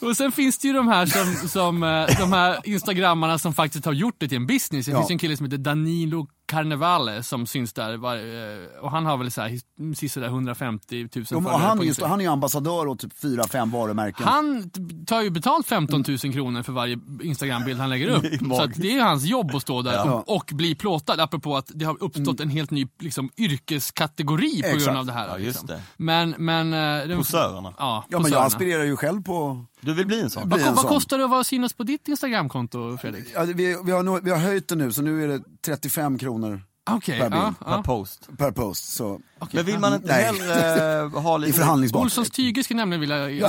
Och 0.00 0.16
sen 0.16 0.32
finns 0.32 0.58
det 0.58 0.68
ju 0.68 0.74
de 0.74 0.88
här 0.88 1.06
som, 1.06 1.48
som 1.48 1.82
eh, 1.82 2.06
de 2.18 2.32
här 2.32 2.58
instagrammarna 2.64 3.38
som 3.38 3.54
faktiskt 3.54 3.84
har 3.84 3.92
gjort 3.92 4.14
det 4.18 4.28
till 4.28 4.36
en 4.36 4.46
business. 4.46 4.86
Det 4.86 4.92
Ja. 4.92 4.98
finns 4.98 5.10
ju 5.10 5.12
en 5.12 5.18
kille 5.18 5.36
som 5.36 5.46
heter 5.46 5.58
Danilo 5.58 6.26
Carnevale 6.48 7.22
som 7.22 7.46
syns 7.46 7.72
där 7.72 7.96
var, 7.96 8.16
eh, 8.16 8.80
och 8.82 8.90
han 8.90 9.06
har 9.06 9.16
väl 9.16 9.30
så 9.30 9.40
här, 9.40 9.58
sisådär 9.94 10.26
150 10.26 10.96
000 11.02 11.08
Jo, 11.14 11.20
men 11.20 11.24
följare 11.26 11.54
och 11.54 11.60
han, 11.60 11.76
på 11.76 11.82
är 11.82 11.84
ju, 11.84 11.88
Instagram. 11.88 12.10
han 12.10 12.20
är 12.20 12.24
ju 12.24 12.30
ambassadör 12.30 12.86
åt 12.86 13.00
typ 13.00 13.18
fyra, 13.20 13.44
fem 13.48 13.70
varumärken. 13.70 14.26
Han 14.26 14.70
tar 15.06 15.22
ju 15.22 15.30
betalt 15.30 15.66
15 15.66 16.04
000 16.08 16.18
kronor 16.18 16.62
för 16.62 16.72
varje 16.72 16.98
Instagrambild 17.22 17.80
han 17.80 17.90
lägger 17.90 18.08
upp. 18.08 18.22
Det 18.30 18.38
så 18.38 18.66
det 18.66 18.88
är 18.88 18.92
ju 18.92 19.00
hans 19.00 19.24
jobb 19.24 19.54
att 19.54 19.62
stå 19.62 19.82
där 19.82 19.92
Ja. 19.92 20.12
och, 20.26 20.36
och 20.36 20.50
bli 20.54 20.74
plåtad. 20.74 21.20
Apropå 21.20 21.56
att 21.56 21.70
det 21.74 21.84
har 21.84 22.02
uppstått 22.02 22.40
en 22.40 22.50
helt 22.50 22.70
ny 22.70 22.88
liksom, 22.98 23.30
yrkeskategori 23.36 24.62
på 24.62 24.66
Exakt. 24.68 24.84
grund 24.84 24.98
av 24.98 25.06
det 25.06 25.12
här. 25.12 25.28
Ja, 25.28 25.38
just 25.38 25.46
liksom. 25.46 25.66
det. 25.66 25.82
Men, 25.96 26.34
men... 26.38 26.72
eh, 27.02 27.08
de- 27.08 27.16
Posörerna. 27.16 27.74
Ja, 27.78 28.04
ja, 28.08 28.18
men 28.18 28.30
jag 28.32 28.42
aspirerar 28.44 28.84
ju 28.84 28.96
själv 28.96 29.22
på... 29.22 29.64
Du 29.80 29.94
vill 29.94 30.06
bli 30.06 30.20
en 30.20 30.30
sån? 30.30 30.48
Bli 30.48 30.58
Vad, 30.58 30.68
en 30.68 30.74
vad 30.74 30.82
sån. 30.82 30.88
kostar 30.88 31.18
det 31.18 31.24
att 31.24 31.30
vara 31.30 31.44
synas 31.44 31.72
på 31.72 31.82
ditt 31.82 32.08
Instagramkonto, 32.08 32.96
Fredrik? 32.98 33.26
Ja, 33.34 33.42
vi, 33.44 33.54
vi, 33.84 33.92
har, 33.92 34.20
vi 34.20 34.30
har 34.30 34.38
höjt 34.38 34.68
det 34.68 34.74
nu, 34.74 34.92
så 34.92 35.02
nu 35.02 35.24
är 35.24 35.28
det 35.28 35.42
35 35.66 36.18
kronor 36.18 36.62
Okej, 36.90 37.20
Per 37.20 37.30
bild, 37.30 37.42
ja, 37.42 37.54
Per 37.76 37.82
post. 37.82 38.28
per 38.38 38.50
post. 38.50 38.92
Så. 38.92 39.20
Men 39.52 39.64
vill 39.64 39.78
man 39.78 39.94
inte 39.94 40.06
Nej. 40.06 40.24
hellre 40.24 41.00
eh, 41.02 41.22
ha 41.22 41.36
I 41.36 41.40
lite... 41.40 41.52
förhandlingsbart. 41.58 42.02
Olssons 42.02 42.30
tyger 42.30 42.62
skulle 42.62 42.76
nämligen 42.76 43.00
vilja. 43.00 43.48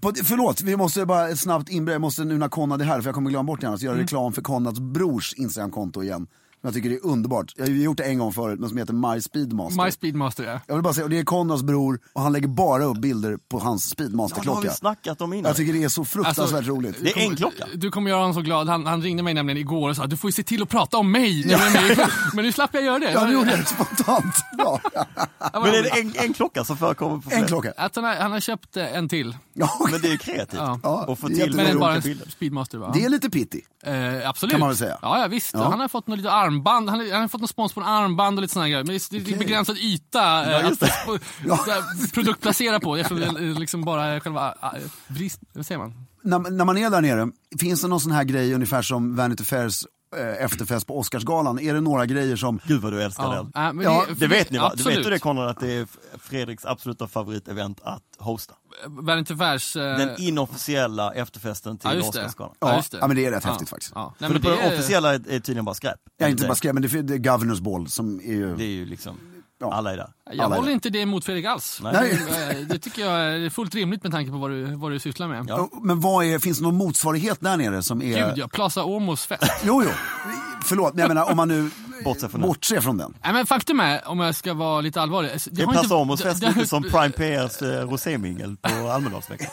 På, 0.00 0.12
förlåt, 0.24 0.60
vi 0.60 0.76
måste 0.76 1.06
bara 1.06 1.28
ett 1.28 1.38
snabbt 1.38 1.68
inbrott. 1.68 1.92
Jag 1.92 2.00
måste 2.00 2.24
nu 2.24 2.38
när 2.38 2.48
Konrad 2.48 2.80
är 2.80 2.84
här, 2.84 3.00
för 3.00 3.08
jag 3.08 3.14
kommer 3.14 3.30
glömma 3.30 3.42
bort 3.46 3.60
det 3.60 3.66
annars, 3.68 3.82
göra 3.82 3.98
reklam 3.98 4.32
för 4.32 4.42
Konrads 4.42 4.80
brors 4.80 5.32
Instagramkonto 5.34 6.02
igen. 6.02 6.26
Som 6.60 6.66
jag 6.68 6.74
tycker 6.74 6.88
det 6.88 6.94
är 6.94 7.06
underbart. 7.06 7.52
Jag 7.56 7.64
har 7.66 7.70
gjort 7.72 7.96
det 7.96 8.04
en 8.04 8.18
gång 8.18 8.32
förut, 8.32 8.60
men 8.60 8.68
som 8.68 8.78
heter 8.78 8.92
My 9.14 9.20
Speedmaster. 9.20 9.84
My 9.84 9.90
Speedmaster, 9.90 10.44
ja. 10.44 10.60
Jag 10.66 10.74
vill 10.74 10.82
bara 10.82 10.94
säga, 10.94 11.04
och 11.04 11.10
det 11.10 11.18
är 11.18 11.24
Konrads 11.24 11.62
bror 11.62 12.00
och 12.12 12.22
han 12.22 12.32
lägger 12.32 12.48
bara 12.48 12.84
upp 12.84 12.96
bilder 12.98 13.38
på 13.50 13.58
hans 13.58 13.68
Ja, 13.90 13.94
det 13.96 14.02
har 14.02 14.08
Speedmaster-klocka. 14.08 14.60
vi 14.68 14.74
snackat 14.74 15.20
om 15.20 15.32
innan. 15.32 15.44
jag 15.48 15.56
tycker 15.56 15.72
det 15.72 15.84
är 15.84 15.88
så 15.88 16.04
fruktansvärt 16.04 16.56
Alltså, 16.56 16.72
roligt. 16.72 16.96
Det 17.02 17.10
är 17.12 17.30
en 17.30 17.36
klocka. 17.36 17.66
Du 17.74 17.90
kommer 17.90 18.10
göra 18.10 18.20
honom 18.20 18.34
så 18.34 18.40
glad. 18.40 18.68
Han, 18.68 18.86
han 18.86 19.02
ringde 19.02 19.22
mig 19.22 19.34
nämligen 19.34 19.58
igår 19.58 19.90
och 19.90 19.96
sa 19.96 20.06
du 20.06 20.16
får 20.16 20.28
ju 20.28 20.32
se 20.32 20.42
till 20.42 20.62
att 20.62 20.68
prata 20.68 20.96
om 20.98 21.12
mig. 21.12 21.46
med." 21.46 21.58
Men 22.34 22.44
nu 22.44 22.52
slapp 22.52 22.70
jag 22.74 22.84
göra 22.84 22.98
det. 22.98 23.12
Ja, 23.12 23.24
du 23.24 23.32
gjorde 23.32 23.56
det 23.56 23.64
spontant. 23.64 24.34
Var- 24.58 24.80
Men 25.52 25.74
är 25.74 25.82
det 25.82 25.88
en, 26.00 26.12
en 26.16 26.32
klocka 26.34 26.64
som 26.64 26.76
förekommer 26.76 27.18
på 27.18 27.30
En 27.30 27.46
klocka. 27.46 27.72
Att 27.76 27.94
han, 27.96 28.04
har, 28.04 28.14
han 28.14 28.32
har 28.32 28.40
köpt 28.40 28.76
eh, 28.76 28.96
en 28.96 29.08
till. 29.08 29.36
Ja. 29.54 29.70
Men 29.92 30.00
det 30.00 30.08
är 30.08 30.12
ju 30.12 30.18
kreativt. 30.18 30.60
Ja. 30.60 30.80
Ja, 30.82 31.04
Och 31.08 31.18
få 31.18 31.28
det 31.28 31.34
är 31.34 31.44
till. 31.46 31.56
Men 31.56 31.64
det 31.64 31.70
är 31.70 31.76
bara 31.76 31.94
en. 31.94 32.02
Speedmaster 32.28 32.78
va? 32.78 32.90
Det 32.94 33.04
är 33.04 33.08
lite 33.08 33.30
pitty. 33.30 33.60
Eh, 33.84 34.28
absolut. 34.28 34.50
Kan 34.50 34.60
man 34.60 34.68
väl 34.68 34.76
säga. 34.78 34.98
Ja, 35.02 35.20
ja 35.20 35.26
visst. 35.26 35.54
Ja. 35.54 35.70
Han 35.70 35.80
har 35.80 35.88
fått 35.88 36.06
något 36.06 36.18
litet 36.18 36.32
armband. 36.48 36.90
Han, 36.90 36.98
har- 37.00 37.12
han 37.12 37.20
har 37.20 37.28
fått 37.28 37.40
någon 37.40 37.48
spons 37.48 37.72
på 37.72 37.80
en 37.80 37.86
armband 37.86 38.38
och 38.38 38.42
lite 38.42 38.54
såna 38.54 38.68
grejer. 38.68 38.84
Men 38.84 38.98
det 39.10 39.16
är, 39.30 39.34
är 39.34 39.38
begränsad 39.38 39.76
yta 39.78 40.58
eh, 40.60 40.68
just 40.68 40.82
att 40.82 41.08
att 41.50 42.12
produktplacera 42.14 42.80
på. 42.80 42.96
Det 42.96 43.00
är 43.02 43.58
liksom 43.60 43.84
bara 43.84 44.20
själva 44.20 44.54
eh, 44.62 44.68
brist... 45.08 45.40
Vad 45.52 45.66
säger 45.66 45.78
man? 45.78 46.06
När, 46.22 46.38
när 46.38 46.64
man 46.64 46.78
är 46.78 46.90
där 46.90 47.00
nere, 47.00 47.28
finns 47.60 47.82
det 47.82 47.88
någon 47.88 48.00
sån 48.00 48.12
här 48.12 48.24
grej 48.24 48.54
ungefär 48.54 48.82
som 48.82 49.16
Vanity 49.16 49.44
Fairs 49.44 49.82
eh, 49.84 49.88
efterfest 50.40 50.86
på 50.86 50.98
Oscarsgalan? 50.98 51.58
Är 51.58 51.74
det 51.74 51.80
några 51.80 52.06
grejer 52.06 52.36
som... 52.36 52.60
Gud 52.64 52.80
vad 52.82 52.92
du 52.92 53.02
älskar 53.02 53.34
den. 53.34 53.50
Ja, 53.54 53.72
men 53.72 53.84
Ja, 53.84 54.04
Det 54.16 54.26
vet 54.26 54.50
ni 54.50 54.58
va? 54.58 54.68
Du 54.68 54.72
Absolut. 54.72 54.98
vet 54.98 55.04
du 55.04 55.10
det 55.10 55.18
Konrad 55.18 55.48
att 55.48 55.60
det 55.60 55.72
är 55.72 55.86
Fredriks 56.18 56.64
absoluta 56.64 57.08
favoritevent 57.08 57.80
att 57.82 58.02
hosta? 58.18 58.54
Vanity 58.86 59.36
Fairs... 59.36 59.76
eh, 59.76 59.98
Den 59.98 60.20
inofficiella 60.20 61.12
efterfesten 61.14 61.78
till 61.78 61.90
ja, 61.90 61.96
det. 61.96 62.08
Oscarsgalan. 62.08 62.54
Ja, 62.60 62.68
Ja, 62.70 62.76
just 62.76 62.92
det. 62.92 62.98
ja, 62.98 63.06
men 63.06 63.16
det 63.16 63.26
är 63.26 63.30
rätt 63.30 63.44
häftigt 63.44 63.68
faktiskt. 63.68 63.92
Ja. 63.94 64.14
Nej, 64.18 64.28
För 64.28 64.34
det, 64.38 64.50
det 64.50 64.56
på 64.56 64.62
är- 64.62 64.72
officiella 64.74 65.14
är, 65.14 65.18
tydligen 65.18 65.64
bara 65.64 65.74
skräp. 65.74 65.94
Är 66.18 66.28
inte 66.28 66.42
Det- 66.42 66.48
bara 66.48 66.54
skrev, 66.54 66.74
men 66.74 66.82
det 66.82 66.94
är, 66.94 67.02
det 67.02 67.14
är 67.14 67.18
Governors 67.18 67.60
Ball 67.60 67.88
som 67.88 68.20
är 68.20 68.24
ju... 68.34 68.56
Det 68.56 68.64
är 68.64 68.68
ju 68.68 68.86
liksom, 68.86 69.18
Ja. 69.60 69.74
alla 69.74 69.92
är 69.92 69.96
där. 69.96 70.08
Jag 70.30 70.40
Alla 70.44 70.54
håller 70.56 70.68
det. 70.68 70.72
inte 70.74 70.90
det 70.90 70.98
emot 70.98 71.24
Fredrik 71.24 71.44
alls. 71.46 71.80
Nej. 71.82 72.12
Eh, 72.50 72.56
Det 72.66 72.78
tycker 72.78 73.02
jag 73.06 73.20
är 73.44 73.50
fullt 73.50 73.74
rimligt 73.74 74.02
med 74.02 74.12
tanke 74.12 74.30
på 74.30 74.36
vad 74.38 74.50
du, 74.50 74.64
vad 74.64 74.92
du 74.92 74.98
sysslar 74.98 75.28
med. 75.28 75.44
Ja. 75.48 75.68
Men 75.82 76.00
vad 76.00 76.24
är, 76.24 76.38
finns 76.38 76.58
det 76.58 76.64
någon 76.64 76.76
motsvarighet 76.76 77.38
där 77.40 77.56
nere 77.56 77.82
som 77.82 78.02
är... 78.02 78.28
Gud 78.28 78.38
ja, 78.38 78.48
Plaza 78.48 78.84
Omos 78.84 79.26
fest. 79.26 79.52
Jo, 79.64 79.82
jo. 79.84 79.90
Förlåt, 80.64 80.94
men 80.94 81.00
jag 81.00 81.08
menar 81.08 81.30
om 81.30 81.36
man 81.36 81.48
nu 81.48 81.70
Bortser 82.04 82.28
från 82.28 82.40
det. 82.40 82.46
bortser 82.46 82.80
från 82.80 82.96
den. 82.96 83.14
Nej, 83.24 83.32
men 83.32 83.46
faktum 83.46 83.80
är, 83.80 84.08
om 84.08 84.20
jag 84.20 84.34
ska 84.34 84.54
vara 84.54 84.80
lite 84.80 85.00
allvarlig. 85.00 85.30
Det, 85.30 85.50
Det 85.50 85.62
är 85.62 85.66
har 85.66 85.72
inte- 85.72 85.80
Plaza 85.82 85.94
Omos 85.94 86.22
fest 86.22 86.40
det- 86.40 86.46
det- 86.46 86.54
lite 86.54 86.66
som 86.66 86.82
Prime 86.82 87.10
PRs 87.10 87.62
eh, 87.62 87.88
rosémingel 87.90 88.56
på 88.56 88.88
Almedalsveckan. 88.90 89.48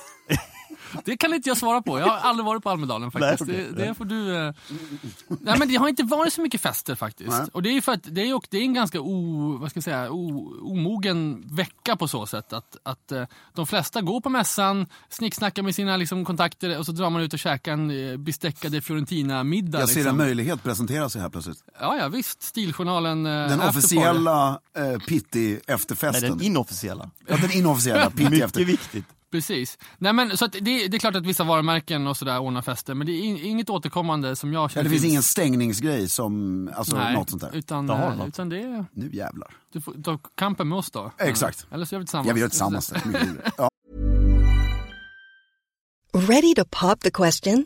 Det 1.06 1.18
kan 1.18 1.34
inte 1.34 1.50
jag 1.50 1.58
svara 1.58 1.82
på. 1.82 2.00
Jag 2.00 2.06
har 2.06 2.18
aldrig 2.18 2.46
varit 2.46 2.64
på 2.64 2.70
Almedalen 2.70 3.12
faktiskt. 3.12 3.48
Nej, 3.48 3.62
okej. 3.62 3.74
det, 3.76 3.86
det 3.86 3.94
får 3.94 4.06
du... 4.06 4.36
eh. 4.36 4.54
Nej 5.28 5.60
men 5.60 5.68
det 5.68 5.76
har 5.76 5.88
inte 5.88 6.04
varit 6.04 6.34
så 6.34 6.42
mycket 6.42 6.62
fester 6.62 6.96
faktiskt. 6.96 7.30
Nej. 7.30 7.48
Och 7.54 7.64
det 7.64 7.70
är 7.70 7.74
ju 7.74 7.82
för 7.82 7.92
att 7.92 8.04
det 8.04 8.22
är, 8.22 8.42
det 8.50 8.58
är 8.58 8.62
en 8.62 8.74
ganska 8.74 9.02
o, 9.02 9.58
vad 9.58 9.70
ska 9.70 9.78
jag 9.78 9.84
säga, 9.84 10.12
o, 10.12 10.54
omogen 10.62 11.44
vecka 11.56 11.96
på 11.96 12.08
så 12.08 12.26
sätt 12.26 12.54
att, 12.54 12.78
att 12.84 13.12
eh, 13.12 13.24
de 13.54 13.68
flesta 13.68 14.02
går 14.02 14.22
på 14.22 14.30
mässan, 14.30 14.88
snicksnackar 15.10 15.64
med 15.64 15.76
sina 15.76 15.98
liksom, 15.98 16.26
kontakter 16.26 16.80
och 16.80 16.86
så 16.86 16.92
drar 16.92 17.10
man 17.10 17.22
ut 17.22 17.34
och 17.34 17.40
käkar 17.40 17.74
en 17.74 18.12
eh, 18.12 18.18
besteckade 18.18 18.82
Fiorentina-middag. 18.82 19.80
Jag 19.80 19.90
ser 19.90 19.96
liksom. 19.96 20.10
en 20.10 20.18
möjlighet 20.18 20.64
presentera 20.64 21.10
sig 21.10 21.22
här 21.22 21.30
plötsligt. 21.30 21.64
Ja, 21.80 21.98
ja 21.98 22.08
visst. 22.08 22.44
Stiljournalen. 22.44 23.24
Den 23.24 23.62
officiella 23.62 24.60
eh, 24.78 25.00
Pitti 25.00 25.60
Nej, 26.02 26.22
den 26.22 26.42
inofficiella. 26.42 27.10
ja, 27.28 27.38
den 27.38 27.52
inofficiella 27.52 28.10
Pitti 28.10 28.30
Mycket 28.30 28.68
viktigt. 28.68 29.06
Precis. 29.36 29.78
Nej, 29.98 30.14
men, 30.14 30.38
så 30.38 30.46
att 30.46 30.52
det, 30.52 30.60
det 30.62 30.98
är 30.98 31.00
klart 31.00 31.16
att 31.16 31.26
vissa 31.26 31.44
varumärken 31.44 32.08
och 32.08 32.18
sådär 32.18 32.40
ordnar 32.40 32.62
fester, 32.62 32.94
men 32.94 33.08
det 33.08 33.14
är 33.14 33.22
in, 33.24 33.38
inget 33.38 33.70
återkommande 33.70 34.36
som 34.36 34.54
jag 34.54 34.64
Ja, 34.64 34.70
känner 34.70 34.84
det 34.84 34.90
finns 34.90 35.02
till. 35.02 35.10
ingen 35.10 35.24
stängningsgrej 35.24 36.10
som, 36.10 36.70
alltså 36.76 36.96
Nej, 36.96 37.14
något 37.14 37.30
sånt 37.30 37.42
där. 37.42 37.56
Utan, 37.56 37.88
du 37.88 37.94
eh, 37.94 38.16
något. 38.18 38.28
utan 38.28 38.50
det 38.50 38.60
är, 38.62 38.86
Nu 38.94 39.10
jävlar. 39.14 39.48
du 39.74 39.82
får 39.82 39.94
ta 40.04 40.18
kampen 40.18 40.70
med 40.70 40.78
oss 40.78 40.92
då. 40.92 41.12
Exakt. 41.18 41.68
Eller 41.72 41.86
så 41.86 41.96
gör 41.96 42.00
vi 42.00 42.06
tillsammans. 42.06 42.28
Ja, 42.28 42.34
vi 42.34 42.42
gör 42.42 42.50
tillsammans. 42.50 42.94
Ja. 43.58 43.70
Ready 46.14 46.54
to 46.56 46.66
pop 46.82 47.00
the 47.02 47.12
question? 47.12 47.66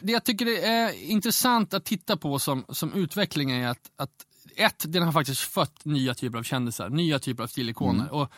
Det 0.00 0.12
jag 0.12 0.24
tycker 0.24 0.46
är 0.46 1.10
intressant 1.10 1.74
att 1.74 1.84
titta 1.84 2.16
på 2.16 2.38
som, 2.38 2.64
som 2.68 2.92
utveckling 2.92 3.50
är 3.50 3.68
att, 3.68 3.90
att 3.96 4.10
ett, 4.56 4.84
den 4.92 5.02
har 5.02 5.12
faktiskt 5.12 5.40
fött 5.40 5.84
nya 5.84 6.14
typer 6.14 6.38
av 6.38 6.42
kändisar, 6.42 6.88
nya 6.88 7.18
typer 7.18 7.42
av 7.42 7.46
stilikoner. 7.46 8.12
Och 8.12 8.32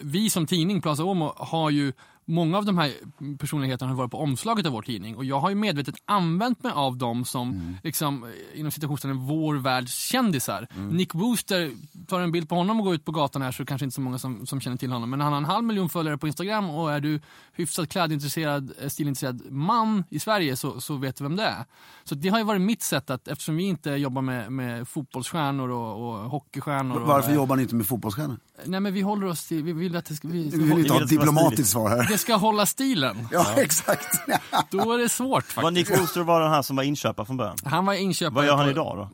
vi 0.00 0.30
som 0.30 0.46
tidning, 0.46 0.82
Plaza 0.82 1.04
Omo, 1.04 1.32
har 1.36 1.70
ju 1.70 1.92
Många 2.26 2.58
av 2.58 2.64
de 2.64 2.78
här 2.78 2.92
personligheterna 3.38 3.90
har 3.90 3.96
varit 3.96 4.10
på 4.10 4.18
omslaget 4.18 4.66
av 4.66 4.72
vår 4.72 4.82
tidning 4.82 5.16
och 5.16 5.24
jag 5.24 5.40
har 5.40 5.48
ju 5.48 5.54
medvetet 5.54 5.94
använt 6.04 6.62
mig 6.62 6.72
av 6.72 6.96
dem 6.96 7.24
som, 7.24 7.76
liksom, 7.82 8.24
eh, 8.24 8.60
inom 8.60 8.72
citationstecken, 8.72 9.26
vår 9.26 9.54
världs 9.54 9.94
kändisar. 9.94 10.68
Nick 10.90 11.14
Wooster, 11.14 11.70
tar 12.06 12.20
en 12.20 12.32
bild 12.32 12.48
på 12.48 12.54
honom 12.54 12.78
och 12.80 12.84
går 12.84 12.94
ut 12.94 13.04
på 13.04 13.12
gatan 13.12 13.42
här 13.42 13.52
så 13.52 13.62
är 13.62 13.64
det 13.64 13.68
kanske 13.68 13.84
inte 13.84 13.94
så 13.94 14.00
många 14.00 14.18
som, 14.18 14.46
som 14.46 14.60
känner 14.60 14.76
till 14.76 14.92
honom. 14.92 15.10
Men 15.10 15.20
han 15.20 15.32
har 15.32 15.38
en 15.38 15.44
halv 15.44 15.64
miljon 15.64 15.88
följare 15.88 16.18
på 16.18 16.26
Instagram 16.26 16.70
och 16.70 16.92
är 16.92 17.00
du 17.00 17.20
hyfsat 17.52 17.88
klädintresserad, 17.88 18.72
eh, 18.80 18.88
stilintresserad 18.88 19.42
man 19.50 20.04
i 20.10 20.18
Sverige 20.20 20.56
så, 20.56 20.80
så 20.80 20.96
vet 20.96 21.16
du 21.16 21.24
vem 21.24 21.36
det 21.36 21.44
är. 21.44 21.64
Så 22.04 22.14
det 22.14 22.28
har 22.28 22.38
ju 22.38 22.44
varit 22.44 22.60
mitt 22.60 22.82
sätt 22.82 23.10
att, 23.10 23.28
eftersom 23.28 23.56
vi 23.56 23.62
inte 23.62 23.90
jobbar 23.90 24.22
med, 24.22 24.52
med 24.52 24.88
fotbollsstjärnor 24.88 25.70
och, 25.70 26.08
och 26.08 26.30
hockeystjärnor. 26.30 27.00
Och, 27.00 27.08
Varför 27.08 27.34
jobbar 27.34 27.56
ni 27.56 27.62
inte 27.62 27.74
med 27.74 27.86
fotbollsstjärnor? 27.86 28.38
Nej 28.64 28.80
men 28.80 28.92
vi 28.92 29.00
håller 29.00 29.26
oss 29.26 29.46
till, 29.46 29.62
vi 29.62 29.72
vill 29.72 29.96
att 29.96 30.04
det 30.04 30.14
ska, 30.14 30.28
vi, 30.28 30.48
Vi 30.48 30.58
vill 30.58 30.78
inte 30.78 30.92
ha 30.92 31.02
ett 31.02 31.08
diplomatiskt 31.08 31.70
svar 31.70 31.88
här. 31.88 32.13
Det 32.14 32.18
ska 32.18 32.34
hålla 32.36 32.66
stilen. 32.66 33.28
Ja, 33.32 33.46
exakt. 33.56 34.06
Då 34.70 34.92
är 34.92 34.98
det 34.98 35.08
svårt 35.08 35.56
Var 35.56 35.70
Nick 35.70 35.86
faktiskt. 35.86 36.02
Wooster 36.02 36.20
var 36.22 36.40
den 36.40 36.50
här 36.50 36.62
som 36.62 36.76
var 36.76 36.82
inköpare 36.82 37.26
från 37.26 37.36
början? 37.36 37.56
Han 37.64 37.86
var 37.86 37.94
inköpare. 37.94 38.34
Vad 38.34 38.46
gör 38.46 38.56
han 38.56 38.64
på- 38.64 38.70
idag 38.70 38.96
då? 38.96 39.08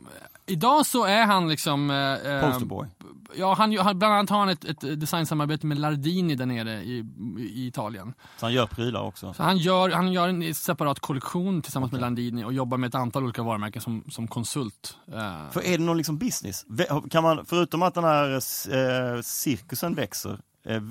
Idag 0.47 0.87
så 0.87 1.05
är 1.05 1.27
han 1.27 1.49
liksom... 1.49 1.91
Eh, 1.91 1.97
eh, 1.97 2.51
Posterboy? 2.51 2.89
Ja, 3.37 3.55
han, 3.55 3.77
han, 3.79 3.99
bland 3.99 4.15
annat 4.15 4.31
har 4.31 4.39
han 4.39 4.49
ett, 4.49 4.65
ett 4.65 5.01
designsamarbete 5.01 5.67
med 5.67 5.79
Lardini 5.79 6.35
där 6.35 6.47
nere 6.47 6.83
i, 6.83 7.05
i 7.39 7.67
Italien. 7.67 8.15
Så 8.37 8.47
han 8.47 8.53
gör 8.53 8.67
prylar 8.67 9.03
också? 9.03 9.35
Så 9.35 9.43
han 9.43 9.57
gör, 9.59 9.91
han 9.91 10.13
gör 10.13 10.29
en 10.29 10.55
separat 10.55 11.01
kollektion 11.01 11.63
tillsammans 11.63 11.93
med 11.93 12.01
Landini 12.01 12.45
och 12.45 12.53
jobbar 12.53 12.77
med 12.79 12.89
ett 12.89 12.95
antal 12.95 13.25
olika 13.25 13.43
varumärken 13.43 13.83
som, 13.83 14.05
som 14.11 14.29
konsult. 14.29 14.97
Eh, 15.13 15.51
För 15.53 15.67
är 15.67 15.79
det 15.79 15.85
någon 15.85 15.97
liksom 15.97 16.19
business? 16.19 16.67
Kan 17.11 17.23
man, 17.23 17.45
förutom 17.47 17.83
att 17.83 17.95
den 17.95 18.05
här 18.05 18.35
eh, 18.35 19.23
cirkusen 19.23 19.95
växer, 19.95 20.39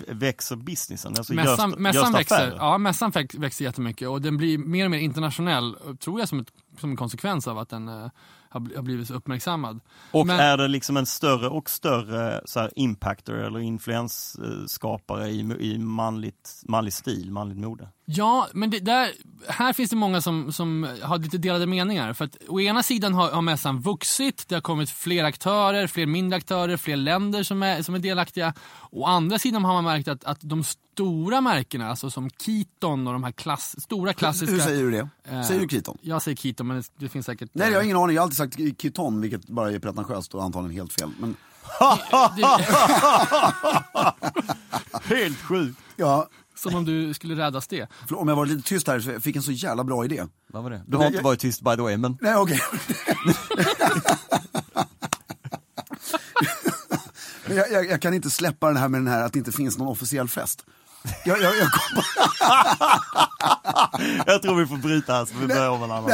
växer 0.08 0.56
businessen? 0.56 1.14
Alltså 1.18 1.34
mässan 1.34 1.70
görs, 1.70 1.80
mässan 1.80 2.12
görs 2.12 2.20
växer, 2.20 2.56
ja, 2.58 2.78
mässan 2.78 3.12
väx- 3.12 3.36
växer 3.36 3.66
jättemycket 3.66 4.08
och 4.08 4.22
den 4.22 4.38
blir 4.38 4.58
mer 4.58 4.86
och 4.86 4.92
mer 4.92 5.00
internationell, 5.00 5.76
tror 6.00 6.20
jag, 6.20 6.30
som, 6.30 6.40
ett, 6.40 6.48
som 6.80 6.90
en 6.90 6.98
konsekvens 6.98 7.48
av 7.48 7.58
att 7.58 7.70
den 7.70 7.88
eh, 7.88 8.10
har 8.50 8.82
blivit 8.82 9.08
så 9.08 9.14
uppmärksammad. 9.14 9.80
Och 10.12 10.28
Men- 10.28 10.40
är 10.40 10.58
det 10.58 10.68
liksom 10.68 10.98
en 10.98 11.06
större 11.06 11.50
och 11.50 11.70
större 11.70 12.42
så 12.46 12.60
här, 12.60 12.72
impactor 12.76 13.36
eller 13.36 13.60
influensskapare 13.60 15.30
i, 15.30 15.40
i 15.40 15.78
manligt, 15.78 16.62
manlig 16.68 16.94
stil, 16.94 17.32
manligt 17.32 17.58
mode? 17.58 17.90
Ja, 18.12 18.48
men 18.54 18.69
det, 18.69 18.80
där, 18.80 19.12
här 19.48 19.74
finns 19.74 19.89
det 19.89 19.95
många 19.95 20.22
som, 20.22 20.54
som 20.54 20.88
har 21.02 21.17
lite 21.17 21.38
delade 21.38 21.65
meningar. 21.65 22.13
För 22.13 22.26
att 22.26 22.38
å 22.48 22.60
ena 22.60 22.84
sidan 22.84 23.13
har, 23.13 23.32
har 23.32 23.41
mässan 23.41 23.82
vuxit, 23.82 24.45
det 24.48 24.56
har 24.56 24.62
kommit 24.62 24.89
fler 24.89 25.24
aktörer, 25.24 25.88
fler 25.88 26.06
mindre 26.06 26.38
aktörer, 26.38 26.78
fler 26.78 26.95
länder 26.95 27.43
som 27.43 27.63
är, 27.63 27.82
som 27.82 27.95
är 27.95 28.00
delaktiga. 28.00 28.54
Å 28.91 29.06
andra 29.06 29.39
sidan 29.39 29.65
har 29.65 29.74
man 29.74 29.84
märkt 29.84 30.08
att, 30.08 30.24
att 30.24 30.39
de 30.41 30.63
stora 30.63 31.41
märkena, 31.41 31.89
alltså 31.89 32.10
som 32.10 32.30
Keaton 32.30 33.08
och 33.08 33.13
de 33.13 33.24
här 33.24 33.32
klass, 33.32 33.82
stora 33.82 34.13
klassiska... 34.13 34.56
Hur 34.56 34.62
säger 34.62 34.84
du 34.84 34.91
det? 34.91 35.10
Eh, 35.30 35.41
Säger 35.41 35.62
du 35.62 35.67
Keaton? 35.67 35.98
Jag 36.02 36.22
säger 36.22 36.38
Keaton, 36.38 36.67
men 36.67 36.84
det, 36.98 37.10
finns 37.10 37.26
säkert... 37.26 37.50
Nej, 37.54 37.72
jag 37.72 37.78
har 37.78 37.84
ingen 37.84 37.98
aning. 37.98 38.15
Jag 38.15 38.22
har 38.22 38.26
alltid 38.26 38.38
sagt 38.38 38.82
Keaton, 38.82 39.22
vilket 39.22 39.48
bara 39.48 39.72
är 39.72 39.80
pretentiöst 39.80 40.34
och 40.34 40.43
antagligen 40.43 40.76
helt 40.76 40.93
fel. 40.93 41.10
Men 41.19 41.36
Helt 45.04 45.41
sjukt! 45.41 45.80
ja, 45.95 46.28
Som 46.60 46.76
om 46.76 46.86
du 46.86 47.13
skulle 47.13 47.36
räddas 47.36 47.67
det. 47.67 47.88
för 48.08 48.19
om 48.19 48.28
jag 48.28 48.36
var 48.36 48.45
lite 48.45 48.69
tyst 48.69 48.88
här 48.88 49.00
så 49.00 49.10
jag 49.10 49.24
fick 49.24 49.36
en 49.36 49.43
så 49.43 49.52
jävla 49.52 49.84
bra 49.84 50.06
idé. 50.06 50.24
Vad 50.48 50.63
var 50.63 50.69
det? 50.69 50.84
Du 50.88 50.98
har 50.98 51.08
inte 51.08 51.22
varit 51.22 51.39
tyst 51.39 51.62
by 51.62 51.76
the 51.76 51.82
way, 51.82 51.98
men 51.98 52.17
Nej, 52.22 52.36
okej. 52.36 52.60
Men 57.45 57.58
jag, 57.58 57.72
jag, 57.72 57.86
jag 57.89 58.02
kan 58.02 58.13
inte 58.13 58.30
släppa 58.30 58.67
den 58.67 58.78
här 58.78 58.88
med 58.88 59.02
den 59.02 59.08
här 59.08 59.24
att 59.24 59.34
det 59.34 59.39
inte 59.39 59.52
finns 59.52 59.78
någon 59.78 59.88
officiell 59.88 60.28
fest. 60.30 60.65
Jag, 61.26 61.41
jag, 61.41 61.58
jag 61.58 61.67
kom, 61.72 62.04
jag 64.26 64.41
tror 64.41 64.56
vi 64.56 64.65
får 64.65 64.78
bryta 64.78 65.13
här 65.13 65.26
så 65.26 65.34
vi 65.38 65.48
börjar 65.48 65.69
om 65.69 65.84
en 65.84 65.91
annan. 65.91 66.12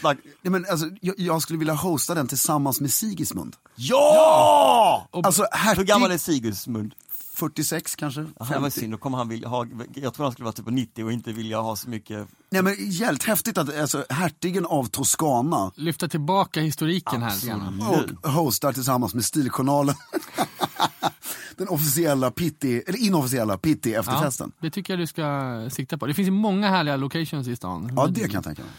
Snack. 0.00 0.18
nej, 0.42 0.50
men 0.52 0.66
alltså, 0.70 0.86
jag, 1.00 1.14
jag 1.18 1.42
skulle 1.42 1.58
vilja 1.58 1.74
hosta 1.74 2.14
den 2.14 2.28
tillsammans 2.28 2.80
med 2.80 2.92
Sigismund. 2.92 3.56
Ja! 3.76 5.08
Alltså, 5.12 5.46
hertig, 5.52 5.78
Hur 5.78 5.86
gammal 5.86 6.10
är 6.10 6.18
Sigurdsmund? 6.18 6.94
46 7.40 7.96
kanske? 7.96 8.20
Ja, 8.20 8.26
det 8.38 8.44
var 8.54 8.60
50. 8.60 8.80
synd, 8.80 8.92
då 8.92 8.98
kommer 8.98 9.18
han 9.18 9.28
vilja 9.28 9.48
ha, 9.48 9.66
jag 9.94 10.14
tror 10.14 10.24
han 10.24 10.32
skulle 10.32 10.44
vara 10.44 10.52
typ 10.52 10.66
90 10.66 11.04
och 11.04 11.12
inte 11.12 11.32
vilja 11.32 11.60
ha 11.60 11.76
så 11.76 11.88
mycket 11.88 12.28
Nej 12.50 12.62
men 12.62 12.74
jävligt 12.78 13.24
häftigt 13.24 13.58
att 13.58 13.78
alltså, 13.78 14.04
hertigen 14.10 14.66
av 14.66 14.84
Toscana 14.84 15.72
Lyfta 15.76 16.08
tillbaka 16.08 16.60
historiken 16.60 17.22
här. 17.22 17.34
lite 17.34 17.46
grann. 17.46 17.82
och 18.22 18.30
hostar 18.30 18.72
tillsammans 18.72 19.14
med 19.14 19.24
Stiljournalen. 19.24 19.94
Den 21.56 21.68
officiella 21.68 22.30
Pitti, 22.30 22.82
eller 22.86 22.98
inofficiella 22.98 23.58
Pitti 23.58 23.94
efterfesten. 23.94 24.52
det 24.60 24.70
tycker 24.70 24.92
jag 24.92 25.00
du 25.00 25.06
ska 25.06 25.68
sikta 25.70 25.98
på. 25.98 26.06
Det 26.06 26.14
finns 26.14 26.26
ju 26.26 26.32
många 26.32 26.68
härliga 26.68 26.96
locations 26.96 27.48
i 27.48 27.56
stan. 27.56 27.92
Ja, 27.96 28.06
det 28.06 28.20
kan 28.20 28.30
jag 28.30 28.44
tänka 28.44 28.62
mig. 28.62 28.70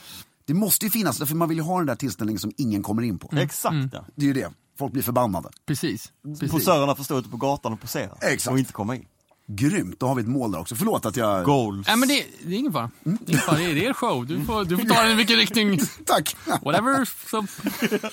Det 0.46 0.54
måste 0.54 0.86
ju 0.86 0.92
finnas, 0.92 1.18
för 1.18 1.36
man 1.36 1.50
vill 1.50 1.58
ju 1.58 1.64
ha 1.64 1.78
den 1.78 1.88
där 1.88 1.96
tillställningen 1.96 2.40
som 2.40 2.52
ingen 2.58 2.84
kommer 2.84 3.02
in 3.02 3.20
på. 3.20 3.30
Exakt 3.38 3.76
ja. 3.94 4.06
Det 4.16 4.22
är 4.22 4.28
ju 4.28 4.34
det, 4.34 4.52
folk 4.82 4.94
blir 4.94 5.04
förbannade. 5.04 5.50
Precis. 5.66 6.12
Precis. 6.24 6.52
Posörerna 6.52 6.96
får 6.96 7.04
stå 7.04 7.20
ute 7.20 7.30
på 7.30 7.38
gatan 7.38 7.74
och 7.74 7.82
posera. 7.82 8.18
Exakt. 8.22 8.52
Och 8.52 8.60
inte 8.60 8.74
komma 8.74 8.96
in. 8.96 9.06
Grymt, 9.56 10.00
då 10.00 10.08
har 10.08 10.16
vi 10.16 10.22
ett 10.22 10.28
mål 10.28 10.52
där 10.52 10.60
också. 10.60 10.76
Förlåt 10.76 11.06
att 11.06 11.16
jag... 11.18 11.46
Goals. 11.46 11.88
Nej 11.88 11.98
men 11.98 12.08
det, 12.10 12.26
det 12.46 12.56
är 12.56 12.60
ingen 12.60 12.74
fara. 12.74 12.92
Det 13.04 13.10
är, 13.12 13.18
ingen 13.30 13.40
fara. 13.42 13.58
Det 13.58 13.64
är 13.64 13.76
det 13.76 13.86
är 13.86 13.90
er 13.90 13.94
show. 13.94 14.26
Du 14.28 14.46
får, 14.46 14.66
du 14.66 14.78
får 14.78 14.86
ta 14.86 15.02
den 15.04 15.12
i 15.12 15.16
vilken 15.16 15.36
riktning. 15.38 15.80
Tack! 16.06 16.36
Whatever. 16.64 17.10
Så, 17.30 17.46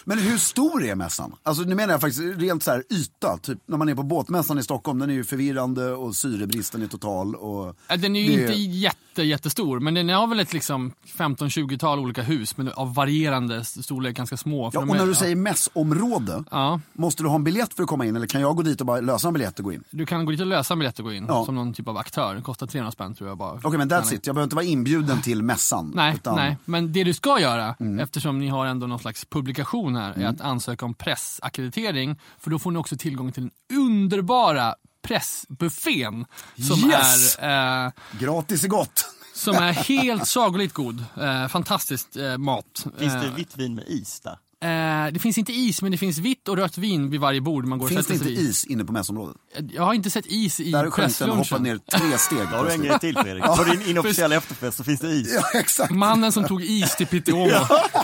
Men 0.05 0.19
hur 0.19 0.39
stor 0.39 0.85
är 0.85 0.95
mässan? 0.95 1.35
Alltså 1.43 1.63
nu 1.63 1.75
menar 1.75 1.95
jag 1.95 2.01
faktiskt 2.01 2.23
rent 2.41 2.63
så 2.63 2.71
här 2.71 2.85
yta, 2.91 3.37
typ 3.39 3.59
när 3.67 3.77
man 3.77 3.89
är 3.89 3.95
på 3.95 4.03
båtmässan 4.03 4.59
i 4.59 4.63
Stockholm, 4.63 4.99
den 4.99 5.11
är 5.11 5.15
ju 5.15 5.25
förvirrande 5.25 5.93
och 5.93 6.17
syrebristen 6.17 6.83
är 6.83 6.87
total 6.87 7.35
och... 7.35 7.77
Ja, 7.89 7.97
den 7.97 8.17
är 8.17 8.21
ju 8.21 8.37
Det- 8.37 8.43
inte 8.43 8.53
jätte, 8.61 9.23
jättestor, 9.23 9.81
men 9.81 9.95
den 9.95 10.09
har 10.09 10.27
väl 10.27 10.41
ett 10.41 10.53
liksom 10.53 10.93
15-20-tal 11.17 11.99
olika 11.99 12.23
hus 12.23 12.57
men 12.57 12.69
av 12.73 12.95
varierande 12.95 13.65
storlek, 13.65 14.17
ganska 14.17 14.37
små. 14.37 14.71
Ja, 14.75 14.81
och 14.81 14.89
är- 14.95 14.99
när 14.99 15.07
du 15.07 15.15
säger 15.15 15.37
mässområde, 15.37 16.45
Ja, 16.51 16.81
måste 16.93 17.23
du 17.23 17.29
ha 17.29 17.35
en 17.37 17.45
biljett 17.45 17.75
för 17.75 17.83
att 17.83 17.89
komma 17.89 18.07
in 18.07 18.17
eller 18.17 18.27
kan 18.27 18.41
jag 18.41 18.57
gå 18.57 18.63
dit 18.63 18.81
och 18.81 18.87
bara 18.87 19.01
lösa 19.01 19.29
en 19.29 19.35
biljett 19.35 19.59
och 19.59 19.65
gå 19.65 19.73
in? 19.73 19.85
du 19.91 20.07
kan 20.07 20.25
gå 20.25 20.31
dit 20.31 20.41
och 20.41 20.47
lösa 20.47 20.75
en 20.75 20.79
biljett 20.79 20.99
och 20.99 21.05
gå 21.05 21.13
in 21.13 21.25
Ja. 21.29 21.45
som 21.45 21.55
någon 21.55 21.75
typ 21.75 21.89
av 21.89 21.97
aktör. 21.97 22.35
Det 22.35 22.43
kostar 22.43 22.67
300 22.67 22.91
spänn 22.93 23.15
tror 23.15 23.29
jag 23.29 23.39
bara. 23.39 23.61
Okej 23.63 23.79
men 23.79 23.91
that's 23.91 24.15
it, 24.15 24.27
jag 24.27 24.35
behöver 24.35 24.45
inte 24.47 24.57
vara 24.57 24.65
inbjuden 24.67 25.23
till 25.23 25.43
mässan. 25.43 25.93
Nej, 25.95 26.15
utan... 26.15 26.37
nej, 26.37 26.57
men 26.65 26.93
det 26.93 27.05
du 27.05 27.15
ska 27.15 27.41
göra, 27.41 27.75
Mm. 27.81 27.99
eftersom 27.99 28.39
ni 28.39 28.49
har 28.49 28.67
ändå 28.67 28.87
någon 28.87 28.99
slags 28.99 29.25
publikation 29.25 29.97
här, 29.97 30.13
är 30.19 30.27
att 30.27 30.41
ansöka 30.41 30.85
om 30.85 30.95
pressackreditering. 30.95 32.21
För 32.39 32.51
då 32.51 32.59
får 32.59 32.71
ni 32.71 32.79
också 32.79 32.97
tillgång 32.97 33.33
till 33.33 33.43
den 33.43 33.79
underbara 33.79 34.75
pressbuffén 35.03 36.25
som 36.69 36.91
Yes! 36.91 37.37
är 37.41 37.87
eh, 37.87 37.93
Gratis 38.21 38.65
är 38.65 38.69
gott! 38.69 39.05
som 39.35 39.55
är 39.55 39.73
helt 39.89 40.27
sagolikt 40.27 40.75
god. 40.75 41.05
Eh, 41.21 41.49
fantastiskt 41.49 42.17
eh, 42.17 42.37
mat. 42.39 42.87
Finns 42.99 43.13
det 43.13 43.27
Eh, 43.27 43.35
vitt 43.35 43.57
vin 43.57 43.75
med 43.75 43.85
is 43.89 44.21
där? 44.21 44.39
Eh, 44.65 45.13
det 45.13 45.19
finns 45.21 45.39
inte 45.39 45.53
is, 45.53 45.83
men 45.83 45.93
det 45.93 45.99
finns 45.99 46.19
vitt 46.19 46.49
och 46.49 46.57
rött 46.57 46.79
vin 46.79 47.11
vid 47.11 47.21
varje 47.21 47.41
bord 47.41 47.65
man 47.67 47.79
går 47.79 47.87
och 47.87 47.91
Finns 47.93 48.07
det 48.07 48.15
inte 48.15 48.27
vid. 48.27 48.39
is 48.39 48.65
inne 48.65 48.85
på 48.85 48.93
mässområdet? 48.93 49.37
Jag 49.73 49.83
har 49.83 49.95
inte 49.95 50.11
sett 50.11 50.27
is 50.27 50.61
i 50.61 50.71
Där 50.73 50.91
sjönk 50.91 51.19
den 51.19 51.31
och 51.31 51.37
hoppade 51.37 51.63
presslunchen. 51.63 51.63
ner 51.63 51.99
tre 52.11 52.19
steg. 52.19 52.39
Då 52.39 52.45
har 52.57 52.65
du 52.65 52.71
en 52.73 52.83
grej 52.83 52.99
till 52.99 53.17
Fredrik. 53.17 53.45
På 53.45 53.65
din 53.65 53.83
inofficiella 53.91 54.35
efterfest 54.37 54.77
så 54.77 54.85
finns 54.85 55.01
det 55.01 55.09
is. 55.09 55.35
Ja, 55.35 55.59
exakt. 55.61 55.91
Mannen 55.93 56.33
som 56.33 56.45
tog 56.45 56.63
is 56.63 56.97
till 56.97 57.07
Piteå. 57.07 57.49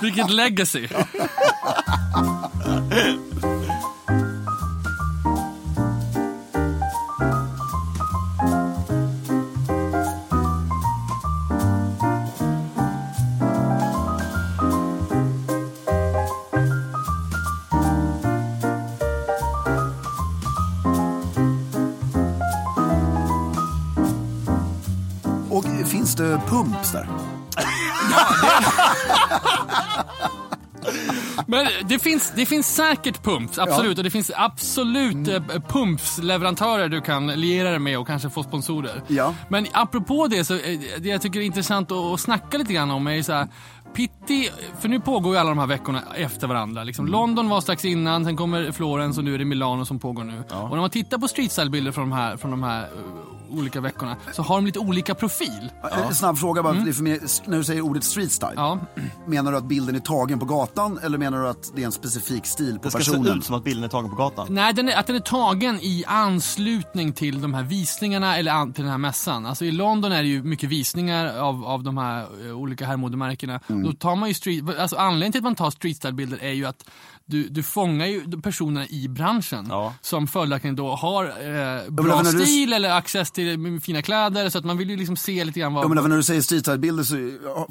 Vilket 0.02 0.30
legacy. 0.30 0.88
finns 26.04 26.16
det 26.16 26.40
pumps 26.48 26.92
där? 26.92 27.08
Men 31.46 31.66
det 31.88 31.98
finns, 31.98 32.32
det 32.36 32.46
finns 32.46 32.74
säkert 32.74 33.22
pumps, 33.22 33.58
absolut. 33.58 33.98
Och 33.98 34.04
det 34.04 34.10
finns 34.10 34.30
absolut 34.34 35.28
eh, 35.28 35.42
pumpsleverantörer 35.68 36.88
du 36.88 37.00
kan 37.00 37.26
liera 37.26 37.70
dig 37.70 37.78
med 37.78 37.98
och 37.98 38.06
kanske 38.06 38.30
få 38.30 38.42
sponsorer. 38.42 39.02
Ja. 39.06 39.34
Men 39.48 39.66
apropå 39.72 40.26
det, 40.28 40.44
så 40.44 40.54
eh, 40.54 40.80
det 40.98 41.08
jag 41.08 41.22
tycker 41.22 41.40
är 41.40 41.44
intressant 41.44 41.92
att, 41.92 42.20
snacka 42.20 42.58
lite 42.58 42.72
grann 42.72 42.90
om 42.90 43.06
är 43.06 43.14
ju 43.14 43.22
så 43.22 43.32
här, 43.32 43.48
Pitti, 43.94 44.50
för 44.80 44.88
nu 44.88 45.00
pågår 45.00 45.34
ju 45.34 45.38
alla 45.40 45.48
de 45.48 45.58
här 45.58 45.66
veckorna 45.66 46.02
efter 46.16 46.46
varandra. 46.46 46.84
Liksom 46.84 47.06
London 47.06 47.48
var 47.48 47.60
strax 47.60 47.84
innan, 47.84 48.24
sen 48.24 48.36
kommer 48.36 48.72
Florens 48.72 49.18
och 49.18 49.24
nu 49.24 49.34
är 49.34 49.38
det 49.38 49.44
Milano 49.44 49.84
som 49.84 49.98
pågår 49.98 50.24
nu. 50.24 50.42
Och 50.50 50.70
när 50.70 50.80
man 50.80 50.90
tittar 50.90 51.18
på 51.18 51.26
streetstyle-bilder 51.28 51.92
från 51.92 52.10
de 52.10 52.16
här, 52.16 52.36
från 52.36 52.50
de 52.50 52.62
här 52.62 52.82
eh, 52.82 52.88
olika 53.58 53.80
veckorna, 53.80 54.16
så 54.32 54.42
har 54.42 54.56
de 54.56 54.66
lite 54.66 54.78
olika 54.78 55.14
profil. 55.14 55.70
En 56.08 56.14
Snabb 56.14 56.38
fråga 56.38 56.62
bara, 56.62 56.76
är 56.76 56.92
för 56.92 57.02
mig, 57.02 57.20
när 57.46 57.58
du 57.58 57.64
säger 57.64 57.80
ordet 57.80 58.04
street 58.04 58.32
style. 58.32 58.52
Ja. 58.56 58.78
Menar 59.26 59.52
du 59.52 59.58
att 59.58 59.68
bilden 59.68 59.94
är 59.94 60.00
tagen 60.00 60.38
på 60.38 60.44
gatan 60.44 60.98
eller 61.02 61.18
menar 61.18 61.42
du 61.42 61.48
att 61.48 61.72
det 61.76 61.82
är 61.82 61.86
en 61.86 61.92
specifik 61.92 62.46
stil 62.46 62.78
på 62.78 62.84
Det 62.84 62.90
ska 62.90 62.98
se 62.98 63.10
personen? 63.10 63.38
ut 63.38 63.44
som 63.44 63.54
att 63.54 63.64
bilden 63.64 63.84
är 63.84 63.88
tagen 63.88 64.10
på 64.10 64.16
gatan. 64.16 64.46
Nej, 64.50 64.72
den 64.72 64.88
är, 64.88 64.96
att 64.96 65.06
den 65.06 65.16
är 65.16 65.20
tagen 65.20 65.78
i 65.82 66.04
anslutning 66.06 67.12
till 67.12 67.40
de 67.42 67.54
här 67.54 67.62
visningarna 67.62 68.36
eller 68.38 68.52
an, 68.52 68.72
till 68.72 68.82
den 68.84 68.90
här 68.90 68.98
mässan. 68.98 69.46
Alltså 69.46 69.64
i 69.64 69.70
London 69.72 70.12
är 70.12 70.22
det 70.22 70.28
ju 70.28 70.42
mycket 70.42 70.68
visningar 70.68 71.38
av, 71.38 71.64
av 71.64 71.82
de 71.82 71.98
här 71.98 72.26
eh, 72.46 72.56
olika 72.56 72.86
herrmodemärkena. 72.86 73.60
Då 73.68 73.92
tar 73.92 74.16
man 74.16 74.28
ju 74.28 74.34
street, 74.34 74.78
alltså 74.78 74.96
anledningen 74.96 75.32
till 75.32 75.38
att 75.38 75.44
man 75.44 75.54
tar 75.54 75.70
street 75.70 75.96
style-bilder 75.96 76.38
är 76.42 76.52
ju 76.52 76.66
att 76.66 76.84
du, 77.26 77.48
du 77.48 77.62
fångar 77.62 78.06
ju 78.06 78.40
personerna 78.42 78.86
i 78.88 79.08
branschen 79.08 79.66
Ja. 79.70 79.94
som 80.00 80.26
följaktligen 80.26 80.76
då 80.76 80.94
har 80.94 81.24
eh, 81.24 81.90
bra 81.90 82.22
du- 82.22 82.30
stil 82.46 82.72
eller 82.72 82.90
access 82.90 83.30
till 83.30 83.80
fina 83.80 84.02
kläder 84.02 84.48
så 84.50 84.58
att 84.58 84.64
man 84.64 84.78
vill 84.78 84.90
ju 84.90 84.96
liksom 84.96 85.16
se 85.16 85.44
lite 85.44 85.60
grann 85.60 85.74
vad... 85.74 85.84
Ja, 85.84 85.88
men 85.88 86.08
när 86.10 86.16
du 86.16 86.22
säger 86.22 86.40
street 86.40 86.64
style-bilder 86.66 87.04
så 87.04 87.14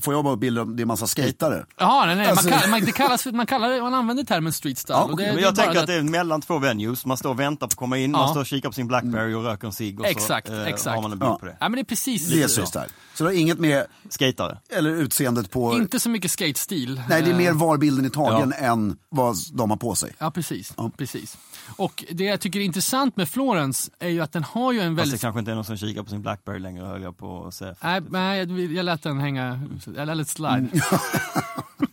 får 0.01 0.14
jag 0.14 0.24
bara 0.24 0.36
bilder 0.36 0.62
av 0.62 0.76
det 0.76 0.80
är 0.80 0.84
en 0.84 0.88
massa 0.88 1.08
skatare. 1.08 1.66
Jaha, 1.78 2.06
nej, 2.06 2.16
nej. 2.16 2.28
Alltså- 2.28 2.49
Man, 2.49 2.60
kall, 2.60 2.70
man, 2.70 2.82
det 2.82 2.91
kallas, 2.91 3.26
man, 3.26 3.45
kallar 3.45 3.70
det, 3.70 3.82
man 3.82 3.93
använder 3.93 4.24
termen 4.24 4.54
street 4.54 4.78
style. 4.78 4.97
Ja, 4.99 5.16
det, 5.18 5.24
Men 5.26 5.36
det 5.36 5.41
jag 5.41 5.56
tänker 5.56 5.80
att 5.80 5.88
det 5.88 5.93
det 5.93 5.99
är 5.99 6.04
mellan 6.04 6.41
två 6.41 6.58
venues, 6.60 7.06
man 7.06 7.18
står 7.18 7.30
och 7.30 7.39
väntar 7.39 7.68
på 7.68 7.72
att 7.72 7.76
komma 7.76 7.97
in, 7.97 8.12
Ja. 8.12 8.18
man 8.18 8.30
står 8.30 8.39
och 8.41 8.45
kikar 8.47 8.70
på 8.70 8.74
sin 8.74 8.88
Blackberry 8.88 9.34
och 9.34 9.43
röker 9.43 9.68
en 9.68 9.74
cigg 9.74 9.99
och 9.99 10.06
Exakt, 10.06 10.47
så 10.47 10.54
eh, 10.54 10.68
exakt. 10.68 10.95
har 10.95 11.01
man 11.01 11.12
en 11.12 11.20
bild 11.20 11.32
Ja. 11.32 11.38
på 11.39 11.45
det. 11.45 11.58
Ja, 11.60 11.70
men 11.70 11.72
det 11.76 11.82
är 11.82 11.86
precis 11.86 12.28
Det 12.30 12.41
är 12.43 12.47
så. 12.47 12.49
street 12.49 12.68
style. 12.70 12.88
Så 13.16 13.24
det 13.24 13.30
har 13.30 13.36
inget 13.36 13.60
med, 13.60 13.86
Skatare. 14.10 14.58
eller 14.78 14.89
utseendet 14.89 15.51
på, 15.51 15.74
Inte 15.76 15.99
så 15.99 16.10
mycket 16.10 16.32
skate-stil. 16.32 17.01
nej 17.10 17.22
det 17.22 17.28
är 17.30 17.32
Eh, 17.32 17.38
mer 17.38 17.51
var 17.51 17.78
bilden 17.78 18.06
är 18.06 18.10
tagen 18.10 18.54
än 18.54 18.95
vad 19.10 19.36
de 19.52 19.70
har 19.70 19.78
på 19.78 19.96
sig. 19.96 20.12
Ja, 20.20 20.32
precis. 20.32 20.74
precis. 20.98 21.38
Och 21.78 22.04
det 22.12 22.24
jag 22.24 22.39
tycker 22.41 22.60
är 22.60 22.64
intressant 22.64 23.18
med 23.18 23.30
Florence 23.30 23.91
är 24.00 24.10
ju 24.10 24.22
att 24.22 24.32
den 24.32 24.44
har 24.44 24.72
ju 24.72 24.80
en 24.80 24.96
Fast 24.96 24.98
det 24.98 25.02
väldigt... 25.10 25.22
kanske 25.22 25.39
inte 25.39 25.52
är 25.52 25.56
någon 25.56 25.66
som 25.66 25.78
kikar 25.78 26.04
på 26.04 26.10
sin 26.10 26.22
Blackberry 26.22 26.60
längre 26.60 26.86
höll 26.86 27.02
jag 27.02 27.18
på 27.18 27.46
att 27.48 27.54
säga. 27.54 27.76
Nej, 27.84 28.02
nej, 28.10 28.39
jag- 28.39 28.60
jag 28.60 28.86
lät 28.86 29.04
den 29.04 29.20
hänga, 29.20 29.62
jag 29.96 30.18
lät 30.18 30.28
slide. 30.28 30.50
Mm. 30.56 30.70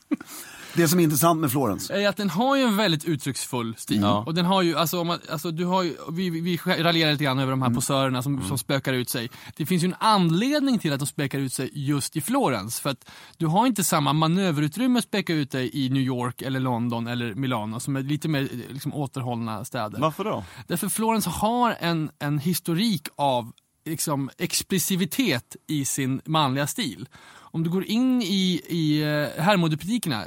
Det 0.74 0.88
som 0.88 0.98
är 1.00 1.04
intressant 1.04 1.40
med 1.40 1.50
Florence. 1.50 1.94
är 1.94 2.08
att 2.08 2.16
den 2.16 2.30
har 2.30 2.56
ju 2.56 2.62
en 2.62 2.76
väldigt 2.76 3.04
uttrycksfull 3.04 3.74
stil. 3.78 4.00
Ja. 4.00 4.24
Och 4.26 4.34
den 4.34 4.44
har 4.44 4.62
ju, 4.62 4.76
alltså, 4.76 5.04
man, 5.04 5.18
alltså 5.30 5.50
du 5.50 5.64
har 5.64 5.82
ju, 5.82 5.96
vi, 6.12 6.30
vi 6.30 6.56
raljerar 6.56 7.12
lite 7.12 7.24
grann 7.24 7.38
över 7.38 7.50
de 7.50 7.62
här 7.62 7.70
posörerna 7.70 8.22
som, 8.22 8.42
som 8.42 8.58
spökar 8.58 8.92
ut 8.92 9.08
sig. 9.08 9.30
Det 9.56 9.66
finns 9.66 9.84
ju 9.84 9.86
en 9.86 9.94
anledning 9.98 10.78
till 10.78 10.92
att 10.92 10.98
de 10.98 11.06
spökar 11.06 11.38
ut 11.38 11.52
sig 11.52 11.70
just 11.72 12.16
i 12.16 12.20
Florens. 12.20 12.80
För 12.80 12.90
att 12.90 13.10
du 13.36 13.46
har 13.46 13.66
inte 13.66 13.84
samma 13.84 14.12
manöverutrymme 14.12 14.98
att 14.98 15.04
spöka 15.04 15.34
ut 15.34 15.50
dig 15.50 15.70
i 15.72 15.88
New 15.88 16.02
York 16.02 16.42
eller 16.42 16.60
London 16.60 17.06
eller 17.06 17.34
Milano 17.34 17.80
som 17.80 17.96
är 17.96 18.02
lite 18.02 18.28
mer 18.28 18.48
liksom, 18.70 18.94
återhållna 18.94 19.64
städer. 19.64 20.00
Varför 20.00 20.24
då? 20.24 20.44
Därför 20.66 20.88
Florens 20.88 21.26
har 21.26 21.76
en, 21.80 22.10
en 22.18 22.38
historik 22.38 23.08
av 23.16 23.52
liksom, 23.84 24.30
expressivitet 24.38 25.56
i 25.66 25.84
sin 25.84 26.20
manliga 26.24 26.66
stil. 26.66 27.08
Om 27.50 27.62
du 27.62 27.70
går 27.70 27.84
in 27.84 28.22
i, 28.22 28.60
i 28.68 29.02
eh, 29.02 29.42
herrmodebutikerna, 29.42 30.24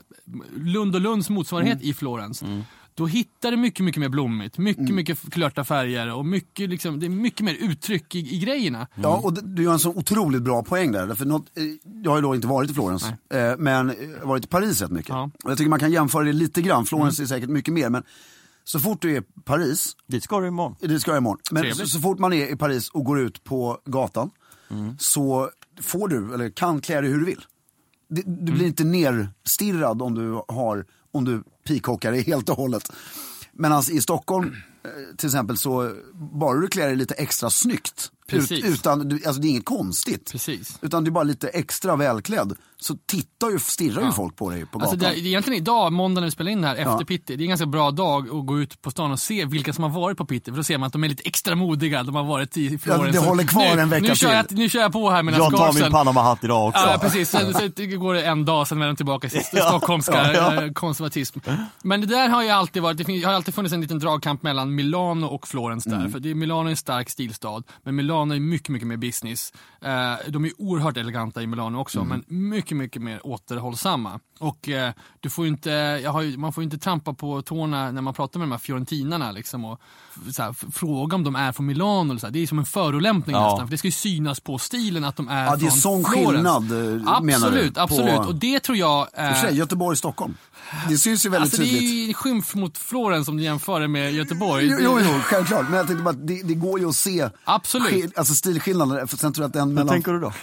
Lund 0.55 0.95
och 0.95 1.01
Lunds 1.01 1.29
motsvarighet 1.29 1.81
i 1.81 1.93
Florens, 1.93 2.43
då 2.95 3.05
hittar 3.07 3.51
du 3.51 3.57
mycket, 3.57 3.85
mycket 3.85 3.99
mer 3.99 4.09
blommigt, 4.09 4.57
mycket, 4.57 4.89
mycket 4.89 5.31
klörta 5.31 5.63
färger 5.63 6.13
och 6.13 6.25
mycket, 6.25 6.69
liksom, 6.69 6.99
det 6.99 7.05
är 7.05 7.09
mycket 7.09 7.45
mer 7.45 7.53
uttryck 7.59 8.15
i, 8.15 8.35
i 8.35 8.39
grejerna. 8.39 8.87
Ja, 8.95 9.21
och 9.23 9.43
du 9.43 9.63
gör 9.63 9.73
en 9.73 9.79
så 9.79 9.89
otroligt 9.89 10.41
bra 10.41 10.63
poäng 10.63 10.91
där. 10.91 11.15
För 11.15 11.25
något, 11.25 11.57
eh, 11.57 11.63
jag 12.03 12.11
har 12.11 12.17
ju 12.17 12.21
då 12.21 12.35
inte 12.35 12.47
varit 12.47 12.71
i 12.71 12.73
Florens, 12.73 13.03
eh, 13.33 13.53
men 13.57 13.89
eh, 13.89 13.95
jag 14.11 14.19
har 14.19 14.27
varit 14.27 14.45
i 14.45 14.47
Paris 14.47 14.81
rätt 14.81 14.91
mycket. 14.91 15.09
Ja. 15.09 15.29
Och 15.43 15.51
jag 15.51 15.57
tycker 15.57 15.69
man 15.69 15.79
kan 15.79 15.91
jämföra 15.91 16.23
det 16.23 16.33
lite 16.33 16.61
grann. 16.61 16.85
Florens 16.85 17.19
är 17.19 17.25
säkert 17.25 17.49
mycket 17.49 17.73
mer, 17.73 17.89
men 17.89 18.03
så 18.63 18.79
fort 18.79 19.01
du 19.01 19.15
är 19.15 19.21
i 19.21 19.23
Paris, 19.45 19.95
Dit 20.07 20.23
ska 20.23 20.39
du 20.39 20.47
imorgon. 20.47 20.75
det 20.79 20.99
ska 20.99 21.11
jag 21.11 21.17
imorgon, 21.17 21.39
men 21.51 21.75
så, 21.75 21.87
så 21.87 21.99
fort 21.99 22.19
man 22.19 22.33
är 22.33 22.53
i 22.53 22.55
Paris 22.55 22.89
och 22.89 23.05
går 23.05 23.19
ut 23.19 23.43
på 23.43 23.77
gatan 23.85 24.29
så 24.99 25.49
får 25.81 26.07
du, 26.07 26.33
eller 26.33 26.49
kan 26.49 26.81
klä 26.81 27.01
dig 27.01 27.09
hur 27.09 27.19
du 27.19 27.25
vill. 27.25 27.45
Det, 28.09 28.21
du 28.25 28.51
blir 28.51 28.65
inte 28.65 28.83
nerstirrad 28.83 30.01
om 30.01 30.15
du 30.15 30.41
har, 30.47 30.85
om 31.11 31.25
du 31.25 31.43
peacockar 31.67 32.11
dig 32.11 32.23
helt 32.23 32.49
och 32.49 32.57
hållet. 32.57 32.91
Medan 33.51 33.83
i 33.91 34.01
Stockholm 34.01 34.55
eh, 34.83 35.15
till 35.17 35.27
exempel 35.27 35.57
så, 35.57 35.95
bara 36.13 36.59
du 36.59 36.67
klär 36.67 36.87
dig 36.87 36.95
lite 36.95 37.13
extra 37.13 37.49
snyggt, 37.49 38.11
ut, 38.31 38.51
utan, 38.51 39.09
du, 39.09 39.15
alltså 39.15 39.41
det 39.41 39.47
är 39.47 39.49
inget 39.49 39.65
konstigt. 39.65 40.31
Precis. 40.31 40.77
Utan 40.81 41.03
du 41.03 41.09
är 41.09 41.13
bara 41.13 41.23
lite 41.23 41.47
extra 41.47 41.95
välklädd. 41.95 42.53
Så 42.83 42.95
tittar 43.05 43.49
ju, 43.49 43.59
stirrar 43.59 44.05
ju 44.05 44.11
folk 44.11 44.35
på 44.35 44.49
dig 44.49 44.65
på 44.65 44.79
Alltså 44.79 44.95
gatan. 44.95 45.13
det, 45.13 45.19
är 45.19 45.25
egentligen 45.27 45.61
idag, 45.61 45.93
måndag 45.93 46.21
när 46.21 46.27
vi 46.27 46.31
spelar 46.31 46.51
in 46.51 46.61
det 46.61 46.67
här, 46.67 46.75
efter 46.75 46.91
Ja. 46.91 47.05
Pitti, 47.07 47.35
det 47.35 47.41
är 47.41 47.45
en 47.45 47.49
ganska 47.49 47.65
bra 47.65 47.91
dag 47.91 48.29
att 48.29 48.45
gå 48.45 48.59
ut 48.59 48.81
på 48.81 48.91
stan 48.91 49.11
och 49.11 49.19
se 49.19 49.45
vilka 49.45 49.73
som 49.73 49.83
har 49.83 49.91
varit 49.91 50.17
på 50.17 50.25
Pitti. 50.25 50.51
För 50.51 50.57
då 50.57 50.63
ser 50.63 50.77
man 50.77 50.87
att 50.87 50.93
de 50.93 51.03
är 51.03 51.07
lite 51.09 51.23
extra 51.25 51.55
modiga, 51.55 52.03
de 52.03 52.15
har 52.15 52.23
varit 52.23 52.57
i 52.57 52.77
Florens. 52.77 53.15
det 53.15 53.21
Så 53.21 53.27
håller 53.29 53.43
kvar 53.43 53.75
nu, 53.75 53.81
en 53.81 53.89
vecka 53.89 54.07
nu 54.09 54.15
kör, 54.15 54.33
jag, 54.33 54.47
till. 54.47 54.57
nu 54.57 54.69
kör 54.69 54.79
jag 54.81 54.91
på 54.91 55.09
här 55.09 55.23
med 55.23 55.33
Jag 55.33 55.51
tar 55.57 55.73
min. 55.73 55.91
Panama-hatt 55.91 56.43
idag 56.43 56.67
också. 56.67 56.85
Ja, 56.87 56.97
precis. 57.01 57.29
Sen, 57.29 57.53
sen 57.53 57.99
går 57.99 58.13
det 58.13 58.23
en 58.25 58.45
dag, 58.45 58.67
sen 58.67 58.81
är 58.81 58.87
de 58.87 58.95
tillbaka 58.95 59.29
till 59.29 59.41
Ja. 59.53 59.67
stockholmska 59.69 60.33
Ja, 60.33 60.53
ja. 60.55 60.63
eh, 60.65 60.71
konservatism. 60.71 61.39
Men 61.83 62.01
det 62.01 62.07
där 62.07 62.29
har 62.29 62.43
ju 62.43 62.49
alltid 62.49 62.81
varit, 62.81 62.97
det 62.97 63.05
finns, 63.05 63.25
har 63.25 63.33
alltid 63.33 63.53
funnits 63.53 63.73
en 63.73 63.81
liten 63.81 63.99
dragkamp 63.99 64.43
mellan 64.43 64.75
Milano 64.75 65.25
och 65.25 65.47
Florens 65.47 65.83
där. 65.83 66.09
För 66.09 66.19
det, 66.19 66.29
är- 66.29 66.35
Milano 66.35 66.65
är 66.65 66.69
en 66.69 66.75
stark 66.77 67.09
stilstad, 67.09 67.63
men 67.83 67.95
Milano 67.95 68.33
är 68.35 68.39
mycket, 68.39 68.69
mycket 68.69 68.87
mer 68.87 68.97
business. 68.97 69.53
Eh, 69.85 69.91
de 70.31 70.45
är 70.45 70.51
oerhört 70.57 70.97
eleganta 70.97 71.41
i 71.41 71.47
Milano 71.47 71.77
också, 71.79 72.03
men 72.03 72.23
mycket, 72.27 72.72
mycket 72.73 73.01
mer 73.01 73.27
återhållsamma. 73.27 74.19
Och 74.39 74.69
eh, 74.69 74.93
du 75.19 75.29
får 75.29 75.45
ju 75.45 75.51
inte, 75.51 75.69
jag 76.03 76.11
har 76.11 76.21
ju, 76.21 76.37
man 76.37 76.53
får 76.53 76.61
ju 76.61 76.65
inte 76.65 76.77
trampa 76.77 77.13
på 77.13 77.41
tårna 77.41 77.91
när 77.91 78.01
man 78.01 78.13
pratar 78.13 78.39
med 78.39 78.47
de 78.47 78.51
här 78.51 78.59
fiorentinarna 78.59 79.31
liksom 79.31 79.65
och 79.65 79.79
här, 80.37 80.71
fråga 80.71 81.15
om 81.15 81.23
de 81.23 81.35
är 81.35 81.51
från 81.51 81.65
Milano. 81.65 82.09
Eller 82.11 82.19
så 82.19 82.25
här. 82.27 82.31
Det 82.33 82.39
är 82.39 82.47
som 82.47 82.59
en 82.59 82.65
förolämpning 82.65 83.35
Ja. 83.35 83.43
nästan, 83.47 83.67
för 83.67 83.71
det 83.71 83.77
ska 83.77 83.87
ju 83.87 83.91
synas 83.91 84.39
på 84.39 84.57
stilen 84.57 85.03
att 85.03 85.15
de 85.15 85.27
är 85.27 85.45
Ja, 85.45 85.55
det 85.55 85.65
är 85.65 85.69
från 85.69 85.77
sån 85.79 86.03
Florens. 86.05 86.27
skillnad, 86.33 86.71
eh, 86.71 87.21
menar 87.21 87.51
du, 87.51 87.67
Absolut, 87.67 87.73
på- 87.75 87.81
absolut. 87.81 88.19
Och 88.27 88.35
det 88.35 88.59
tror 88.59 88.77
jag... 88.77 89.01
Och 89.01 89.07
för 89.15 89.33
sig, 89.33 89.49
Eh, 89.49 89.55
Göteborg, 89.57 89.97
Stockholm. 89.97 90.37
Det 90.89 90.97
syns 90.97 91.25
ju 91.25 91.29
väldigt 91.29 91.45
alltså 91.53 91.61
det 91.61 91.67
är 91.67 91.79
tydligt. 91.79 91.93
ju 92.03 92.07
en 92.07 92.13
skymf 92.13 92.55
mot 92.55 92.77
Florens 92.77 93.27
om 93.27 93.37
du 93.37 93.43
jämför 93.43 93.79
det 93.79 93.87
med 93.87 94.13
Göteborg. 94.13 94.67
Jo, 94.67 94.77
jo, 94.81 94.99
jo, 95.01 95.19
självklart. 95.23 95.65
Men 95.69 95.73
jag 95.77 95.87
tänkte 95.87 96.03
bara 96.03 96.09
att 96.09 96.27
det, 96.27 96.41
det 96.43 96.53
går 96.53 96.79
ju 96.79 96.89
att 96.89 96.95
se 96.95 97.29
Absolut. 97.43 98.17
alltså 98.17 98.33
stilskillnader. 98.33 99.05
För 99.05 99.17
sen 99.17 99.33
tror 99.33 99.43
jag 99.43 99.47
att 99.47 99.53
den 99.53 99.67
Hur 99.67 99.73
mellan... 99.75 99.87
tänker 99.89 100.11
du 100.13 100.19
då? 100.19 100.33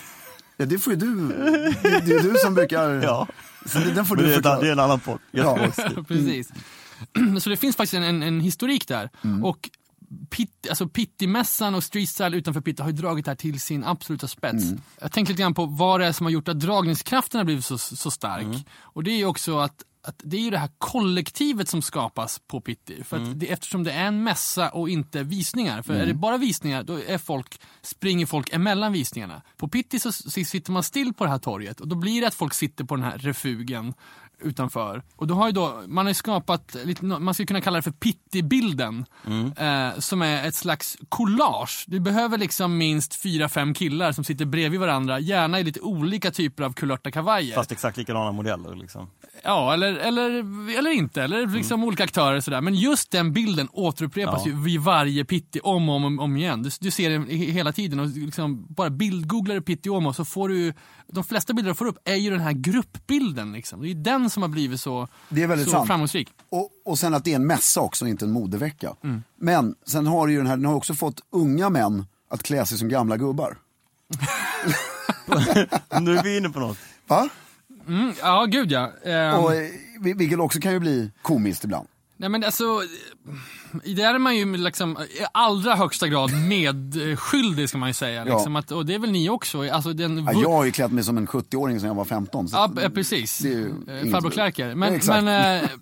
Ja, 0.60 0.66
det 0.66 0.78
får 0.78 0.92
ju 0.92 0.98
du. 0.98 1.28
Det, 1.28 2.00
det 2.06 2.14
är 2.14 2.22
du 2.22 2.34
som 2.34 2.54
brukar... 2.54 2.90
Ja. 3.02 3.28
Så 3.66 3.78
det, 3.78 3.90
den 3.90 4.06
får 4.06 4.16
Men 4.16 4.24
du 4.24 4.30
det, 4.30 4.34
är, 4.34 4.36
förklara. 4.36 4.60
det 4.60 4.68
är 4.68 4.72
en 4.72 4.78
annan 4.78 5.00
podd. 5.00 5.18
Ja. 5.30 5.58
Precis. 6.08 6.48
Så 7.40 7.50
det 7.50 7.56
finns 7.56 7.76
faktiskt 7.76 7.94
en, 7.94 8.02
en, 8.02 8.22
en 8.22 8.40
historik 8.40 8.88
där. 8.88 9.10
Mm. 9.24 9.44
Och 9.44 9.70
Pitt, 10.30 10.66
alltså 10.68 10.88
Pitti-mässan 10.88 11.74
och 11.74 11.84
Street 11.84 12.08
Style 12.08 12.36
utanför 12.36 12.60
Pitti 12.60 12.82
har 12.82 12.90
ju 12.90 12.96
dragit 12.96 13.24
det 13.24 13.30
här 13.30 13.36
till 13.36 13.60
sin 13.60 13.84
absoluta 13.84 14.28
spets. 14.28 14.64
Mm. 14.64 14.80
Jag 15.00 15.12
tänkte 15.12 15.32
lite 15.32 15.42
grann 15.42 15.54
på 15.54 15.66
vad 15.66 16.00
det 16.00 16.06
är 16.06 16.12
som 16.12 16.26
har 16.26 16.30
gjort 16.30 16.48
att 16.48 16.60
dragningskraften 16.60 17.38
har 17.38 17.44
blivit 17.44 17.64
så, 17.64 17.78
så 17.78 18.10
stark. 18.10 18.44
Mm. 18.44 18.60
Och 18.80 19.04
det 19.04 19.10
är 19.10 19.16
ju 19.16 19.26
också 19.26 19.58
att 19.58 19.82
att 20.02 20.20
det 20.24 20.36
är 20.36 20.40
ju 20.40 20.50
det 20.50 20.58
här 20.58 20.70
kollektivet 20.78 21.68
som 21.68 21.82
skapas 21.82 22.38
på 22.46 22.60
Pitti. 22.60 23.04
För 23.04 23.16
Mm. 23.16 23.38
det, 23.38 23.50
eftersom 23.52 23.84
det 23.84 23.92
är 23.92 24.04
en 24.06 24.22
mässa 24.22 24.68
och 24.70 24.88
inte 24.88 25.22
visningar. 25.22 25.82
För 25.82 25.94
är 25.94 26.06
det 26.06 26.14
bara 26.14 26.38
visningar 26.38 26.82
då 26.82 27.00
är 27.06 27.18
folk, 27.18 27.60
springer 27.82 28.26
folk 28.26 28.52
emellan 28.52 28.92
visningarna. 28.92 29.42
På 29.56 29.68
Pitti 29.68 30.00
så 30.00 30.08
s- 30.08 30.48
sitter 30.48 30.72
man 30.72 30.82
still 30.82 31.14
på 31.14 31.24
det 31.24 31.30
här 31.30 31.38
torget 31.38 31.80
och 31.80 31.88
då 31.88 31.96
blir 31.96 32.20
det 32.20 32.26
att 32.26 32.34
folk 32.34 32.54
sitter 32.54 32.84
på 32.84 32.96
den 32.96 33.04
här 33.04 33.18
refugen 33.18 33.94
utanför. 34.42 35.02
Och 35.16 35.26
då 35.26 35.34
har 35.34 35.46
ju 35.46 35.52
då, 35.52 35.82
man 35.86 36.06
har 36.06 36.12
skapat, 36.12 36.76
lite, 36.84 37.04
man 37.04 37.34
skulle 37.34 37.46
kunna 37.46 37.60
kalla 37.60 37.76
det 37.76 37.82
för 37.82 37.90
Pitti-bilden. 37.90 39.04
Eh, 39.56 39.98
som 39.98 40.22
är 40.22 40.48
ett 40.48 40.54
slags 40.54 40.96
collage. 41.08 41.84
Du 41.86 42.00
behöver 42.00 42.38
liksom 42.38 42.78
minst 42.78 43.14
fyra, 43.14 43.48
fem 43.48 43.74
killar 43.74 44.12
som 44.12 44.24
sitter 44.24 44.44
bredvid 44.44 44.80
varandra, 44.80 45.20
gärna 45.20 45.60
i 45.60 45.64
lite 45.64 45.80
olika 45.80 46.30
typer 46.30 46.64
av 46.64 46.72
kulörta 46.72 47.10
kavajer. 47.10 47.54
Fast 47.54 47.72
exakt 47.72 47.96
likadana 47.96 48.32
modeller 48.32 48.74
liksom. 48.76 49.10
Ja, 49.44 49.72
eller, 49.74 49.92
eller, 49.94 50.30
eller 50.78 50.90
inte. 50.90 51.22
Eller 51.22 51.46
liksom 51.46 51.84
olika 51.84 52.04
aktörer 52.04 52.40
sådär. 52.40 52.60
Men 52.60 52.74
just 52.74 53.10
den 53.10 53.32
bilden 53.32 53.68
återupprepas 53.72 54.46
Ja. 54.46 54.52
ju 54.52 54.62
vid 54.62 54.80
varje 54.80 55.24
Pitti 55.24 55.60
om 55.62 55.88
och 55.88 55.96
om, 55.96 56.20
om 56.20 56.36
igen. 56.36 56.62
Du, 56.62 56.70
du 56.80 56.90
ser 56.90 57.10
den 57.10 57.26
he- 57.26 57.50
hela 57.50 57.72
tiden 57.72 58.00
och 58.00 58.06
liksom 58.08 58.66
bara 58.68 58.90
bildgooglar 58.90 59.54
du 59.54 59.60
Pitti 59.62 59.90
Åmo 59.90 60.12
så 60.12 60.24
får 60.24 60.48
du 60.48 60.72
de 61.12 61.24
flesta 61.24 61.52
bilder 61.52 61.70
du 61.70 61.74
får 61.74 61.86
upp 61.86 61.98
är 62.04 62.14
ju 62.16 62.30
den 62.30 62.40
här 62.40 62.52
gruppbilden. 62.52 63.52
Liksom. 63.52 63.82
Det 63.82 63.90
är 63.90 63.94
den 63.94 64.29
som 64.30 64.42
har 64.42 64.48
blivit 64.48 64.80
så, 64.80 65.08
Det 65.28 65.42
är 65.42 65.46
väldigt 65.46 65.66
så 65.66 65.72
sant. 65.72 65.86
framgångsrik. 65.86 66.28
Och, 66.48 66.70
och 66.84 66.98
sen 66.98 67.14
att 67.14 67.24
det 67.24 67.30
är 67.32 67.36
en 67.36 67.46
mässa 67.46 67.80
också, 67.80 68.06
inte 68.06 68.24
en 68.24 68.30
modevecka. 68.30 68.94
Mm. 69.04 69.22
Men 69.36 69.74
sen 69.86 70.06
har 70.06 70.26
du 70.26 70.32
ju 70.32 70.38
den 70.38 70.46
här, 70.46 70.56
den 70.56 70.64
har 70.66 70.74
också 70.74 70.94
fått 70.94 71.20
unga 71.30 71.70
män 71.70 72.06
att 72.30 72.42
klä 72.42 72.66
sig 72.66 72.78
som 72.78 72.88
gamla 72.88 73.16
gubbar. 73.16 73.56
Nu 76.00 76.16
är 76.16 76.22
vi 76.22 76.36
inne 76.36 76.50
på 76.50 76.60
något. 76.60 76.78
Va? 77.06 77.28
Mm, 77.88 78.12
ja, 78.20 78.44
gud 78.44 78.72
ja. 78.72 78.92
Ehm, 79.04 79.34
Och, 79.44 79.54
eh, 79.54 79.68
vil- 80.00 80.18
vilket 80.18 80.38
också 80.38 80.60
kan 80.60 80.72
ju 80.72 80.78
bli 80.80 81.10
komiskt 81.22 81.64
ibland. 81.64 81.88
Nej 82.20 82.28
men 82.28 82.44
alltså, 82.44 82.64
det 83.84 84.02
är 84.02 84.18
man 84.18 84.36
ju 84.36 84.56
liksom 84.56 84.96
i 85.00 85.24
allra 85.32 85.74
högsta 85.74 86.08
grad 86.08 86.30
medskyldig 86.48 87.68
ska 87.68 87.78
man 87.78 87.88
ju 87.88 87.94
säga. 87.94 88.24
Ja. 88.26 88.34
Liksom, 88.34 88.56
att, 88.56 88.70
och 88.70 88.86
det 88.86 88.94
är 88.94 88.98
väl 88.98 89.10
ni 89.10 89.30
också. 89.30 89.70
Alltså, 89.70 89.92
den, 89.92 90.24
Ja, 90.24 90.32
jag 90.32 90.50
har 90.52 90.64
ju 90.64 90.72
klätt 90.72 90.92
mig 90.92 91.04
som 91.04 91.16
en 91.16 91.26
70-åring 91.26 91.80
sedan 91.80 91.88
jag 91.88 91.94
var 91.94 92.04
15. 92.04 92.48
Så 92.48 92.56
Ja, 92.56 92.82
eh, 92.82 92.88
precis. 92.88 93.44
Eh, 93.44 93.66
Farbror 94.10 94.30
Klerker. 94.30 94.68
Ja, 94.68 94.74
Men, 94.74 94.94
exakt. 94.94 95.24
men 95.24 95.62
eh, 95.62 95.68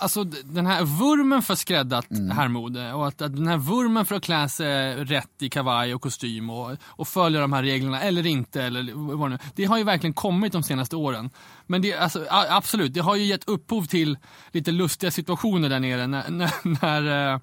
Alltså 0.00 0.24
den 0.24 0.66
här 0.66 0.84
vurmen 0.84 1.42
för 1.42 1.54
skräddat 1.54 2.10
Mm. 2.10 2.30
herrmode 2.30 2.92
och 2.92 3.08
att, 3.08 3.22
att 3.22 3.36
den 3.36 3.46
här 3.48 3.56
vurmen 3.56 4.06
för 4.06 4.14
att 4.14 4.22
klä 4.22 4.48
sig 4.48 4.94
rätt 5.04 5.42
i 5.42 5.48
kavaj 5.48 5.94
och 5.94 6.02
kostym 6.02 6.50
och, 6.50 6.76
och 6.84 7.08
följa 7.08 7.40
de 7.40 7.52
här 7.52 7.62
reglerna 7.62 8.00
eller 8.02 8.26
inte, 8.26 8.62
eller 8.62 8.92
vad 9.16 9.30
det, 9.30 9.34
nu- 9.34 9.38
det 9.54 9.64
har 9.64 9.78
ju 9.78 9.84
verkligen 9.84 10.14
kommit 10.14 10.52
de 10.52 10.62
senaste 10.62 10.96
åren. 10.96 11.30
Men 11.66 11.82
det, 11.82 11.94
alltså, 11.94 12.26
absolut, 12.30 12.94
det 12.94 13.00
har 13.00 13.16
ju 13.16 13.24
gett 13.24 13.48
upphov 13.48 13.84
till 13.84 14.18
lite 14.52 14.72
lustiga 14.72 15.10
situationer 15.10 15.68
där 15.68 15.80
nere 15.80 16.06
när, 16.06 16.30
när, 16.30 16.50
när 16.82 17.32
eh, 17.34 17.40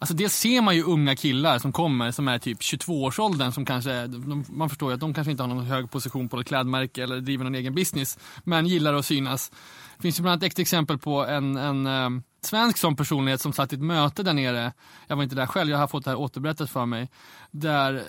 Alltså 0.00 0.14
dels 0.14 0.34
ser 0.34 0.62
man 0.62 0.76
ju 0.76 0.82
unga 0.82 1.16
killar 1.16 1.58
som 1.58 1.72
kommer 1.72 2.10
som 2.10 2.28
är 2.28 2.38
typ 2.38 2.60
22-årsåldern 2.60 3.52
som 3.52 3.64
kanske, 3.64 4.06
de, 4.06 4.44
man 4.48 4.68
förstår 4.68 4.90
ju 4.90 4.94
att 4.94 5.00
de 5.00 5.14
kanske 5.14 5.30
inte 5.30 5.42
har 5.42 5.48
någon 5.48 5.66
hög 5.66 5.90
position 5.90 6.28
på 6.28 6.40
ett 6.40 6.46
klädmärke 6.46 7.02
eller 7.02 7.20
driver 7.20 7.44
någon 7.44 7.54
egen 7.54 7.74
business, 7.74 8.18
men 8.44 8.66
gillar 8.66 8.94
att 8.94 9.06
synas. 9.06 9.50
Det 9.96 10.02
finns 10.02 10.18
ju 10.18 10.22
bland 10.22 10.32
annat 10.32 10.52
ett 10.52 10.58
exempel 10.58 10.98
på 10.98 11.26
en, 11.26 11.56
en 11.56 11.86
eh, 11.86 12.22
svensk 12.42 12.78
sån 12.78 12.96
personlighet 12.96 13.40
som 13.40 13.52
satt 13.52 13.72
i 13.72 13.76
ett 13.76 13.82
möte 13.82 14.22
där 14.22 14.32
nere, 14.32 14.72
jag 15.06 15.16
var 15.16 15.22
inte 15.22 15.36
där 15.36 15.46
själv, 15.46 15.70
jag 15.70 15.78
har 15.78 15.88
fått 15.88 16.04
det 16.04 16.10
här 16.10 16.18
återberättat 16.18 16.70
för 16.70 16.86
mig, 16.86 17.08
där 17.50 17.94
eh, 17.94 18.02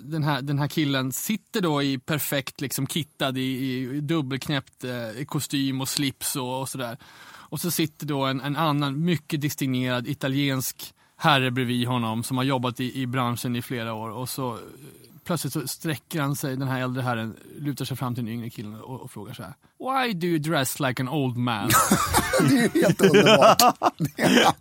den 0.00 0.22
här, 0.22 0.42
den 0.42 0.58
här 0.58 0.68
killen 0.68 1.12
sitter 1.12 1.60
då 1.60 1.82
i 1.82 1.98
perfekt 1.98 2.60
liksom 2.60 2.86
kittad 2.86 3.38
i, 3.38 3.40
i 3.40 4.00
dubbelknäppt 4.00 4.84
eh, 4.84 5.24
kostym 5.26 5.80
och 5.80 5.88
slips 5.88 6.36
och, 6.36 6.60
och 6.60 6.68
sådär. 6.68 6.98
Och 7.48 7.60
så 7.60 7.70
sitter 7.70 8.06
då 8.06 8.24
en, 8.24 8.40
en 8.40 8.56
annan 8.56 9.04
mycket 9.04 9.40
distingerad 9.40 10.08
italiensk 10.08 10.92
herre 11.16 11.50
bredvid 11.50 11.88
honom 11.88 12.22
som 12.22 12.36
har 12.36 12.44
jobbat 12.44 12.80
i, 12.80 13.02
i 13.02 13.06
branschen 13.06 13.56
i 13.56 13.62
flera 13.62 13.94
år. 13.94 14.10
Och 14.10 14.28
så 14.28 14.58
plötsligt 15.26 15.52
så 15.52 15.68
sträcker 15.68 16.20
han 16.20 16.36
sig, 16.36 16.56
den 16.56 16.68
här 16.68 16.80
äldre 16.80 17.02
herren, 17.02 17.36
lutar 17.58 17.84
sig 17.84 17.96
fram 17.96 18.14
till 18.14 18.24
den 18.24 18.32
yngre 18.32 18.50
killen 18.50 18.80
och, 18.80 19.00
och 19.00 19.10
frågar 19.10 19.34
så 19.34 19.42
här. 19.42 19.54
Why 19.78 20.12
do 20.12 20.26
you 20.26 20.38
dress 20.38 20.80
like 20.80 21.02
an 21.02 21.08
old 21.08 21.36
man? 21.36 21.70
Det 22.48 22.54
är 22.54 22.82
helt 22.82 23.00
underbart. 23.00 23.62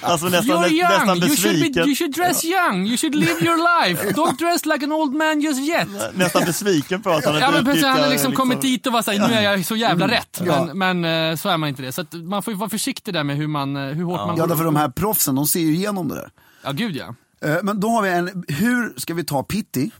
Alltså 0.00 0.26
nästan, 0.26 0.64
You're 0.64 0.68
young, 0.68 0.90
nästan 0.90 1.18
you 1.18 1.36
should, 1.36 1.54
be, 1.54 1.60
besviken. 1.60 1.86
you 1.86 1.94
should 1.94 2.14
dress 2.14 2.44
young, 2.44 2.86
you 2.86 2.96
should 2.96 3.14
live 3.14 3.44
your 3.44 3.56
life. 3.56 4.10
Don't 4.10 4.38
dress 4.38 4.66
like 4.66 4.84
an 4.84 4.92
old 4.92 5.14
man 5.14 5.40
just 5.40 5.60
yet. 5.60 5.88
Nästan 6.14 6.44
besviken 6.44 7.02
på 7.02 7.10
att 7.10 7.24
han 7.24 7.38
Ja 7.38 7.50
men 7.50 7.64
precis, 7.64 7.82
han 7.84 7.90
har 7.92 7.98
utnyttjar, 7.98 8.12
liksom 8.12 8.32
kommit 8.32 8.60
dit 8.60 8.86
och 8.86 8.92
var 8.92 9.02
såhär, 9.02 9.28
nu 9.28 9.34
är 9.34 9.42
jag 9.42 9.64
så 9.64 9.76
jävla 9.76 10.08
rätt. 10.08 10.42
Ja. 10.44 10.64
Men, 10.74 11.02
men 11.02 11.30
eh, 11.30 11.36
så 11.36 11.48
är 11.48 11.56
man 11.56 11.68
inte 11.68 11.82
det. 11.82 11.92
Så 11.92 12.00
att 12.00 12.12
man 12.12 12.42
får 12.42 12.52
ju 12.52 12.58
vara 12.58 12.70
försiktig 12.70 13.14
där 13.14 13.24
med 13.24 13.36
hur, 13.36 13.46
man, 13.46 13.76
eh, 13.76 13.82
hur 13.82 14.04
hårt 14.04 14.26
man 14.26 14.36
Ja, 14.36 14.46
därför 14.46 14.64
de 14.64 14.76
här 14.76 14.88
proffsen, 14.88 15.34
de 15.34 15.46
ser 15.46 15.60
ju 15.60 15.74
igenom 15.74 16.08
det 16.08 16.14
där. 16.14 16.30
Ja 16.64 16.72
gud 16.72 16.96
ja. 16.96 17.14
Eh, 17.44 17.56
Men 17.62 17.80
då 17.80 17.88
har 17.88 18.02
vi 18.02 18.10
en, 18.10 18.44
hur 18.48 19.00
ska 19.00 19.14
vi 19.14 19.24
ta 19.24 19.42
Pitti 19.42 19.90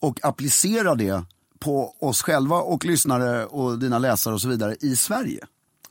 och 0.00 0.24
applicera 0.24 0.94
det 0.94 1.24
på 1.58 1.94
oss 2.00 2.22
själva 2.22 2.56
och 2.56 2.84
lyssnare 2.84 3.46
och 3.46 3.78
dina 3.78 3.98
läsare 3.98 4.34
och 4.34 4.40
så 4.40 4.48
vidare 4.48 4.76
i 4.80 4.96
Sverige? 4.96 5.46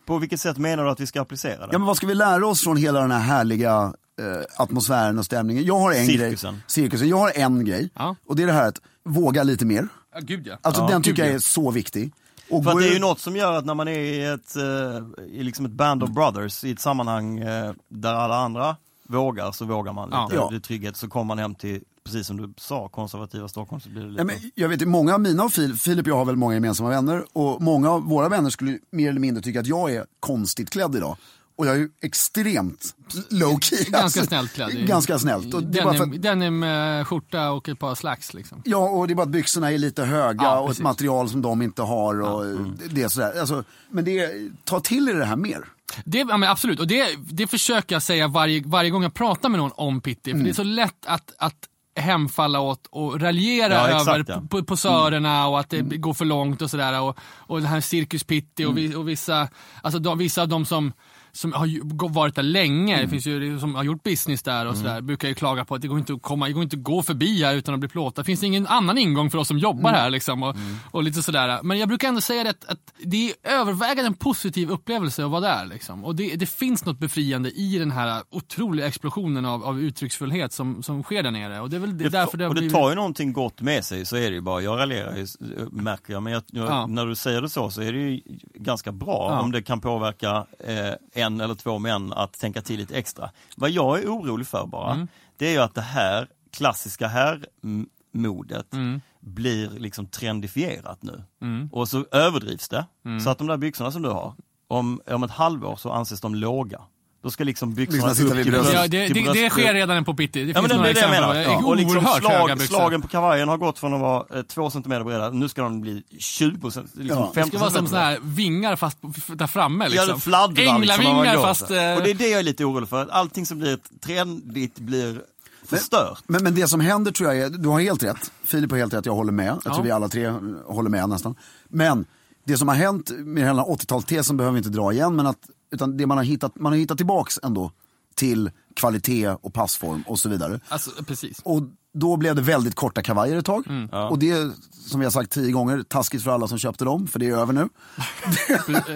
På 0.06 0.18
vilket 0.18 0.41
sätt 0.41 0.58
menar 0.58 0.84
du 0.84 0.89
att 0.89 1.00
vi 1.00 1.08
ska 1.08 1.22
applicera 1.22 1.58
det? 1.68 1.70
Ja 1.72 1.78
men 1.80 1.88
vad 1.88 1.97
ska 1.97 2.08
vi 2.08 2.16
lära 2.16 2.47
oss 2.47 2.64
från 2.64 2.78
hela 2.78 3.02
den 3.02 3.12
här 3.12 3.20
härliga 3.20 3.93
eh, 4.20 4.62
atmosfären 4.64 5.20
och 5.20 5.26
stämningen? 5.26 5.64
Jag 5.66 5.80
har 5.80 5.91
en 5.93 6.06
Cirkusen. 6.08 6.54
grej, 6.54 6.64
cirkusen, 6.68 7.08
jag 7.10 7.18
har 7.18 7.32
en 7.36 7.66
grej 7.66 7.89
Ja. 7.95 8.16
och 8.28 8.36
det 8.36 8.43
är 8.43 8.47
det 8.47 8.54
här 8.54 8.68
att 8.68 8.82
våga 9.04 9.43
lite 9.43 9.66
mer. 9.66 9.88
Ja 10.14 10.20
gud 10.22 10.47
ja. 10.47 10.58
Alltså 10.62 10.82
ja, 10.82 10.88
den 10.88 11.02
gud, 11.02 11.04
tycker 11.06 11.24
jag 11.24 11.32
ja. 11.32 11.36
är 11.36 11.39
så 11.39 11.72
viktig. 11.72 12.14
Och 12.50 12.64
För 12.64 12.72
att 12.72 12.80
det 12.80 12.88
är 12.89 12.93
ju 12.93 13.00
något 13.00 13.20
som 13.20 13.36
gör 13.36 13.54
att 13.54 13.66
när 13.66 13.74
man 13.74 13.88
är 13.88 14.00
i 14.00 14.26
ett, 14.26 14.56
eh, 14.56 15.26
i 15.34 15.43
liksom 15.43 15.66
ett 15.66 15.72
band 15.72 16.04
of 16.04 16.10
brothers 16.10 16.64
i 16.64 16.72
ett 16.72 16.80
sammanhang 16.80 17.39
eh, 17.39 17.74
där 17.89 18.14
alla 18.14 18.36
andra 18.38 18.76
vågar 19.08 19.52
så 19.52 19.66
vågar 19.66 19.93
man 19.93 20.10
lite. 20.10 20.36
Ja. 20.36 20.47
Det 20.50 20.56
är 20.56 20.60
trygghet 20.60 20.97
så 20.97 21.08
kommer 21.08 21.26
man 21.26 21.39
hem 21.39 21.56
till, 21.56 21.84
precis 22.12 22.28
som 22.28 22.38
du 22.38 22.53
sa, 22.57 22.88
konservativa 22.88 23.47
Stockholm 23.47 23.82
så 23.82 23.89
blir 23.89 24.01
det 24.01 24.10
lite... 24.10 24.22
Ja, 24.22 24.26
men 24.26 24.51
jag 24.55 24.70
vet, 24.70 24.88
många 24.88 25.14
av 25.14 25.22
mina 25.22 25.43
och 25.43 25.53
Filip, 25.53 25.82
Filip 25.82 26.05
och 26.05 26.10
jag 26.10 26.16
har 26.16 26.26
väl 26.26 26.36
många 26.36 26.53
gemensamma 26.53 26.89
vänner 26.89 27.26
och 27.34 27.62
många 27.62 27.89
av 27.89 28.03
våra 28.03 28.30
vänner 28.30 28.49
skulle 28.49 28.80
mer 28.91 29.10
eller 29.10 29.20
mindre 29.20 29.43
tycka 29.43 29.60
att 29.60 29.68
jag 29.68 29.93
är 29.93 30.05
konstigt 30.20 30.70
klädd 30.70 30.95
idag. 30.95 31.18
Och 31.55 31.68
jag 31.68 31.76
är 31.76 31.80
ju 31.80 31.89
extremt 32.01 32.95
low 33.30 33.60
key. 33.60 33.78
Ganska 33.78 33.97
alltså. 33.97 34.26
snällt 34.26 34.53
klädd. 34.53 34.88
Ganska 34.88 35.20
snällt. 35.20 35.53
Och 35.53 35.64
det 35.64 35.80
är 35.80 35.84
bara 35.84 35.93
för 35.93 36.05
Denim, 36.05 36.64
att, 36.64 36.70
denim 36.70 37.05
skjorta 37.05 37.51
och 37.51 37.70
ett 37.70 37.80
par 37.80 37.95
slacks 37.95 38.34
liksom. 38.34 38.62
ja, 38.66 38.89
och 38.89 39.07
det 39.07 39.14
är 39.14 39.16
bara 39.16 39.24
att 39.24 39.30
byxorna 39.30 39.72
är 39.72 39.78
lite 39.78 40.03
höga 40.03 40.43
Ja, 40.43 40.60
och 40.60 40.72
ett 40.72 40.80
material 40.80 41.30
som 41.30 41.41
de 41.41 41.62
inte 41.62 41.82
har. 41.82 42.22
Och 42.22 42.45
det 42.89 43.03
är 43.03 43.07
sådär. 43.07 43.39
Alltså, 43.39 43.64
men 43.89 44.05
det, 44.05 44.32
ta 44.64 44.80
till 44.80 45.10
er 45.10 45.14
det 45.14 45.26
här 45.26 45.36
mer. 45.36 45.66
Det, 46.05 46.18
ja, 46.18 46.38
men 46.38 46.49
absolut, 46.49 46.80
och 46.80 46.88
det, 46.88 47.16
det 47.32 47.47
försöker 47.47 47.95
jag 47.95 48.03
säga 48.03 48.28
varje, 48.28 48.64
varje 48.66 48.89
gång 48.89 49.03
jag 49.03 49.14
pratar 49.14 49.49
med 49.49 49.60
någon 49.60 49.72
om 49.76 50.01
Pitti. 50.01 50.32
Mm. 50.32 50.39
För 50.39 50.45
det 50.45 50.51
är 50.51 50.53
så 50.53 50.64
lätt 50.64 51.05
att, 51.05 51.34
att 51.38 51.68
hemfalla 51.95 52.59
åt 52.59 52.87
och 52.91 53.21
raljera 53.21 53.73
Ja, 53.73 53.87
exakt, 53.87 54.07
över 54.09 54.25
ja. 54.27 54.41
p- 54.51 54.63
posörerna 54.63 55.47
och 55.47 55.59
att 55.59 55.69
det 55.69 55.79
Mm. 55.79 56.01
går 56.01 56.13
för 56.13 56.25
långt 56.25 56.61
och 56.61 56.69
sådär. 56.69 57.01
Och, 57.01 57.17
och 57.23 57.61
det 57.61 57.67
här 57.67 57.81
Cirkus 57.81 58.23
Pitti 58.23 58.65
och, 58.65 58.77
vi, 58.77 58.95
och 58.95 59.09
vissa, 59.09 59.47
alltså 59.83 59.99
de, 59.99 60.17
vissa 60.17 60.41
av 60.41 60.47
dem 60.47 60.65
som 60.65 60.93
som 61.39 61.53
har 61.53 62.09
varit 62.13 62.35
där 62.35 62.43
länge, 62.43 62.93
Mm. 62.93 63.05
det 63.05 63.09
finns 63.09 63.27
ju 63.27 63.59
som 63.59 63.75
har 63.75 63.83
gjort 63.83 64.03
business 64.03 64.43
där 64.43 64.65
och 64.65 64.77
sådär, 64.77 65.01
brukar 65.01 65.27
ju 65.27 65.33
klaga 65.33 65.65
på 65.65 65.75
att 65.75 65.81
det 65.81 65.87
går 65.87 65.99
inte 65.99 66.13
att 66.13 66.21
komma, 66.21 66.47
det 66.47 66.53
går 66.53 66.63
inte 66.63 66.75
att 66.77 66.83
gå 66.83 67.03
förbi 67.03 67.43
här 67.43 67.55
utan 67.55 67.73
att 67.73 67.79
bli 67.79 67.89
plåtad. 67.89 68.25
Finns 68.25 68.39
det 68.39 68.45
ingen 68.47 68.67
annan 68.67 68.97
ingång 68.97 69.29
för 69.31 69.37
oss 69.37 69.47
som 69.47 69.57
jobbar 69.59 69.89
Mm. 69.89 70.01
här 70.01 70.09
liksom 70.09 70.43
och, 70.43 70.55
och 70.91 71.03
lite 71.03 71.23
sådär. 71.23 71.59
Men 71.63 71.77
jag 71.79 71.87
brukar 71.87 72.07
ändå 72.07 72.21
säga 72.21 72.43
det 72.43 72.49
att, 72.49 72.65
att 72.65 72.79
det 73.03 73.29
är 73.29 73.33
övervägande 73.53 74.07
en 74.07 74.13
positiv 74.13 74.69
upplevelse 74.71 75.25
att 75.25 75.31
vara 75.31 75.41
där 75.41 75.65
liksom. 75.65 76.05
Och 76.05 76.15
det, 76.15 76.35
det 76.35 76.45
finns 76.45 76.85
något 76.85 76.99
befriande 76.99 77.49
i 77.51 77.77
den 77.77 77.91
här 77.91 78.23
otroliga 78.29 78.87
explosionen 78.87 79.45
av, 79.45 79.63
av 79.65 79.79
uttrycksfullhet 79.81 80.53
som, 80.53 80.83
som 80.83 81.03
sker 81.03 81.23
där 81.23 81.31
nere. 81.31 81.59
Och 81.61 81.69
det 81.69 81.75
är 81.75 81.79
väl 81.79 81.97
Det, 81.97 82.09
därför 82.09 82.37
det 82.37 82.43
har 82.43 82.49
och 82.49 82.55
det 82.55 82.61
blivit... 82.61 82.73
tar 82.75 82.89
ju 82.89 82.95
någonting 82.95 83.33
gott 83.33 83.61
med 83.61 83.85
sig, 83.85 84.05
så 84.05 84.15
är 84.15 84.29
det 84.29 84.35
ju 84.35 84.41
bara. 84.41 84.61
Jag 84.61 84.79
raljerar 84.79 85.15
ju, 85.17 85.27
märker 85.71 86.13
jag, 86.13 86.23
men 86.23 86.33
jag, 86.33 86.43
jag, 86.47 86.67
Ja. 86.67 86.85
när 86.87 87.05
du 87.05 87.15
säger 87.15 87.41
det 87.41 87.49
så, 87.49 87.69
så 87.71 87.81
är 87.81 87.93
det 87.93 87.99
ju 87.99 88.21
ganska 88.53 88.91
bra 88.91 89.27
Ja. 89.31 89.39
om 89.41 89.51
det 89.51 89.61
kan 89.61 89.81
påverka 89.81 90.45
eh, 90.67 91.23
en 91.23 91.28
eller 91.41 91.55
två 91.55 91.80
män 91.80 92.13
att 92.13 92.34
tänka 92.34 92.61
till 92.61 92.77
lite 92.80 92.95
extra. 92.97 93.30
Vad 93.57 93.69
jag 93.69 93.99
är 94.03 94.07
orolig 94.07 94.47
för 94.47 94.65
bara, 94.67 94.93
Mm. 94.93 95.07
det 95.38 95.47
är 95.47 95.51
ju 95.51 95.59
att 95.59 95.75
det 95.75 95.82
här 95.82 96.27
klassiska 96.51 97.07
herrmodet 97.07 98.73
blir 99.19 99.69
liksom 99.69 100.07
trendifierat 100.07 101.03
nu. 101.03 101.23
Mm. 101.41 101.69
Och 101.71 101.88
så 101.89 102.05
överdrivs 102.11 102.69
det, 102.69 102.86
så 103.23 103.30
att 103.30 103.38
de 103.38 103.47
där 103.47 103.57
byxorna 103.57 103.91
som 103.91 104.01
du 104.01 104.09
har, 104.09 104.34
om, 104.67 105.01
om 105.07 105.23
ett 105.23 105.32
halvår 105.32 105.75
så 105.75 105.91
anses 105.91 106.21
de 106.21 106.36
låga. 106.36 106.82
Då 107.24 107.32
ska 107.32 107.43
liksom 107.43 107.74
byxorna 107.74 108.07
Byxorna 108.07 108.15
sitta 108.15 108.36
vid 108.36 108.45
bröstet. 108.51 108.74
Ja, 108.74 108.88
det, 108.88 109.07
det, 109.07 109.34
det 109.34 109.49
sker 109.49 109.74
redan 109.74 110.05
på 110.05 110.13
Pitti. 110.13 110.43
Det 110.45 110.51
Ja 110.51 110.61
men 110.61 110.70
finns 110.70 110.82
det, 110.82 110.88
det 110.88 110.93
det 110.93 110.99
jag 110.99 111.09
exempel. 111.15 111.45
menar. 111.45 111.61
på 111.61 111.67
Och 111.67 111.76
liksom 111.78 112.01
slag, 112.01 112.61
slagen 112.61 113.01
på 113.01 113.07
kavajen 113.07 113.49
har 113.49 113.57
gått 113.57 113.80
från 113.80 113.93
att 113.93 113.99
vara 114.01 114.38
eh, 114.38 114.41
två 114.43 114.70
centimeter 114.70 115.03
breda, 115.03 115.30
nu 115.30 115.49
ska 115.49 115.61
de 115.61 115.82
bli 115.82 116.03
20 116.20 116.72
cent, 116.72 116.91
liksom 116.95 117.17
Ja. 117.20 117.32
50 117.36 117.41
Det 117.41 117.47
ska 117.57 117.57
vara 117.65 117.72
som 117.72 117.88
såna 117.88 118.01
här 118.01 118.20
vingar 118.22 118.76
fast 118.76 118.97
där 119.28 119.47
framme 119.47 119.84
Ja, 119.86 119.89
liksom. 119.89 120.07
det 120.15 120.20
fladdrar 120.22 120.80
liksom 120.80 121.05
Änglavingar 121.05 121.36
går. 121.36 121.43
fast... 121.43 121.61
eh, 121.61 121.67
Och 121.67 122.03
det 122.03 122.09
är 122.09 122.13
det 122.13 122.28
jag 122.30 122.39
är 122.39 122.43
lite 122.43 122.65
orolig 122.65 122.89
för, 122.89 123.01
att 123.01 123.09
allting 123.09 123.45
som 123.45 123.59
blir 123.59 123.80
trendigt 124.05 124.80
blir 124.80 125.22
förstört. 125.65 126.24
Men, 126.28 126.43
men 126.43 126.55
det 126.55 126.67
som 126.67 126.80
händer 126.80 127.11
tror 127.11 127.34
jag 127.34 127.45
är, 127.45 127.49
du 127.49 127.70
har 127.70 127.80
helt 127.80 128.03
rätt, 128.03 128.32
Filip 128.43 128.72
har 128.72 128.78
helt 128.78 128.93
rätt, 128.93 129.05
jag 129.05 129.13
håller 129.15 129.32
med. 129.32 129.47
Jag 129.47 129.61
tror 129.63 129.76
Ja. 129.78 129.82
vi 129.82 129.91
alla 129.91 130.07
tre 130.07 130.28
håller 130.65 130.89
med 130.89 131.09
nästan. 131.09 131.36
Men 131.70 132.05
det 132.45 132.57
som 132.57 132.67
har 132.67 132.76
hänt 132.76 133.11
med 133.17 133.43
hela 133.43 133.63
80-talstesen 133.63 134.38
behöver 134.38 134.53
vi 134.53 134.57
inte 134.57 134.70
dra 134.70 134.93
igen, 134.93 135.15
men 135.15 135.28
att, 135.28 135.38
utan 135.72 135.97
det 135.97 136.05
man 136.07 136.17
har 136.17 136.26
hittat, 136.26 136.55
man 136.59 136.72
har 136.72 136.78
hittat 136.80 136.97
tillbaks 136.97 137.39
ändå 137.43 137.72
till 138.15 138.51
kvalitet 138.76 139.28
och 139.30 139.53
passform 139.53 140.03
och 140.07 140.20
så 140.20 140.30
vidare. 140.30 140.59
Alltså, 140.67 141.03
precis. 141.03 141.39
Och 141.43 141.61
då 141.93 142.17
blev 142.17 142.36
det 142.36 142.41
väldigt 142.41 142.76
korta 142.76 143.01
kavajer 143.01 143.38
ett 143.38 143.45
tag. 143.45 143.67
Mm. 143.67 143.89
Och 143.89 144.20
det 144.20 144.51
som 144.72 145.01
har 145.01 145.09
sagt 145.09 145.32
tio 145.32 145.51
gånger, 145.51 145.84
taskigt 145.84 146.24
för 146.24 146.32
alla 146.32 146.47
som 146.47 146.57
köpte 146.57 146.86
dem, 146.86 147.07
för 147.07 147.20
det 147.20 147.26
är 147.28 147.38
över 147.38 147.53
nu. 147.53 147.70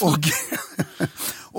Och, 0.00 0.18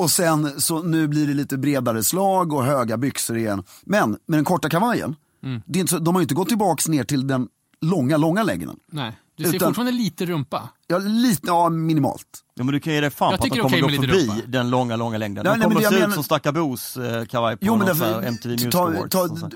och 0.03 0.11
sen 0.11 0.61
så 0.61 0.83
nu 0.83 1.07
blir 1.07 1.27
det 1.27 1.33
lite 1.33 1.57
bredare 1.57 2.03
slag 2.03 2.53
och 2.53 2.63
höga 2.65 2.97
byxor 2.97 3.37
igen. 3.37 3.63
Men 3.83 4.09
med 4.09 4.37
den 4.37 4.45
korta 4.45 4.69
kavajen, 4.69 5.15
Mm. 5.43 5.61
det 5.65 5.79
är 5.79 5.81
inte 5.81 5.91
så, 5.91 5.99
de 5.99 6.15
har 6.15 6.21
ju 6.21 6.23
inte 6.23 6.35
gått 6.35 6.47
tillbaks 6.47 6.87
ner 6.87 7.03
till 7.03 7.27
den 7.27 7.47
långa, 7.81 8.17
långa 8.17 8.43
längden. 8.43 8.79
Nej, 8.91 9.17
du 9.35 9.43
ser 9.43 9.53
Utan- 9.55 9.67
fortfarande 9.69 9.91
lite 9.91 10.25
rumpa. 10.25 10.69
Ja, 10.87 10.97
lite, 10.97 11.41
ja 11.47 11.69
minimalt. 11.69 12.42
Ja, 12.55 12.63
men 12.63 12.73
du 12.73 12.79
kan 12.79 12.93
ge 12.93 13.01
dig 13.01 13.09
fan 13.09 13.31
Jag 13.31 13.39
på 13.39 13.45
att 13.45 13.49
de 13.51 13.59
kommer 13.59 13.83
okej 13.83 13.97
gå 13.97 14.03
förbi 14.03 14.27
rumpa. 14.27 14.41
den 14.47 14.69
långa, 14.69 14.95
långa 14.95 15.17
längden. 15.17 15.43
Nej, 15.43 15.53
De 15.53 15.59
nej, 15.59 15.63
kommer 15.63 15.75
det 15.75 15.81
se 15.81 15.85
jag 15.85 15.93
ut 15.93 15.99
menar- 16.01 16.13
som 16.13 16.23
Stackabos 16.23 16.97
eh, 16.97 17.25
kavaj 17.25 17.57
på 17.57 17.65
Jo, 17.65 17.71
men 17.77 17.79
någon 17.79 17.87
därför, 17.87 18.21
här 18.21 18.27
MTV 18.27 18.51
Music 18.51 18.71
ta, 18.71 18.83
Awards. 18.87 19.09
ta, 19.11 19.27
så. 19.27 19.49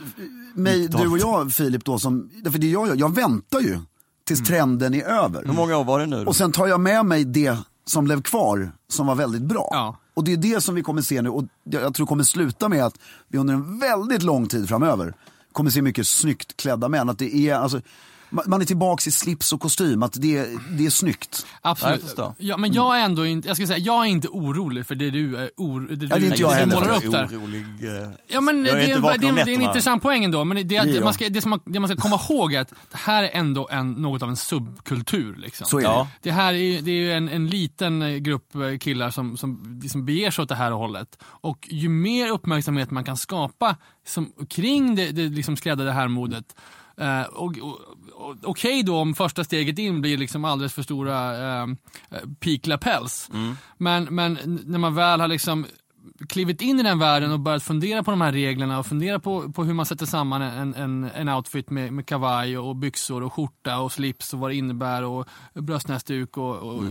mig, 0.54 0.88
du 0.88 1.08
och 1.08 1.18
jag 1.20 1.52
Filip 1.54 1.86
då, 1.86 2.00
som, 2.00 2.30
därför 2.44 2.60
det 2.60 2.68
jag 2.70 2.88
gör, 2.88 2.96
jag 2.96 3.16
väntar 3.16 3.60
ju 3.60 3.80
tills 4.28 4.44
trenden 4.44 4.94
är 4.94 5.04
över. 5.04 5.46
Hur 5.46 5.54
många 5.54 5.78
år 5.78 5.84
var 5.84 6.00
det 6.00 6.06
nu? 6.06 6.16
då? 6.24 6.28
Och 6.30 6.36
sen 6.36 6.52
tar 6.52 6.68
jag 6.68 6.80
med 6.80 7.06
mig 7.06 7.24
det 7.24 7.58
som 7.86 8.06
blev 8.06 8.22
kvar, 8.22 8.72
som 8.90 9.08
var 9.08 9.16
väldigt 9.16 9.42
bra. 9.42 9.68
Ja. 9.72 9.98
Och 10.14 10.24
det 10.24 10.34
är 10.34 10.38
det 10.38 10.62
som 10.62 10.76
vi 10.76 10.82
kommer 10.84 11.02
se 11.02 11.22
nu, 11.22 11.30
och 11.30 11.44
jag 11.64 11.82
jag 11.84 11.94
tror 11.94 12.06
kommer 12.08 12.24
sluta 12.24 12.70
med 12.70 12.86
att 12.86 12.96
vi 13.28 13.38
under 13.38 13.54
en 13.54 13.80
väldigt 13.80 14.24
lång 14.24 14.48
tid 14.48 14.68
framöver 14.70 15.14
kommer 15.52 15.70
se 15.72 15.82
mycket 15.82 16.08
snyggt 16.08 16.58
klädda 16.58 16.90
män. 16.90 17.10
Att 17.10 17.20
det 17.20 17.36
är, 17.36 17.56
alltså, 17.56 17.82
man 18.30 18.62
är 18.62 18.66
tillbaks 18.66 19.08
i 19.08 19.12
slips 19.12 19.54
och 19.54 19.60
kostym, 19.62 20.04
att 20.04 20.14
det, 20.14 20.48
det 20.72 20.86
är 20.86 20.90
snyggt. 20.90 21.46
Absolut. 21.62 22.16
Ja, 22.38 22.58
men 22.58 22.74
jag 22.74 23.00
är 23.00 23.06
ändå 23.06 23.26
inte, 23.26 23.48
jag 23.48 23.58
ska 23.58 23.68
säga, 23.68 23.78
jag 23.80 24.06
är 24.06 24.10
inte 24.10 24.28
orolig 24.28 24.86
för 24.88 24.96
det 24.96 25.10
du, 25.10 25.38
är 25.38 25.50
or, 25.58 25.80
det 25.90 25.96
du, 25.96 26.08
det 26.08 26.16
är 26.16 26.24
inte 26.24 26.42
jag 26.42 26.52
du 26.52 26.56
heller. 26.56 26.76
målar 26.76 26.96
upp 26.98 27.04
är 27.04 27.10
där. 27.10 27.26
orolig. 27.26 27.62
eh, 28.04 28.10
Ja, 28.28 28.42
men 28.42 28.64
det, 28.64 28.70
Jag 28.70 28.78
är 28.80 28.96
inte 28.96 29.18
det, 29.18 29.30
om 29.30 29.36
det 29.36 29.42
är 29.42 29.56
en 29.56 29.62
intressant 29.62 30.02
poäng 30.04 30.24
ändå. 30.24 30.44
Men 30.46 30.58
det, 30.58 30.64
Det 30.64 30.94
det, 30.94 31.04
man 31.04 31.14
ska, 31.14 31.30
det, 31.30 31.42
som 31.42 31.50
man, 31.50 31.60
det 31.66 31.80
man 31.80 31.90
ska 31.90 31.98
komma 32.02 32.20
ihåg 32.30 32.54
är 32.54 32.62
att 32.62 32.70
det 32.70 32.98
här 32.98 33.24
är 33.24 33.30
ändå 33.34 33.68
en, 33.72 33.92
något 33.92 34.22
av 34.22 34.30
en 34.30 34.36
subkultur. 34.38 35.36
Liksom. 35.36 35.68
Så 35.68 35.80
är 35.80 35.84
Ja. 35.84 36.08
det. 36.22 36.30
Det 36.30 36.36
här 36.36 36.54
är, 36.54 36.82
det 36.82 36.92
är 36.92 36.96
ju 36.96 37.14
en, 37.14 37.30
en 37.30 37.48
liten 37.48 38.02
eh, 38.02 38.16
grupp 38.18 38.56
eh, 38.56 38.78
killar 38.78 39.10
som, 39.10 39.38
som 39.38 39.80
liksom 39.84 40.06
beger 40.06 40.32
sig 40.32 40.44
åt 40.44 40.50
det 40.50 40.56
här 40.56 40.72
hållet. 40.72 41.18
Och 41.24 41.68
ju 41.72 41.90
mer 41.90 42.30
uppmärksamhet 42.32 42.92
man 42.92 43.04
kan 43.04 43.18
skapa 43.18 43.76
som, 44.08 44.34
kring 44.50 44.96
det, 44.96 45.12
det 45.12 45.30
liksom 45.30 45.58
skräddade 45.58 45.92
härmodet 45.92 46.56
Eh, 47.02 47.22
och, 47.22 47.58
och, 47.58 47.68
och, 47.70 47.97
Okej 48.44 48.84
då 48.84 48.98
om 48.98 49.14
första 49.16 49.44
steget 49.44 49.80
in 49.80 50.02
blir 50.02 50.18
liksom 50.18 50.46
alldeles 50.46 50.74
för 50.74 50.82
stora 50.84 51.38
eh, 51.62 51.68
peak 52.40 52.68
lapels. 52.68 53.30
Men, 53.78 54.04
men 54.04 54.38
n- 54.38 54.60
när 54.66 54.80
man 54.80 54.96
väl 54.96 55.22
har 55.22 55.28
liksom 55.28 55.66
klivit 56.30 56.62
in 56.62 56.80
i 56.80 56.84
den 56.84 57.00
världen 57.00 57.32
och 57.32 57.40
börjat 57.40 57.64
fundera 57.64 58.04
på 58.04 58.12
de 58.12 58.22
här 58.22 58.32
reglerna 58.32 58.80
och 58.80 58.86
fundera 58.86 59.20
på, 59.20 59.52
på 59.52 59.64
hur 59.64 59.74
man 59.74 59.86
sätter 59.86 60.06
samman 60.06 60.42
en, 60.42 60.74
en, 60.76 61.04
en 61.16 61.30
outfit 61.30 61.70
med, 61.70 61.94
med 61.94 62.06
kavaj 62.06 62.58
och 62.58 62.76
byxor 62.76 63.24
och 63.24 63.34
skjorta 63.34 63.80
och 63.80 63.92
slips 63.92 64.34
och 64.34 64.40
vad 64.40 64.50
det 64.52 64.56
innebär 64.56 65.04
och 65.04 65.28
bröstnäsduk 65.54 66.38
och, 66.38 66.56
och 66.56 66.84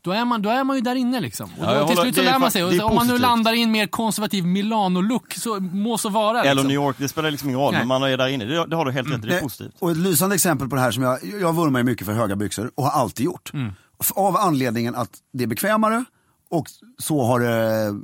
då, 0.00 0.10
är 0.12 0.24
man, 0.24 0.42
då 0.42 0.50
är 0.50 0.64
man 0.64 0.76
ju 0.76 0.82
där 0.82 0.94
inne 0.94 1.20
liksom. 1.20 1.50
Och 1.58 1.64
Ja, 1.64 1.80
då, 1.80 1.86
till 1.88 1.96
håller- 1.98 2.02
slut 2.02 2.14
så 2.14 2.22
lär 2.22 2.38
man 2.38 2.50
sig. 2.50 2.64
Och 2.64 2.72
så, 2.74 2.84
om 2.84 2.94
man 2.94 3.06
nu 3.06 3.18
landar 3.18 3.52
i 3.52 3.62
en 3.62 3.70
mer 3.70 3.86
konservativ 3.86 4.44
Milano-look 4.46 5.32
så 5.34 5.60
må 5.60 5.98
så 5.98 6.08
vara. 6.08 6.40
Eller 6.40 6.54
liksom. 6.54 6.68
New 6.68 6.74
York, 6.74 6.96
det 6.98 7.08
spelar 7.08 7.30
liksom 7.30 7.48
ingen 7.48 7.60
roll, 7.60 7.72
Nej. 7.72 7.80
men 7.80 7.88
man 7.88 8.02
är 8.02 8.16
där 8.16 8.28
inne. 8.28 8.44
Det, 8.44 8.66
det 8.66 8.76
har 8.76 8.84
du 8.84 8.92
helt 8.92 9.10
rätt 9.10 9.24
i, 9.24 9.26
det 9.26 9.34
är 9.34 9.38
Eh, 9.38 9.42
positivt. 9.42 9.74
Och 9.78 9.90
ett 9.90 9.96
lysande 9.96 10.34
exempel 10.34 10.68
på 10.68 10.74
det 10.76 10.82
här 10.82 10.90
som 10.90 11.02
jag, 11.02 11.18
jag 11.40 11.52
vurmar 11.56 11.80
ju 11.80 11.84
mycket 11.84 12.06
för 12.06 12.12
höga 12.14 12.36
byxor 12.36 12.70
och 12.74 12.84
har 12.84 13.00
alltid 13.00 13.24
gjort. 13.26 13.52
F- 14.00 14.12
Av 14.16 14.36
anledningen 14.36 14.94
att 14.94 15.10
det 15.32 15.42
är 15.44 15.48
bekvämare 15.48 16.04
och 16.50 16.66
så 16.98 17.22
har 17.24 17.40
det 17.40 17.94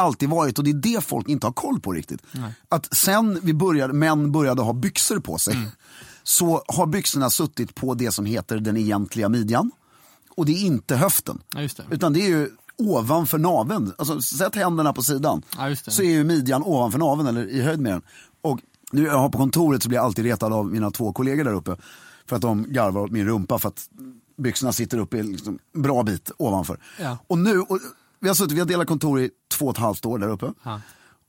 alltid 0.00 0.28
varit 0.28 0.58
och 0.58 0.64
det 0.64 0.70
är 0.70 0.74
det 0.74 1.04
folk 1.04 1.28
inte 1.28 1.46
har 1.46 1.52
koll 1.52 1.80
på 1.80 1.92
riktigt. 1.92 2.22
Att 2.68 2.96
sen 2.96 3.40
vi 3.42 3.54
började, 3.54 3.92
män 3.92 4.32
började 4.32 4.62
ha 4.62 4.72
byxor 4.72 5.18
på 5.18 5.38
sig 5.38 5.56
så 6.22 6.62
har 6.68 6.86
byxorna 6.86 7.30
suttit 7.30 7.74
på 7.74 7.94
det 7.94 8.12
som 8.12 8.24
heter 8.24 8.58
den 8.58 8.76
egentliga 8.76 9.28
midjan. 9.28 9.70
Och 10.36 10.46
det 10.46 10.52
är 10.52 10.66
inte 10.66 10.96
höften. 10.96 11.42
Ja, 11.54 11.60
det. 11.60 11.84
Utan 11.90 12.12
det 12.12 12.20
är 12.20 12.28
ju 12.28 12.50
ovanför 12.76 13.38
naveln. 13.38 13.92
Alltså 13.98 14.22
sätt 14.22 14.54
händerna 14.54 14.92
på 14.92 15.02
sidan. 15.02 15.42
Ja. 15.58 15.76
Så 15.76 16.02
är 16.02 16.10
ju 16.10 16.24
midjan 16.24 16.62
ovanför 16.62 16.98
naveln 16.98 17.28
eller 17.28 17.48
i 17.48 17.62
höjd 17.62 17.80
med 17.80 17.92
den. 17.92 18.02
Och 18.42 18.60
nu 18.92 19.04
jag 19.04 19.18
har 19.18 19.28
på 19.28 19.38
kontoret 19.38 19.82
så 19.82 19.88
blir 19.88 19.98
jag 19.98 20.04
alltid 20.04 20.24
retad 20.24 20.52
av 20.52 20.66
mina 20.66 20.90
två 20.90 21.12
kollegor 21.12 21.44
där 21.44 21.54
uppe. 21.54 21.76
För 22.26 22.36
att 22.36 22.42
de 22.42 22.72
garvar 22.72 23.00
åt 23.00 23.10
min 23.10 23.26
rumpa 23.26 23.58
för 23.58 23.68
att 23.68 23.88
byxorna 24.36 24.72
sitter 24.72 24.98
uppe 24.98 25.22
liksom 25.22 25.58
en 25.74 25.82
bra 25.82 26.02
bit 26.02 26.30
ovanför. 26.36 26.78
Ja. 27.00 27.18
Och 27.26 27.38
nu, 27.38 27.60
och 27.60 27.78
vi 28.20 28.28
har 28.28 28.34
suttit, 28.34 28.52
vi 28.56 28.60
har 28.60 28.66
delat 28.66 28.86
kontor 28.86 29.20
i 29.20 29.30
två 29.52 29.66
och 29.66 29.72
ett 29.72 29.78
halvt 29.78 30.06
år 30.06 30.18
där 30.18 30.28
uppe. 30.28 30.52
Ja. 30.62 30.80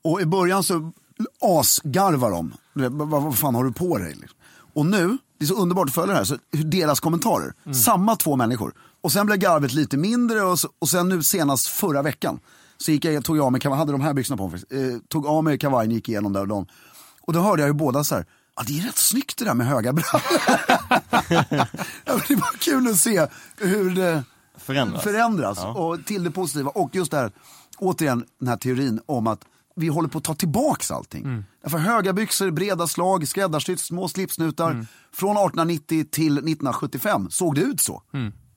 Och 0.04 0.20
i 0.20 0.26
början 0.26 0.64
så 0.64 0.92
asgarvar 1.40 2.30
de. 2.30 2.54
Vad, 2.72 3.22
vad 3.22 3.38
fan 3.38 3.54
har 3.54 3.64
du 3.64 3.72
på 3.72 3.98
dig? 3.98 4.14
liksom? 4.14 4.38
Och 4.74 4.86
nu, 4.86 5.18
det 5.38 5.44
är 5.44 5.46
så 5.46 5.54
underbart 5.54 5.88
att 5.88 5.94
följa 5.94 6.12
det 6.12 6.18
här, 6.18 6.24
så 6.24 6.36
deras 6.50 7.00
kommentarer. 7.00 7.54
Mm. 7.64 7.74
Samma 7.74 8.16
två 8.16 8.36
människor. 8.36 8.74
Och 9.00 9.12
sen 9.12 9.26
blev 9.26 9.38
garvet 9.38 9.72
lite 9.72 9.96
mindre 9.96 10.42
och, 10.42 10.58
så, 10.58 10.68
och 10.78 10.88
sen 10.88 11.08
nu 11.08 11.22
senast 11.22 11.66
förra 11.66 12.02
veckan 12.02 12.40
så 12.78 12.92
gick 12.92 13.04
jag, 13.04 13.24
tog 13.24 13.36
jag 13.36 13.44
av 13.44 13.52
mig 13.52 13.60
kavajen, 13.60 13.78
hade 13.78 13.92
de 13.92 14.00
här 14.00 14.14
byxorna 14.14 14.36
på 14.36 14.48
mig, 14.48 14.62
eh, 14.70 14.98
tog 15.08 15.26
av 15.26 15.44
mig 15.44 15.58
kavajen, 15.58 15.90
gick 15.90 16.08
igenom 16.08 16.32
där 16.32 16.40
och 16.40 16.48
dem. 16.48 16.66
Och 17.20 17.32
då 17.32 17.40
hörde 17.40 17.62
jag 17.62 17.68
ju 17.68 17.74
båda 17.74 18.04
så 18.04 18.14
här, 18.14 18.26
ja 18.56 18.62
det 18.66 18.78
är 18.78 18.82
rätt 18.82 18.98
snyggt 18.98 19.38
det 19.38 19.44
där 19.44 19.54
med 19.54 19.66
höga 19.66 19.92
brallor. 19.92 20.22
ja, 22.04 22.20
det 22.28 22.34
var 22.34 22.58
kul 22.58 22.88
att 22.88 22.96
se 22.96 23.26
hur 23.56 23.94
det 23.94 24.24
Förändras. 24.56 25.02
förändras 25.02 25.58
Ja. 25.62 25.72
och 25.74 26.04
till 26.04 26.24
det 26.24 26.30
positiva. 26.30 26.70
Och 26.70 26.94
just 26.94 27.10
det 27.10 27.16
här, 27.16 27.32
återigen 27.78 28.24
den 28.38 28.48
här 28.48 28.56
teorin 28.56 29.00
om 29.06 29.26
att 29.26 29.44
vi 29.76 29.88
håller 29.88 30.08
på 30.08 30.18
att 30.18 30.24
ta 30.24 30.34
tillbaks 30.34 30.90
allting. 30.90 31.24
Mm. 31.24 31.44
Därför 31.62 31.78
höga 31.78 32.12
byxor, 32.12 32.50
breda 32.50 32.86
slag, 32.86 33.28
skräddarsytt, 33.28 33.80
små 33.80 34.08
slipsnutar. 34.08 34.70
Mm. 34.70 34.86
Från 35.12 35.30
1890 35.30 36.04
till 36.10 36.32
1975 36.32 37.30
såg 37.30 37.54
det 37.54 37.60
ut 37.60 37.80
så. 37.80 38.02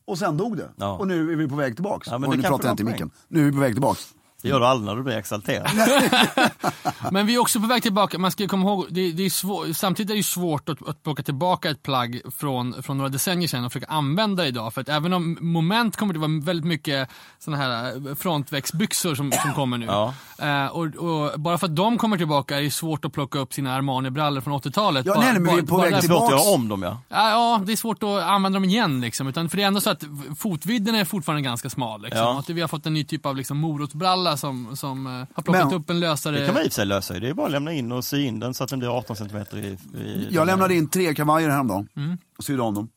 Och 0.06 0.18
sen 0.18 0.38
dog 0.38 0.58
det. 0.58 0.64
Mm. 0.64 0.76
Ja. 0.78 0.98
Och 0.98 1.08
nu 1.08 1.32
är 1.32 1.36
vi 1.36 1.48
på 1.48 1.56
väg 1.56 1.76
tillbaks. 1.76 2.08
Ja, 2.12 2.18
nu 2.18 2.42
pratar 2.42 2.66
jag 2.66 2.74
inte 2.74 2.84
i 2.84 2.86
micken. 2.86 3.12
Nu 3.28 3.42
är 3.42 3.46
vi 3.46 3.52
på 3.52 3.60
väg 3.60 3.74
tillbaks. 3.74 4.14
Det 4.46 4.50
gör 4.50 4.60
du 4.60 4.66
aldrig 4.66 4.86
när 4.86 4.96
du 4.96 5.04
blir 5.04 5.18
exalterad. 5.18 5.70
Men 7.12 7.26
vi 7.26 7.36
är 7.36 7.40
också 7.40 7.60
på 7.60 7.68
väg 7.68 7.84
tillbaka, 7.84 8.18
man 8.18 8.32
ska 8.32 8.48
komma 8.48 8.64
ihåg, 8.70 8.86
det, 8.90 9.12
det 9.12 9.26
är 9.26 9.30
svår, 9.30 9.74
samtidigt 9.74 10.10
är 10.10 10.14
det 10.14 10.18
ju 10.18 10.24
svårt 10.24 10.70
att, 10.70 10.90
att 10.90 11.04
plocka 11.04 11.24
tillbaka 11.24 11.70
ett 11.70 11.84
plagg 11.84 12.22
från, 12.38 12.84
från 12.84 12.98
några 12.98 13.10
decennier 13.10 13.48
sedan 13.48 13.66
och 13.66 13.72
försöka 13.74 13.92
använda 13.92 14.44
det 14.44 14.50
idag. 14.50 14.74
För 14.74 14.82
att 14.82 14.90
även 14.90 15.14
om 15.14 15.38
moment 15.42 15.96
kommer 15.98 16.14
det 16.14 16.20
vara 16.20 16.32
väldigt 16.44 16.66
mycket 16.66 17.10
såna 17.40 17.58
här 17.58 17.96
eh, 18.10 18.16
frontväxtbyxor 18.16 19.16
som, 19.16 19.32
som 19.32 19.54
kommer 19.54 19.78
nu. 19.78 19.86
Ja. 19.86 20.14
Eh, 20.40 20.66
och, 20.66 20.86
och 20.86 21.40
bara 21.40 21.58
för 21.58 21.68
att 21.68 21.76
de 21.76 21.98
kommer 21.98 22.18
tillbaka 22.18 22.58
är 22.58 22.62
det 22.62 22.72
svårt 22.72 23.06
att 23.06 23.14
plocka 23.14 23.40
upp 23.40 23.54
sina 23.54 23.76
Armani-brallor 23.76 24.42
från 24.42 24.54
80-talet. 24.54 25.06
Ja, 25.06 25.14
Bara- 25.16 25.24
nej, 25.26 25.34
men 25.40 25.56
vi 25.56 25.62
är 25.62 25.66
på 25.66 25.78
väg 25.78 25.92
därför- 25.94 26.08
Svårt 26.08 26.24
att 26.34 26.40
göra 26.46 26.56
om 26.56 26.68
dem 26.70 26.84
ja. 26.84 26.98
Ja, 27.10 27.30
ja, 27.30 27.62
det 27.66 27.72
är 27.72 27.78
svårt 27.78 28.04
att 28.04 28.10
använda 28.24 28.56
dem 28.56 28.66
igen 28.66 29.02
liksom. 29.02 29.28
Utan, 29.28 29.50
för 29.50 29.58
det 29.58 29.64
är 29.64 29.68
ändå 29.68 29.82
så 29.82 29.90
att 29.90 30.04
fotvidden 30.38 30.96
är 30.96 31.06
fortfarande 31.06 31.42
ganska 31.42 31.70
smal. 31.70 32.02
Liksom. 32.02 32.20
Ja. 32.22 32.40
Att 32.40 32.50
vi 32.50 32.62
har 32.62 32.68
fått 32.68 32.86
en 32.86 32.94
ny 32.94 33.04
typ 33.04 33.26
av 33.26 33.36
liksom, 33.36 33.58
morotsbralla 33.58 34.35
som, 34.38 34.76
som 34.76 35.08
eh, 35.08 35.12
har 35.14 35.44
plockat 35.44 35.66
Men- 35.66 35.74
upp 35.74 35.90
en 35.90 36.00
lösare... 36.00 36.40
Det 36.40 36.46
kan 36.46 36.54
man 36.54 36.64
i 36.64 36.68
och 36.68 36.72
för 36.72 36.76
sig 36.76 36.86
lösa. 36.86 37.20
Det 37.20 37.30
är 37.30 37.34
bara 37.34 37.46
att 37.46 37.52
lämna 37.52 37.74
in 37.74 37.92
och 37.92 38.06
sy 38.06 38.24
in 38.26 38.40
den 38.40 38.54
så 38.54 38.64
att 38.64 38.70
den 38.70 38.80
blir 38.80 38.98
18 38.98 39.16
cm 39.16 39.38
i, 39.54 39.58
i 39.98 40.28
Jag 40.32 40.46
lämnade 40.48 40.76
in 40.76 40.90
tre 40.90 41.14
kavajer 41.16 41.50
häromdagen. 41.50 41.88
Mm. 41.96 42.18
Och 42.38 42.44
sydde 42.44 42.62
om 42.62 42.74
dem. 42.74 42.90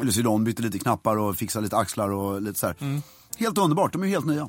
Eller 0.00 0.12
sydde 0.12 0.28
om, 0.28 0.44
bytte 0.44 0.62
lite 0.62 0.78
knappar 0.78 1.16
och 1.16 1.36
fixade 1.36 1.62
lite 1.64 1.76
axlar 1.76 2.10
och 2.10 2.42
lite 2.42 2.58
så 2.58 2.66
här. 2.66 2.76
Mm. 2.80 3.02
Helt 3.38 3.58
underbart, 3.58 3.92
de 3.92 4.02
är 4.02 4.06
helt 4.06 4.26
nya. 4.26 4.48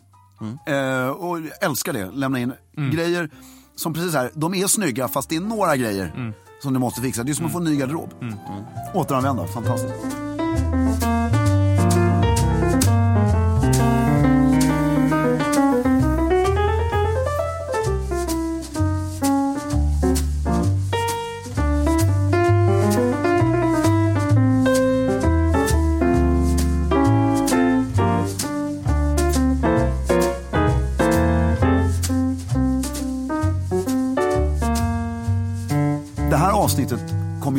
Eh, 0.68 1.07
och 1.09 1.39
jag 1.39 1.49
älskar 1.64 1.93
det, 1.93 2.12
lämna 2.12 2.39
in 2.39 2.53
Mm. 2.78 2.91
grejer 2.95 3.30
som 3.76 3.93
precis 3.93 4.14
här, 4.14 4.32
de 4.34 4.53
är 4.53 4.68
snygga 4.68 5.07
fast 5.07 5.30
det 5.30 5.36
är 5.36 5.41
några 5.41 5.78
grejer 5.78 6.14
Mm. 6.16 6.34
som 6.64 6.74
du 6.74 6.80
måste 6.80 7.01
fixa. 7.01 7.24
Det 7.24 7.32
är 7.32 7.34
som 7.34 7.45
att 7.45 7.51
få 7.51 7.57
en 7.57 7.64
ny 7.64 7.76
garderob. 7.76 8.14
Återanvända, 8.93 9.47
fantastiskt. 9.47 10.18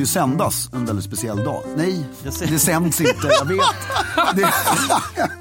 Ju 0.02 0.06
sändas 0.06 0.68
en 0.72 0.86
väldigt 0.86 1.04
speciell 1.04 1.44
dag. 1.44 1.62
Nej, 1.76 2.04
det 2.48 2.58
sänds 2.58 3.00
inte, 3.00 3.28
jag 3.38 3.44
vet. 3.44 3.58
Det, 4.36 4.48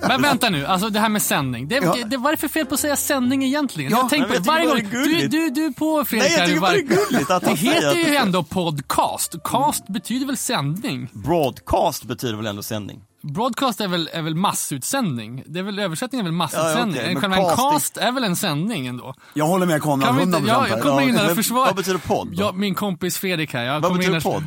Men 0.07 0.21
vänta 0.21 0.49
nu, 0.49 0.65
alltså 0.65 0.89
det 0.89 0.99
här 0.99 1.09
med 1.09 1.21
sändning. 1.21 1.67
Det, 1.67 1.75
Ja. 1.75 1.95
det, 2.05 2.17
vad 2.17 2.31
är 2.31 2.35
det 2.35 2.39
för 2.41 2.47
fel 2.47 2.65
på 2.65 2.73
att 2.73 2.79
säga 2.79 2.95
sändning 2.95 3.43
egentligen? 3.43 3.91
Ja, 3.91 3.97
jag 3.97 4.09
tänker 4.09 4.27
på 4.27 4.33
det 4.33 4.39
jag 4.39 4.45
varje 4.45 4.65
gång. 4.65 4.89
det 4.91 5.03
Du, 5.03 5.27
du, 5.27 5.49
du 5.49 5.65
är 5.65 5.71
på 5.71 6.05
Fredrik 6.05 6.29
Nej, 6.31 6.39
jag 6.39 6.47
tycker 6.47 6.61
bara 6.61 6.71
det 6.71 6.77
är 6.79 6.81
gulligt 7.09 7.31
att 7.31 7.41
Det 7.41 7.47
han 7.47 7.57
säger 7.57 7.73
heter 7.73 7.95
ju 7.95 8.03
det- 8.05 8.15
ändå 8.17 8.43
podcast. 8.43 9.35
Cast 9.43 9.87
betyder 9.87 10.25
väl 10.25 10.37
sändning? 10.37 11.09
Broadcast 11.13 12.03
betyder 12.03 12.35
väl 12.35 12.47
ändå 12.47 12.63
sändning? 12.63 12.99
Broadcast 13.23 13.81
är 13.81 13.87
väl, 13.87 14.09
är 14.13 14.21
väl 14.21 14.35
massutsändning? 14.35 15.43
Det 15.45 15.59
är 15.59 15.63
väl, 15.63 15.79
översättningen 15.79 16.25
är 16.25 16.29
väl 16.29 16.37
massutsändning? 16.37 17.01
Ja, 17.01 17.07
men 17.07 17.21
Själva 17.21 17.37
en 17.37 17.55
cast 17.55 17.97
är 17.97 18.11
väl 18.11 18.23
en 18.23 18.35
sändning 18.35 18.87
ändå? 18.87 19.13
jag 19.33 19.45
håller 19.47 19.65
med 19.65 19.81
Konrad, 19.81 20.07
Kan 20.07 20.17
vi 20.17 20.23
inte, 20.23 20.37
100% 20.37 20.47
ja, 20.47 20.59
här. 20.59 20.67
jag 20.67 20.81
kommer 20.81 21.01
in 21.01 21.15
där 21.15 21.29
och 21.29 21.35
försvarar. 21.35 21.65
vad 21.65 21.75
betyder 21.75 21.97
podd 21.99 22.27
då? 22.27 22.43
Ja, 22.43 22.51
min 22.51 22.75
kompis 22.75 23.17
Fredrik 23.17 23.53
här. 23.53 23.63
Jag 23.63 23.79
Vad 23.79 23.91
in 23.91 23.97
betyder 23.97 24.13
där- 24.13 24.21
podd? 24.21 24.43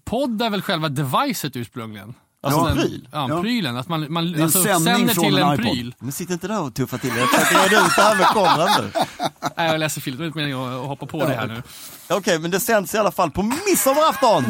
Podd 0.04 0.42
är 0.42 0.50
väl 0.50 0.62
själva 0.62 0.88
devicet 0.88 1.56
ursprungligen? 1.56 2.14
Alltså 2.42 2.60
den- 2.60 2.70
en 2.70 2.76
pryl? 2.76 3.08
Ja, 3.12 3.26
Ja. 3.28 3.40
prylen. 3.42 3.76
Att 3.76 3.88
man, 3.88 4.12
man 4.12 4.28
är 4.28 4.36
en 4.36 4.42
alltså, 4.42 4.62
sänder 4.62 5.14
till 5.14 5.38
en 5.38 5.48
en 5.48 5.56
pryl. 5.56 5.94
Men 5.98 6.12
sitt 6.12 6.30
inte 6.30 6.48
där 6.48 6.62
och 6.62 6.74
tuffa 6.74 6.98
till. 6.98 7.16
Jag 7.16 7.28
försöker 7.28 7.68
reda 7.70 7.86
ut 7.86 7.92
det 7.96 8.02
här 8.02 8.16
med 8.16 8.26
kameran 8.26 8.68
nu. 8.82 8.90
Nej, 9.56 9.70
jag 9.70 9.78
läser 9.80 10.00
film. 10.00 10.16
Det 10.18 10.24
är 10.24 10.26
inte 10.26 10.38
meningen 10.38 10.60
att 10.60 10.86
hoppa 10.86 11.06
på 11.06 11.18
det 11.26 11.34
här 11.34 11.46
nu. 11.46 11.62
Okej, 12.08 12.38
men 12.38 12.50
det 12.50 12.60
sänds 12.60 12.94
i 12.94 12.98
alla 12.98 13.10
fall 13.12 13.30
på 13.30 13.42
midsommarafton! 13.42 14.44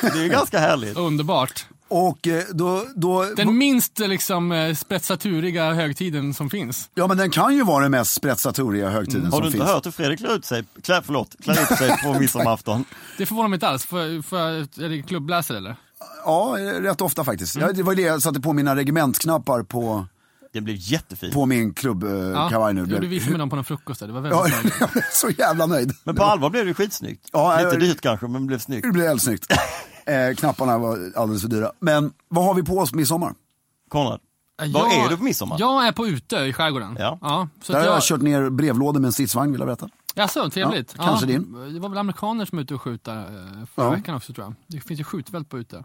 Det 0.00 0.18
är 0.18 0.22
ju 0.22 0.28
ganska 0.28 0.58
härligt. 0.58 0.96
Underbart. 0.96 1.66
Och 1.94 2.28
eh, 2.28 2.42
då, 2.52 2.84
då 2.96 3.24
Den 3.36 3.58
minst 3.58 3.98
liksom 3.98 4.52
eh, 4.52 4.74
spetsaturiga 4.74 5.72
högtiden 5.72 6.34
som 6.34 6.50
finns. 6.50 6.90
ja 6.94 7.06
men 7.06 7.16
den 7.16 7.30
kan 7.30 7.54
ju 7.54 7.64
vara 7.64 7.82
den 7.82 7.90
mest 7.90 8.14
spretsatoriga 8.14 8.90
högtiden 8.90 9.20
Mm. 9.20 9.32
Har 9.32 9.38
som 9.38 9.42
du 9.42 9.46
inte 9.46 9.58
finns. 9.58 9.70
hört 9.70 9.86
hur 9.86 9.90
Fredrik 9.90 10.18
klär 10.18 10.34
ut 10.36 10.44
sig, 10.44 10.64
klär, 10.82 11.02
förlåt, 11.04 11.34
klär 11.42 11.62
ut 11.72 11.78
sig 11.78 11.96
på 12.04 12.14
midsommarafton? 12.20 12.84
Det 13.18 13.26
förvånar 13.26 13.48
mig 13.48 13.56
inte 13.56 13.68
alls. 13.68 13.84
Får, 13.86 14.22
får 14.22 14.38
jag, 14.38 14.56
är 14.56 14.88
det 14.88 15.02
klubbläsare 15.02 15.58
eller? 15.58 15.76
Ja, 16.24 16.58
eh, 16.58 16.62
rätt 16.64 17.00
ofta 17.00 17.24
faktiskt. 17.24 17.56
Mm. 17.56 17.66
Ja, 17.68 17.72
det 17.72 17.82
var 17.82 17.94
det 17.94 18.02
jag 18.02 18.22
satte 18.22 18.40
på 18.40 18.52
mina 18.52 18.76
regementsknappar 18.76 19.62
på, 19.62 20.06
Det 20.52 20.60
blir 20.60 20.74
jättefint. 20.78 21.34
på 21.34 21.46
min 21.46 21.74
klubbkavaj 21.74 22.74
nu. 22.74 22.86
jo, 22.88 22.98
du 23.00 23.06
visade 23.06 23.30
mig 23.30 23.38
dem 23.38 23.50
på 23.50 23.56
någon 23.56 23.64
frukost 23.64 24.00
där. 24.00 24.06
Det 24.06 24.12
var 24.12 24.20
väldigt 24.20 24.72
Ja, 24.80 24.88
blev 24.92 25.02
så 25.12 25.30
jävla 25.30 25.66
nöjd. 25.66 25.92
Men 26.04 26.14
på 26.16 26.22
allvar 26.24 26.50
blev 26.50 26.66
det 26.66 26.74
skitsnyggt. 26.74 27.28
Ja, 27.32 27.56
Lite 27.56 27.68
jag- 27.68 27.80
dyrt 27.80 28.00
kanske, 28.00 28.26
men 28.26 28.40
det 28.42 28.46
blev 28.46 28.58
snyggt. 28.58 28.82
Det 28.86 28.92
blev 28.92 29.06
helt 29.08 29.22
snyggt. 29.22 29.46
Eh, 30.06 30.34
knapparna 30.36 30.78
var 30.78 31.12
alldeles 31.16 31.42
för 31.42 31.48
dyra. 31.48 31.72
Men 31.80 32.12
vad 32.28 32.44
har 32.44 32.54
vi 32.54 32.62
på 32.62 32.78
oss 32.78 32.94
midsommar? 32.94 33.34
Konrad, 33.88 34.20
Jag- 34.58 34.68
var 34.72 35.04
är 35.04 35.08
du 35.08 35.16
på 35.16 35.24
midsommar? 35.24 35.56
Jag 35.60 35.86
är 35.86 35.92
på 35.92 36.06
ute 36.06 36.36
i 36.36 36.52
skärgården. 36.52 36.96
Ja. 37.00 37.48
så 37.62 37.72
Där 37.72 37.78
har 37.80 37.86
jag, 37.86 37.96
jag 37.96 38.02
kört 38.02 38.20
ner 38.22 38.50
brevlådor 38.50 39.00
med 39.00 39.06
en 39.08 39.12
stridsvagn 39.12 39.52
vill 39.52 39.60
jag 39.60 39.66
berätta. 39.68 39.88
Jaså, 40.14 40.50
trevligt. 40.50 40.94
Ja, 40.98 41.04
kanske 41.04 41.26
ja, 41.26 41.32
din. 41.32 41.72
Det 41.74 41.80
var 41.80 41.88
väl 41.88 41.98
amerikaner 41.98 42.44
som 42.44 42.56
var 42.58 42.62
ute 42.62 42.74
och 42.74 42.82
skjuta 42.82 43.12
eh, 43.18 43.24
förra 43.74 43.84
Ja. 43.84 43.90
veckan 43.90 44.14
också 44.14 44.32
tror 44.32 44.46
jag. 44.46 44.54
Det 44.66 44.80
finns 44.80 45.00
ju 45.00 45.04
skjutfält 45.04 45.48
på 45.48 45.58
ute. 45.58 45.84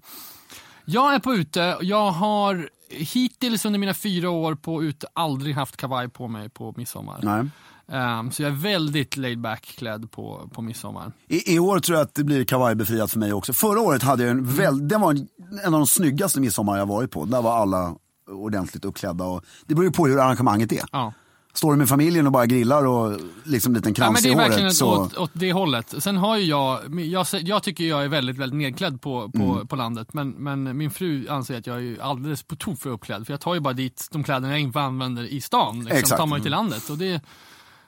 Jag 0.86 1.14
är 1.14 1.20
på 1.20 1.34
ute 1.34 1.76
och 1.76 1.84
jag 1.84 2.12
har 2.12 2.70
hittills 2.90 3.66
under 3.66 3.80
mina 3.80 3.94
fyra 3.94 4.30
år 4.30 4.56
på 4.56 4.84
ute 4.84 5.08
aldrig 5.14 5.56
haft 5.56 5.78
kavaj 5.78 6.10
på 6.10 6.28
mig 6.28 6.50
på 6.50 6.74
midsommar. 6.78 7.20
Nej. 7.24 7.46
Ehm, 7.92 8.32
så 8.32 8.42
jag 8.44 8.52
är 8.52 8.56
väldigt 8.56 9.18
laid 9.18 9.42
back 9.42 9.64
klädd 9.78 10.12
på, 10.12 10.50
på 10.54 10.62
midsommar. 10.62 11.12
I, 11.28 11.56
I 11.56 11.60
år 11.60 11.80
tror 11.80 11.98
jag 11.98 12.06
att 12.06 12.16
det 12.16 12.24
blir 12.24 12.44
kavajbefriat 12.44 13.12
för 13.12 13.20
mig 13.20 13.34
också. 13.34 13.54
Förra 13.54 13.82
året 13.82 14.04
hade 14.04 14.24
jag 14.24 14.32
en 14.32 14.46
väl, 14.46 14.88
den 14.88 15.02
var 15.02 15.12
en 15.12 15.28
en 15.66 15.74
av 15.74 15.80
de 15.80 15.88
snyggaste 15.88 16.40
midsommar 16.40 16.78
jag 16.78 16.86
varit 16.86 17.12
på. 17.12 17.26
Där 17.26 17.42
var 17.42 17.58
alla 17.62 17.96
ordentligt 18.32 18.86
uppklädda. 18.86 19.24
Och, 19.26 19.44
det 19.66 19.76
beror 19.76 19.86
ju 19.86 19.92
på 19.92 20.08
hur 20.08 20.20
arrangemanget 20.20 20.72
är. 20.72 20.84
Ja. 20.92 21.14
Står 21.54 21.72
du 21.72 21.78
med 21.78 21.90
familjen 21.90 22.26
och 22.26 22.32
bara 22.32 22.46
grillar 22.46 22.86
och 22.86 23.20
liksom 23.44 23.72
en 23.72 23.78
liten 23.78 23.94
Ja, 23.98 24.04
men 24.04 24.14
krans 24.14 24.24
det 24.24 24.30
i 24.30 24.32
är 24.32 24.36
verkligen 24.36 24.62
håret 24.64 24.76
så... 24.76 25.02
åt, 25.02 25.18
åt 25.18 25.32
det 25.34 25.54
hållet. 25.54 25.94
Sen 25.98 26.18
har 26.18 26.38
ju 26.38 26.44
jag, 26.46 26.80
jag, 27.02 27.26
jag 27.32 27.64
tycker 27.64 27.84
jag 27.84 28.04
är 28.04 28.08
väldigt, 28.08 28.38
väldigt 28.38 28.58
nedklädd 28.58 29.02
på, 29.02 29.32
på, 29.32 29.38
Mm. 29.54 29.68
på 29.68 29.76
landet. 29.76 30.14
Men, 30.14 30.30
men 30.30 30.78
min 30.78 30.92
fru 30.92 31.28
anser 31.30 31.58
att 31.58 31.68
jag 31.68 31.84
är 31.86 32.02
alldeles 32.02 32.44
på 32.44 32.56
tok 32.56 32.80
för 32.80 32.90
uppklädd. 32.90 33.26
För 33.26 33.34
jag 33.34 33.42
tar 33.42 33.54
ju 33.54 33.60
bara 33.60 33.74
dit 33.74 34.08
de 34.12 34.24
kläderna 34.24 34.50
jag 34.50 34.60
inte 34.60 34.82
använder 34.82 35.24
i 35.24 35.42
stan. 35.42 35.80
Liksom, 35.80 35.98
Exakt. 35.98 36.20
tar 36.20 36.26
man 36.26 36.40
ju 36.40 36.44
till 36.44 36.52
landet. 36.52 36.90
Och 36.90 36.98
det, 36.98 37.22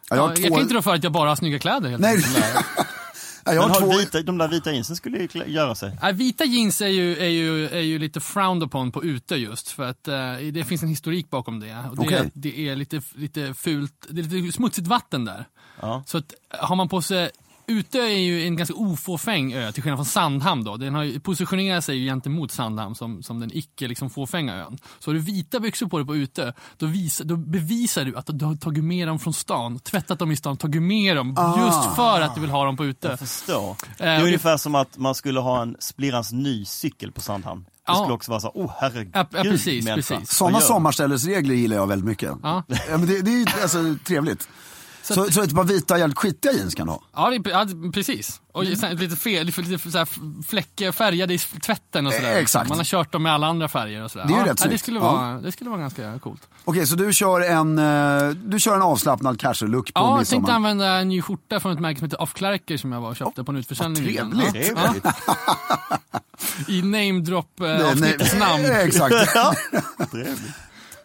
ja, 0.10 0.16
jag 0.16 0.30
jag, 0.30 0.36
två- 0.47 0.55
kan 0.55 0.62
inte 0.64 0.74
rå 0.74 0.82
för 0.82 0.95
att 0.95 1.03
jag 1.03 1.12
bara 1.12 1.30
har 1.30 1.36
snygga 1.36 1.60
kläder 1.60 1.89
helt 1.89 2.01
Nej. 2.01 2.24
Ja, 3.45 3.53
jag 3.53 3.62
har 3.62 3.70
har 3.70 3.80
två... 3.80 3.97
vita, 3.97 4.22
de 4.22 4.38
där 4.38 4.47
vita 4.47 4.72
jeansen 4.72 4.95
skulle 4.95 5.18
ju 5.18 5.28
klä- 5.28 5.47
göra 5.47 5.76
sig. 5.76 5.97
Nej, 6.01 6.14
vita 6.14 6.45
jeans 6.45 6.82
är 6.82 6.88
ju, 6.88 7.18
är, 7.18 7.28
ju, 7.30 7.68
är 7.70 7.80
ju 7.82 7.99
lite 7.99 8.20
frowned 8.20 8.64
upon 8.64 8.91
på 8.91 9.03
ute 9.03 9.36
just 9.36 9.70
för 9.72 9.84
att 9.89 10.07
eh, 10.07 10.34
det 10.53 10.64
finns 10.68 10.84
en 10.84 10.89
historik 10.89 11.30
bakom 11.30 11.60
det. 11.60 11.78
Och 11.89 11.95
det, 11.95 12.01
Okej. 12.01 12.18
är, 12.18 12.32
det 12.34 12.60
är 12.70 12.76
lite, 12.76 13.01
lite 13.16 13.53
fult, 13.53 14.07
det 14.10 14.22
är 14.22 14.26
lite 14.26 14.53
smutsigt 14.57 14.88
vatten 14.88 15.26
där. 15.26 15.45
Ja. 15.82 16.03
Så 16.05 16.18
att 16.18 16.34
har 16.49 16.76
man 16.76 16.89
på 16.89 17.01
sig 17.01 17.30
Ute 17.70 17.97
är 17.99 18.07
ju 18.20 18.43
en 18.47 18.55
ganska 18.55 18.74
ofåfäng 18.76 19.53
ö, 19.53 19.72
till 19.72 19.84
skillnad 19.84 19.97
från 19.97 20.05
Sandhamn 20.05 20.63
då. 20.63 20.78
Den 20.78 20.95
har 20.95 21.03
ju 21.03 21.20
positionerat 21.20 21.84
sig 21.86 21.97
ju 21.97 22.05
gentemot 22.09 22.51
Sandhamn 22.51 22.95
som, 22.95 23.24
som 23.24 23.39
den 23.39 23.49
icke 23.53 23.88
liksom 23.88 24.09
fåfänga 24.09 24.55
ön. 24.55 24.78
Så 24.99 25.09
har 25.09 25.13
du 25.15 25.20
vita 25.20 25.59
byxor 25.59 25.88
på 25.88 25.97
dig 25.97 26.07
på 26.07 26.15
ute, 26.15 26.53
då, 26.78 26.86
visar, 26.86 27.26
då 27.26 27.36
bevisar 27.38 28.05
du 28.05 28.17
att 28.17 28.26
du 28.34 28.45
har 28.45 28.55
tagit 28.55 28.84
med 28.84 29.07
dem 29.07 29.20
från 29.20 29.34
stan, 29.34 29.80
tvättat 29.80 30.20
dem 30.20 30.32
i 30.32 30.36
stan, 30.36 30.57
tagit 30.57 30.82
med 30.82 31.15
dem 31.15 31.36
Ah. 31.38 31.65
just 31.65 31.95
för 31.95 32.22
att 32.22 32.36
du 32.36 32.41
vill 32.41 32.49
ha 32.49 32.65
dem 32.65 32.78
på 32.78 32.86
ute. 32.86 33.07
Jag 33.07 33.20
förstår. 33.20 33.76
Det 33.97 34.03
Eh, 34.03 34.09
är 34.09 34.20
och 34.20 34.26
ungefär 34.26 34.57
som 34.57 34.76
att 34.76 34.97
man 34.97 35.15
skulle 35.15 35.39
ha 35.39 35.61
en 35.61 35.76
splirrans 35.80 36.32
ny 36.32 36.65
cykel 36.65 37.11
på 37.11 37.22
Sandhamn. 37.22 37.63
Det 37.63 37.70
Ja. 37.88 37.95
skulle 37.95 38.13
också 38.13 38.32
vara 38.32 38.41
så, 38.41 38.47
oh 38.55 38.72
herregud 38.80 39.11
Ja, 39.13 39.26
ja, 39.32 39.41
precis, 39.43 39.86
människa. 39.86 40.15
precis. 40.15 40.38
Sådana 40.38 40.59
sommarställesregler 40.59 41.55
gillar 41.55 41.76
jag 41.76 41.88
väldigt 41.88 42.05
mycket. 42.07 42.32
Ja. 42.43 42.63
men 42.89 43.05
det, 43.05 43.22
det 43.22 43.32
är 43.32 43.38
ju 43.39 43.45
alltså, 43.61 43.95
trevligt. 44.07 44.49
Så, 45.16 45.32
så, 45.32 45.41
ett 45.41 45.55
par 45.55 45.64
vita 45.64 45.97
jävligt 45.97 46.18
skitiga 46.18 46.51
jeans 46.51 46.76
kan 46.76 46.88
du 46.88 46.91
ha? 46.93 47.01
Ja, 47.16 47.30
det, 47.30 47.36
är- 47.36 47.51
ja 47.51 47.91
precis. 47.93 48.41
Och 48.51 48.66
sen 48.80 48.95
lite, 48.95 49.16
fel, 49.16 49.45
lite, 49.45 49.91
så 49.91 49.97
här 49.97 50.07
fläck, 50.47 50.82
färgade 50.93 51.34
i 51.34 51.38
tvätten 51.38 52.07
och 52.07 52.14
sådär. 52.14 52.32
Eh, 52.32 52.38
exakt. 52.38 52.70
Man 52.70 52.78
har 52.78 52.86
kört 52.86 53.12
dem 53.12 53.24
med 53.24 53.34
alla 53.34 53.47
andra 53.47 53.68
färger 53.68 54.03
och 54.03 54.12
sådär. 54.12 54.26
Det 54.26 54.34
är 54.34 54.36
ju 54.36 54.41
ja, 54.45 54.51
rätt 54.51 54.62
ja, 54.64 54.70
det, 54.72 54.78
skulle 54.78 54.99
Ja. 54.99 55.12
vara, 55.12 55.39
det 55.41 55.51
skulle 55.51 55.70
vara 55.70 55.80
ganska 55.82 56.20
coolt. 56.20 56.47
Okej, 56.66 56.88
så 56.88 56.95
du 56.95 57.14
kör 57.14 57.41
en, 57.41 57.78
eh, 57.80 58.30
du 58.30 58.60
kör 58.60 58.76
en 58.76 58.82
avslappnad 58.82 59.39
casual-look 59.39 59.93
på 59.93 59.99
Ja, 59.99 60.10
jag 60.10 60.18
midsommar? 60.20 60.39
tänkte 60.39 60.53
använda 60.53 60.88
en 60.99 61.10
ny 61.10 61.22
skjorta 61.22 61.60
från 61.60 61.72
ett 61.74 61.80
märke 61.80 61.99
som 61.99 62.05
heter 62.05 62.22
Off 62.22 62.34
Clarker 62.34 62.78
som 62.78 62.91
jag 62.91 63.01
var 63.01 63.10
och 63.10 63.16
köpte 63.16 63.43
på 63.43 63.51
en 63.51 63.57
utförsäljning. 63.57 64.20
vad 64.34 64.51
trevligt. 64.51 64.74
Ja. 64.76 65.99
I 66.68 66.82
namedrop 66.82 67.60
eh, 67.62 67.68
namn. 68.39 68.66
Exakt. 68.72 69.16
Trevligt. 70.12 70.39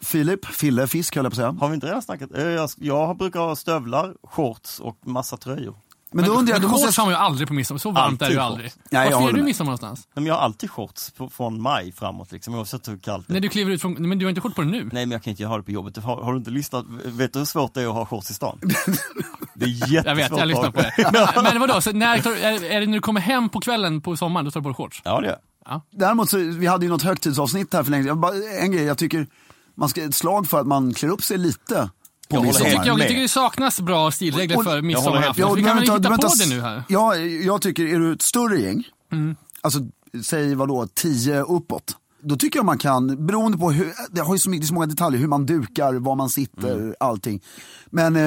Filip, 0.05 0.45
Fille, 0.47 0.87
Fisk 0.87 1.17
höll 1.17 1.25
jag 1.25 1.33
på 1.33 1.35
att 1.35 1.37
säga. 1.37 1.57
Har 1.61 1.69
vi 1.69 1.75
inte 1.75 1.87
redan 1.87 2.03
snackat? 2.03 2.31
Eh, 2.37 2.45
Jag, 2.45 2.71
jag 2.77 3.17
brukar 3.17 3.41
ha 3.41 3.57
stövlar, 3.57 4.15
shorts 4.23 4.81
och 4.81 4.97
massa 5.07 5.37
tröjor. 5.37 5.77
Men 6.17 6.25
då 6.25 6.33
undrar 6.33 6.55
jag, 6.55 6.61
men 6.61 6.63
då 6.63 6.69
måste 6.69 6.87
shorts 6.87 6.99
jag... 6.99 7.05
har 7.05 7.11
man 7.11 7.21
ju 7.21 7.25
aldrig 7.27 7.49
på 7.49 7.55
midsommar, 7.55 7.79
så 7.79 7.91
varmt 7.91 8.23
är 8.23 8.27
det 8.27 8.33
ju 8.33 8.39
Alltid 8.41 8.53
aldrig. 8.53 8.73
Nej, 8.91 9.05
jag 9.05 9.11
Var 9.11 9.19
håller 9.21 9.33
firar 9.33 9.39
du 9.39 9.45
midsommar 9.45 9.67
någonstans? 9.67 10.09
Men 10.15 10.27
jag 10.27 10.35
har 10.35 10.41
alltid 10.41 10.71
shorts 10.71 11.11
på, 11.11 11.29
från 11.29 11.63
maj 11.63 11.93
framåt 11.93 12.33
liksom, 12.33 12.55
oavsett 12.55 12.89
hur 12.89 12.99
kallt 12.99 13.29
det 13.29 13.37
är. 13.37 13.41
du 13.41 13.49
kliver 13.49 13.73
ut 13.73 13.81
från, 13.81 14.09
men 14.09 14.19
du 14.19 14.25
har 14.25 14.29
inte 14.31 14.41
shorts 14.41 14.55
på 14.55 14.63
dig 14.63 14.71
nu? 14.71 14.79
Nej 14.93 15.07
men 15.07 15.11
jag 15.11 15.23
kan 15.23 15.31
inte 15.31 15.45
ha 15.47 15.57
det 15.57 15.63
på 15.63 15.71
jobbet. 15.71 15.97
Har, 15.97 16.23
har 16.23 16.33
du 16.33 16.39
inte 16.39 16.51
lyssnat? 16.51 16.85
Vet 17.05 17.33
du 17.33 17.39
hur 17.39 17.47
svårt 17.47 17.75
det 17.75 17.83
är 17.83 17.87
att 17.87 17.95
ha 17.95 18.07
shorts 18.07 18.31
i 18.31 18.35
stan? 18.35 18.61
Det 19.57 19.65
är 19.65 19.69
jättesvårt. 19.69 20.07
Jag 20.07 20.15
vet, 20.15 20.31
jag 20.39 20.49
lyssnar 20.49 20.71
på 20.71 20.81
det. 20.81 21.11
Men, 21.37 21.45
men 21.45 21.61
vadå, 21.61 21.81
så 21.81 21.93
när, 21.93 22.19
tar- 22.19 22.31
är, 22.43 22.65
är 22.65 22.81
det 22.81 22.87
när 22.87 22.93
du 22.95 23.01
kommer 23.01 23.21
hem 23.21 23.49
på 23.49 23.61
kvällen 23.61 24.01
på 24.01 24.17
sommaren, 24.17 24.45
då 24.45 24.51
tar 24.51 24.61
du 24.61 24.63
på 24.65 24.69
dig 24.69 24.75
shorts? 24.77 25.03
Ja 25.05 25.21
det 25.21 25.27
gör 25.27 25.39
jag. 25.67 25.81
Däremot 25.91 26.31
så, 26.31 26.37
vi 26.39 26.67
hade 26.67 26.85
ju 26.87 26.91
något 26.91 27.03
högtidsavsnitt 27.03 27.73
här 27.73 27.83
för 27.83 27.91
länge 27.91 28.05
sedan. 28.05 28.25
En 28.61 28.73
grej, 28.73 28.85
jag 28.85 28.99
tycker 28.99 29.27
man 29.75 29.89
ska 29.89 30.05
ett 30.05 30.15
slag 30.15 30.47
för 30.47 30.61
att 30.61 30.67
man 30.67 30.95
klär 30.95 31.09
upp 31.09 31.23
sig 31.25 31.39
lite 31.39 31.91
på 32.29 32.37
Jag 32.37 32.39
håller 32.39 32.47
midsommar. 32.49 32.71
Tycker 32.71 32.87
jag, 32.87 32.99
jag 33.01 33.09
tycker 33.09 33.23
det 33.23 33.29
saknas 33.29 33.81
bra 33.81 34.11
stilregler 34.11 34.57
Och- 34.59 34.65
för 34.65 34.83
midsommarafton. 34.83 35.55
Vi 35.57 35.63
kan 35.63 35.77
väl 35.77 35.83
hitta 35.85 35.99
vänta, 36.11 36.29
på 36.29 36.35
det 36.39 36.49
nu 36.49 36.61
här? 36.61 36.83
Ja, 36.89 37.17
jag 37.17 37.63
tycker, 37.63 37.85
är 37.87 37.99
du 37.99 38.13
ett 38.13 38.23
större 38.23 38.61
gäng, 38.61 38.85
Mm. 39.13 39.37
alltså 39.61 39.79
säg 40.23 40.55
vadå, 40.55 40.87
tio 40.95 41.43
uppåt. 41.43 41.97
Då 42.27 42.37
tycker 42.37 42.59
jag 42.59 42.67
man 42.67 42.79
kan, 42.79 43.27
beroende 43.27 43.59
på 43.59 43.71
hur, 43.71 43.93
det 44.11 44.21
har 44.21 44.35
ju 44.35 44.39
så, 44.39 44.51
mycket, 44.51 44.69
så 44.69 44.75
många 44.75 44.87
detaljer, 44.87 45.21
hur 45.21 45.29
man 45.29 45.47
dukar, 45.47 45.95
var 45.95 46.15
man 46.15 46.31
sitter, 46.31 46.75
Mm. 46.77 46.95
allting. 47.01 47.41
Men 47.87 48.17
eh, 48.17 48.21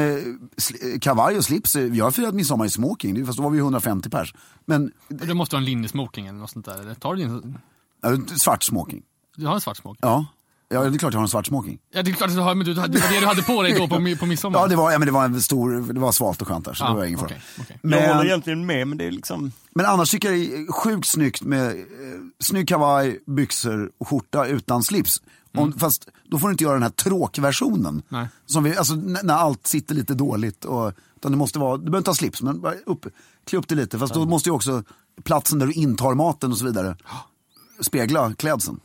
sl- 0.57 0.99
kavaj 0.99 1.37
och 1.37 1.45
slips, 1.45 1.75
eh, 1.75 1.85
jag 1.95 2.05
har 2.05 2.11
firat 2.11 2.35
midsommar 2.35 2.65
i 2.65 2.69
smoking, 2.69 3.25
fast 3.25 3.37
då 3.37 3.43
var 3.43 3.49
vi 3.49 3.57
150 3.59 4.09
pers. 4.09 4.33
Men 4.65 4.91
Du 5.07 5.33
måste 5.33 5.55
ha 5.55 5.59
en 5.59 5.65
linnesmoking 5.65 6.27
eller 6.27 6.39
något 6.39 6.49
sånt 6.49 6.65
där. 6.65 6.79
Eller 6.81 6.93
tar 6.95 7.15
du 7.15 7.21
din... 7.21 7.57
eh, 8.05 8.35
svart 8.37 8.63
smoking, 8.63 9.01
Du 9.35 9.45
har 9.47 9.55
en 9.55 9.61
svart 9.61 9.77
smoking? 9.77 9.99
ja. 10.01 10.25
Ja, 10.69 10.83
det 10.83 10.95
är 10.95 10.99
klart 10.99 11.13
jag 11.13 11.19
har 11.19 11.23
en 11.25 11.29
svart 11.29 11.45
smoking. 11.47 11.79
Ja, 11.91 12.03
det 12.03 12.11
är 12.11 12.13
klart 12.13 12.29
att 12.29 12.35
du 12.35 12.41
har, 12.41 12.55
men 12.55 12.65
du, 12.65 12.73
det 12.73 12.79
var 12.81 12.87
det 12.87 13.19
du 13.19 13.25
hade 13.25 13.43
på 13.43 13.61
dig 13.63 13.73
då 13.73 13.87
på, 13.87 14.15
på 14.19 14.25
midsommar? 14.25 14.59
Ja, 14.59 14.67
det 14.67 14.75
var, 14.75 14.91
ja, 14.91 14.99
men 14.99 15.05
det 15.05 15.11
var 15.11 15.25
en 15.25 15.41
stor, 15.41 15.93
det 15.93 15.99
var 15.99 16.11
svalt 16.11 16.41
och 16.41 16.47
skönt 16.47 16.65
där, 16.65 16.73
så 16.73 16.83
Ja, 16.83 16.89
det 16.89 16.95
var 16.95 17.05
ingen 17.05 17.19
fara. 17.19 17.27
okej, 17.29 17.41
okej. 17.61 17.79
Jag 17.81 17.89
håller 18.01 18.15
Men, 18.15 18.25
egentligen 18.25 18.65
med 18.65 18.87
men 18.87 18.97
det 18.97 19.05
är 19.05 19.11
liksom, 19.11 19.51
men 19.75 19.85
annars 19.85 20.11
tycker 20.11 20.31
jag 20.31 20.39
det 20.39 20.55
är 20.55 20.71
sjukt 20.71 21.07
snyggt 21.07 21.41
med 21.41 21.67
eh, 21.69 21.75
snygg 22.39 22.67
kavaj, 22.67 23.19
byxor 23.27 23.91
och 23.97 24.07
skjorta 24.07 24.45
utan 24.47 24.83
slips. 24.83 25.21
Om, 25.57 25.73
Fast 25.73 26.07
då 26.29 26.39
får 26.39 26.47
du 26.47 26.51
inte 26.51 26.63
göra 26.63 26.73
den 26.73 26.83
här 26.83 26.89
tråkversionen. 26.89 28.01
Nej. 28.09 28.27
Som 28.45 28.63
vi, 28.63 28.77
alltså, 28.77 28.93
n- 28.93 29.17
när 29.23 29.33
allt 29.33 29.67
sitter 29.67 29.95
lite 29.95 30.13
dåligt. 30.13 30.65
Och, 30.65 30.93
utan 31.15 31.31
det 31.31 31.37
måste 31.37 31.59
vara, 31.59 31.77
du 31.77 31.83
behöver 31.83 31.97
inte 31.97 32.09
ha 32.09 32.15
slips, 32.15 32.41
men 32.41 32.61
bara 32.61 32.73
upp, 32.85 33.05
klä 33.45 33.59
upp 33.59 33.67
det 33.67 33.75
lite. 33.75 33.99
Fast 33.99 34.13
då 34.13 34.25
måste 34.25 34.49
ju 34.49 34.53
också 34.55 34.83
platsen 35.23 35.59
där 35.59 35.67
du 35.67 35.73
intar 35.73 36.13
maten 36.13 36.51
och 36.51 36.57
så 36.57 36.65
vidare 36.65 36.95
spegla 37.81 38.33
klädseln. 38.33 38.79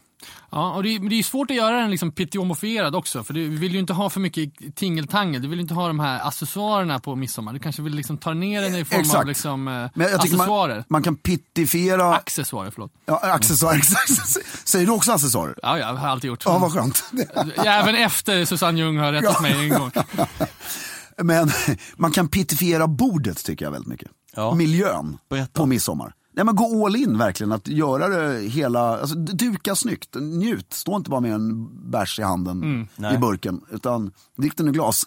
Ja, 0.50 0.72
och 0.74 0.82
det, 0.82 0.98
det 0.98 1.14
är 1.14 1.16
ju 1.16 1.22
svårt 1.22 1.50
att 1.50 1.56
göra 1.56 1.76
den 1.80 1.90
liksom 1.90 2.12
pittiomofierad 2.12 2.94
också, 2.94 3.24
för 3.24 3.34
du 3.34 3.48
vill 3.48 3.72
ju 3.72 3.78
inte 3.78 3.92
ha 3.92 4.10
för 4.10 4.20
mycket 4.20 4.76
tingeltangel. 4.76 5.42
Du 5.42 5.48
vill 5.48 5.60
inte 5.60 5.74
ha 5.74 5.86
de 5.86 6.00
här 6.00 6.26
accessoarerna 6.28 6.98
på 7.00 7.16
midsommar. 7.16 7.52
Du 7.52 7.58
kanske 7.58 7.82
vill 7.82 7.94
liksom 7.94 8.18
ta 8.18 8.34
ner 8.34 8.62
den 8.62 8.74
i 8.74 8.84
form 8.84 8.98
av 8.98 9.04
Exakt. 9.04 9.28
liksom, 9.28 9.68
eh, 9.68 9.74
Men 9.94 10.06
jag 10.10 10.14
accessoarer. 10.14 10.74
man, 10.76 10.84
man 10.88 11.02
kan 11.02 11.16
pittifiera... 11.16 12.14
Accessoarer, 12.14 12.70
förlåt. 12.70 12.92
Ja, 13.06 13.20
accessoarer, 13.32 13.76
exakt. 13.78 14.68
Säger 14.68 14.86
du 14.86 14.92
också 14.92 15.12
accessorer? 15.12 15.54
Ja, 15.62 15.78
ja, 15.78 15.86
jag 15.88 15.94
har 15.94 16.08
alltid 16.08 16.28
gjort. 16.28 16.42
Ja, 16.44 16.58
vad 16.58 16.72
skönt. 16.72 17.04
Ja, 17.56 17.62
Även 17.72 17.94
efter 17.94 18.44
Susanne 18.44 18.78
Ljung 18.78 18.98
har 18.98 19.12
rättat 19.12 19.42
mig 19.42 19.52
en 19.52 19.68
gång. 19.78 19.90
Men 21.22 21.50
man 21.96 22.12
kan 22.12 22.28
pittifiera 22.28 22.86
bordet 22.86 23.44
tycker 23.44 23.64
jag 23.64 23.72
väldigt 23.72 23.88
mycket. 23.88 24.08
Ja. 24.36 24.54
Miljön 24.54 25.18
Berätta. 25.30 25.60
på 25.60 25.66
midsommar. 25.66 26.12
Nej, 26.32 26.44
men 26.44 26.56
gå 26.56 26.86
all 26.86 26.96
in 26.96 27.18
verkligen, 27.18 27.52
att 27.52 27.68
göra 27.68 28.08
det 28.08 28.40
hela, 28.40 29.00
alltså 29.00 29.16
duka 29.16 29.74
snyggt, 29.74 30.14
njut. 30.14 30.72
Stå 30.72 30.96
inte 30.96 31.10
bara 31.10 31.20
med 31.20 31.32
en 31.32 31.68
bärs 31.90 32.18
i 32.18 32.22
handen 32.22 32.88
i 32.96 33.00
Nej. 33.00 33.18
burken, 33.18 33.60
utan 33.70 34.12
drick 34.36 34.56
den 34.56 34.68
ur 34.68 34.72
glas. 34.72 35.04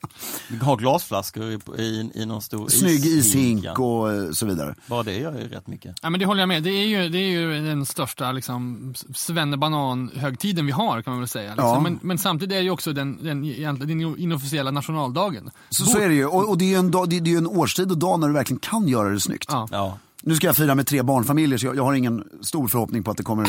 har 0.62 0.76
glasflaskor 0.76 1.44
i, 1.44 1.58
i, 1.78 2.10
i 2.14 2.26
någon 2.26 2.42
stor 2.42 2.68
Snygg 2.68 3.06
ishink 3.06 3.64
ja. 3.64 3.72
och 3.72 4.12
eh, 4.12 4.30
så 4.30 4.46
vidare. 4.46 4.74
Bara 4.86 5.02
det 5.02 5.18
gör 5.18 5.32
ju 5.32 5.48
rätt 5.48 5.66
mycket. 5.66 5.96
Ja, 6.02 6.10
men 6.10 6.20
det 6.20 6.26
håller 6.26 6.42
jag 6.42 6.48
med. 6.48 6.62
Det 6.62 6.70
är 6.70 6.86
ju, 6.86 7.08
det 7.08 7.18
är 7.18 7.30
ju 7.30 7.66
den 7.66 7.86
största 7.86 8.32
liksom, 8.32 8.94
svennebanan-högtiden 9.14 10.66
vi 10.66 10.72
har 10.72 11.02
kan 11.02 11.12
man 11.12 11.20
väl 11.20 11.28
säga. 11.28 11.50
Liksom. 11.50 11.68
Ja. 11.68 11.80
Men, 11.80 11.98
men 12.02 12.18
samtidigt 12.18 12.52
är 12.52 12.56
det 12.56 12.64
ju 12.64 12.70
också 12.70 12.92
den, 12.92 13.24
den, 13.24 13.42
den 13.78 14.18
inofficiella 14.18 14.70
nationaldagen. 14.70 15.50
Så, 15.70 15.84
så 15.84 15.98
är 15.98 16.08
det 16.08 16.14
ju, 16.14 16.26
och, 16.26 16.48
och 16.48 16.58
det 16.58 16.64
är 16.64 16.68
ju 16.68 16.76
en, 16.76 16.90
dag, 16.90 17.10
det, 17.10 17.20
det 17.20 17.34
är 17.34 17.38
en 17.38 17.46
årstid 17.46 17.90
och 17.90 17.98
dag 17.98 18.20
när 18.20 18.28
du 18.28 18.34
verkligen 18.34 18.60
kan 18.60 18.88
göra 18.88 19.08
det 19.08 19.20
snyggt. 19.20 19.48
Ja. 19.48 19.68
Ja. 19.70 19.98
Nu 20.26 20.36
ska 20.36 20.46
jag 20.46 20.56
fira 20.56 20.74
med 20.74 20.86
tre 20.86 21.02
barnfamiljer 21.02 21.58
så 21.58 21.66
jag, 21.66 21.76
jag 21.76 21.84
har 21.84 21.94
ingen 21.94 22.24
stor 22.42 22.68
förhoppning 22.68 23.02
på 23.02 23.10
att 23.10 23.16
det 23.16 23.22
kommer 23.22 23.48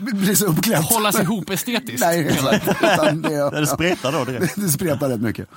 bli 0.00 0.36
så 0.36 0.46
uppklätt. 0.46 0.84
Hållas 0.84 1.20
ihop 1.20 1.50
estetiskt. 1.50 2.00
Nej, 2.00 2.28
exakt. 2.28 2.68
Utan 2.68 3.22
det, 3.22 3.28
Där 3.28 3.60
det 3.60 3.66
spretar 3.66 4.12
då 4.12 4.24
direkt. 4.24 4.54
det 4.60 4.68
spretar 4.68 5.08
rätt 5.08 5.20
mycket. 5.20 5.48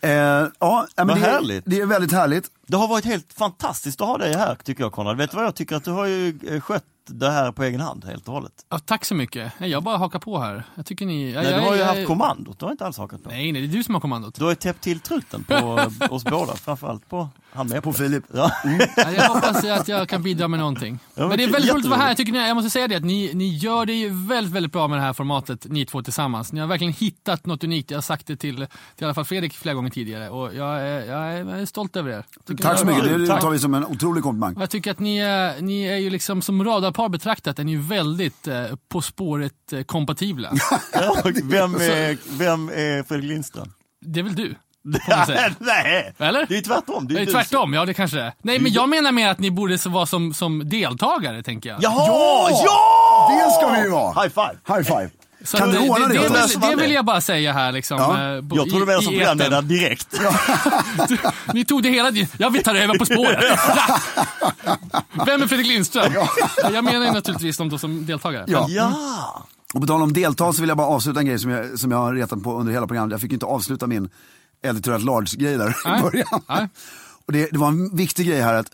Eh, 0.00 0.10
ja, 0.10 0.48
ja, 0.58 0.86
men 0.96 1.06
Vad 1.06 1.16
det, 1.16 1.20
härligt. 1.20 1.64
det 1.66 1.80
är 1.80 1.86
väldigt 1.86 2.12
härligt. 2.12 2.44
Det 2.66 2.76
har 2.76 2.88
varit 2.88 3.04
helt 3.04 3.32
fantastiskt 3.32 4.00
att 4.00 4.06
ha 4.06 4.18
dig 4.18 4.34
här 4.36 4.56
tycker 4.64 4.82
jag 4.82 4.92
Konrad. 4.92 5.16
Vet 5.16 5.30
du 5.30 5.36
vad 5.36 5.46
jag 5.46 5.54
tycker? 5.54 5.76
Att 5.76 5.84
du 5.84 5.90
har 5.90 6.06
ju 6.06 6.38
eh, 6.48 6.60
skött 6.60 6.84
det 7.06 7.30
här 7.30 7.52
på 7.52 7.64
egen 7.64 7.80
hand 7.80 8.04
helt 8.04 8.28
och 8.28 8.34
hållet. 8.34 8.52
Ja, 8.70 8.78
tack 8.78 9.04
så 9.04 9.14
mycket. 9.14 9.52
Nej, 9.58 9.70
Jag 9.70 9.82
bara 9.82 9.96
hakar 9.96 10.18
på 10.18 10.38
här. 10.38 10.64
Jag 10.74 10.86
tycker 10.86 11.06
ni... 11.06 11.32
Nej, 11.32 11.54
du 11.54 11.60
har 11.60 11.76
ju 11.76 11.82
haft 11.82 12.06
kommandot, 12.06 12.58
du 12.58 12.64
har 12.64 12.72
inte 12.72 12.86
alls 12.86 12.98
hakat 12.98 13.22
på. 13.22 13.28
Nej, 13.30 13.52
nej, 13.52 13.62
det 13.62 13.68
är 13.68 13.76
du 13.76 13.84
som 13.84 13.94
har 13.94 14.00
kommandot. 14.00 14.34
Du 14.34 14.44
har 14.44 14.50
ju 14.50 14.56
täppt 14.56 14.80
till 14.80 15.00
truten 15.00 15.44
på 15.44 15.54
oss 16.10 16.24
båda, 16.24 16.54
framförallt 16.54 17.08
på 17.08 17.28
han 17.54 17.68
med 17.68 17.82
På 17.82 17.92
Filip. 17.92 18.24
Ja. 18.34 18.50
Ja, 18.96 19.10
jag 19.10 19.28
hoppas 19.28 19.64
att 19.64 19.88
jag 19.88 20.08
kan 20.08 20.22
bidra 20.22 20.48
med 20.48 20.58
någonting. 20.60 20.98
Ja, 21.14 21.28
men 21.28 21.38
det 21.38 21.44
är 21.44 21.46
men 21.46 21.52
väldigt 21.52 21.72
roligt 21.72 21.84
att 21.86 21.90
vara 21.90 22.00
här. 22.00 22.08
Jag, 22.08 22.16
tycker 22.16 22.32
ni, 22.32 22.38
jag 22.38 22.54
måste 22.54 22.70
säga 22.70 22.88
det 22.88 22.96
att 22.96 23.04
ni, 23.04 23.34
ni 23.34 23.48
gör 23.56 23.86
det 23.86 23.92
ju 23.92 24.26
väldigt, 24.28 24.54
väldigt 24.54 24.72
bra 24.72 24.88
med 24.88 24.98
det 24.98 25.02
här 25.02 25.12
formatet, 25.12 25.66
ni 25.70 25.86
två 25.86 26.02
tillsammans. 26.02 26.52
Ni 26.52 26.60
har 26.60 26.66
verkligen 26.66 26.92
hittat 26.92 27.46
något 27.46 27.64
unikt. 27.64 27.90
Jag 27.90 27.98
har 27.98 28.02
sagt 28.02 28.26
det 28.26 28.36
till, 28.36 28.56
till 28.56 28.66
i 28.98 29.04
alla 29.04 29.14
fall 29.14 29.24
Fredrik 29.24 29.54
flera 29.54 29.74
gånger 29.74 29.90
tidigare 29.90 30.30
och 30.30 30.54
jag 30.54 30.80
är, 30.80 31.06
jag 31.06 31.32
är, 31.32 31.36
jag 31.36 31.60
är 31.60 31.66
stolt 31.66 31.96
över 31.96 32.10
er. 32.10 32.24
Tycker 32.46 32.64
Tack 32.64 32.78
så 32.78 32.86
mycket, 32.86 33.04
det 33.04 33.26
tar 33.26 33.50
vi 33.50 33.58
som 33.58 33.74
en 33.74 33.86
otrolig 33.86 34.22
komplimang. 34.22 34.56
Jag 34.58 34.70
tycker 34.70 34.90
att 34.90 34.98
ni 34.98 35.18
är, 35.18 35.62
ni 35.62 35.84
är 35.84 35.96
ju 35.96 36.10
liksom 36.10 36.42
som 36.42 36.64
radarpar 36.94 37.08
betraktat 37.08 37.58
är 37.58 37.64
ni 37.64 37.72
ju 37.72 37.80
väldigt 37.80 38.46
eh, 38.46 38.64
På 38.88 39.02
spåret 39.02 39.72
eh, 39.72 39.82
vem, 41.44 41.74
är, 41.74 42.38
vem 42.38 42.68
är 42.68 43.02
Fredrik 43.02 43.28
Lindström? 43.28 43.72
Det 44.00 44.20
är 44.20 44.24
väl 44.24 44.34
du? 44.34 44.54
Nej, 45.58 46.14
Eller? 46.18 46.46
det 46.48 46.56
är 46.56 46.62
tvärtom. 46.62 47.08
Det 47.08 47.14
är 47.14 47.16
Nej, 47.16 47.26
du 47.26 47.32
tvärtom, 47.32 47.72
ja 47.72 47.84
det 47.84 47.94
kanske 47.94 48.16
det 48.16 48.22
är. 48.22 48.32
Nej 48.42 48.58
men 48.58 48.72
jag 48.72 48.88
menar 48.88 49.12
mer 49.12 49.28
att 49.28 49.38
ni 49.38 49.50
borde 49.50 49.78
så 49.78 49.90
vara 49.90 50.06
som, 50.06 50.34
som 50.34 50.68
deltagare 50.68 51.42
tänker 51.42 51.70
jag. 51.70 51.82
Jaha, 51.82 51.94
Ja! 52.06 52.48
ja! 52.64 53.30
Det 53.46 53.50
ska 53.50 53.72
vi 53.72 53.82
ju 53.86 53.90
vara! 53.90 54.22
High 54.22 54.34
five! 54.34 54.76
High 54.76 54.82
five. 54.82 55.10
Så 55.44 55.56
kan 55.56 55.68
det, 55.68 55.74
du 55.78 55.88
ordna 55.88 56.08
det, 56.08 56.14
det, 56.14 56.28
det, 56.28 56.44
oss? 56.44 56.54
det, 56.54 56.68
det 56.70 56.76
vill 56.76 56.90
jag 56.92 57.04
bara 57.04 57.20
säga 57.20 57.52
här 57.52 57.72
liksom. 57.72 57.98
Ja. 57.98 58.34
eh, 58.34 58.40
bo- 58.40 58.56
Jag 58.56 58.68
tror 58.68 58.78
du 58.78 58.82
i- 58.82 58.86
menar 58.86 59.00
i 59.00 59.04
som 59.04 59.14
programledare 59.14 59.62
direkt. 59.62 60.20
Du, 61.08 61.18
ni 61.54 61.64
tog 61.64 61.82
det 61.82 61.88
hela 61.88 62.12
tiden. 62.12 62.28
Jag 62.38 62.50
vill 62.50 62.62
ta 62.62 62.76
över 62.76 62.98
På 62.98 63.04
spåret. 63.06 63.44
Vem 65.26 65.42
är 65.42 65.46
Fredrik 65.46 65.66
Lindström? 65.66 66.12
Jag 66.72 66.84
menar 66.84 67.06
ju 67.06 67.12
naturligtvis 67.12 67.56
de 67.56 67.78
som 67.78 68.06
deltagare. 68.06 68.44
Ja. 68.48 68.66
Ja! 68.68 69.46
Och 69.74 69.80
på 69.80 69.86
tal 69.86 70.02
om 70.02 70.12
delta 70.12 70.52
så 70.52 70.60
vill 70.60 70.68
jag 70.68 70.76
bara 70.76 70.86
avsluta 70.86 71.20
en 71.20 71.26
grej 71.26 71.38
som 71.38 71.50
jag, 71.50 71.78
som 71.78 71.90
jag 71.90 71.98
har 71.98 72.14
retat 72.14 72.42
på 72.42 72.58
under 72.60 72.72
hela 72.72 72.86
programmet. 72.86 73.12
Jag 73.12 73.20
fick 73.20 73.30
ju 73.30 73.34
inte 73.34 73.46
avsluta 73.46 73.86
min 73.86 74.10
editorial 74.62 75.04
large-grej 75.04 75.58
där 75.58 75.68
i 75.70 75.74
Nej. 75.84 76.02
början. 76.02 76.42
Nej. 76.48 76.68
Och 77.26 77.32
det, 77.32 77.48
det 77.52 77.58
var 77.58 77.68
en 77.68 77.96
viktig 77.96 78.26
grej 78.28 78.40
här 78.40 78.54
att 78.54 78.66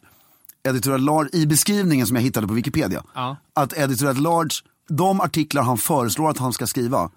editorial 0.68 1.00
large, 1.00 1.28
i 1.32 1.46
beskrivningen 1.46 2.06
som 2.06 2.16
jag 2.16 2.22
hittade 2.22 2.46
på 2.46 2.54
Wikipedia, 2.54 3.02
Ja. 3.14 3.36
att 3.54 3.72
editorial 3.78 4.16
large, 4.16 4.50
de 4.90 5.20
artiklar 5.20 5.62
han 5.62 5.78
föreslår 5.78 6.30
att 6.30 6.38
han 6.38 6.52
ska 6.52 6.66
skriva, 6.66 7.10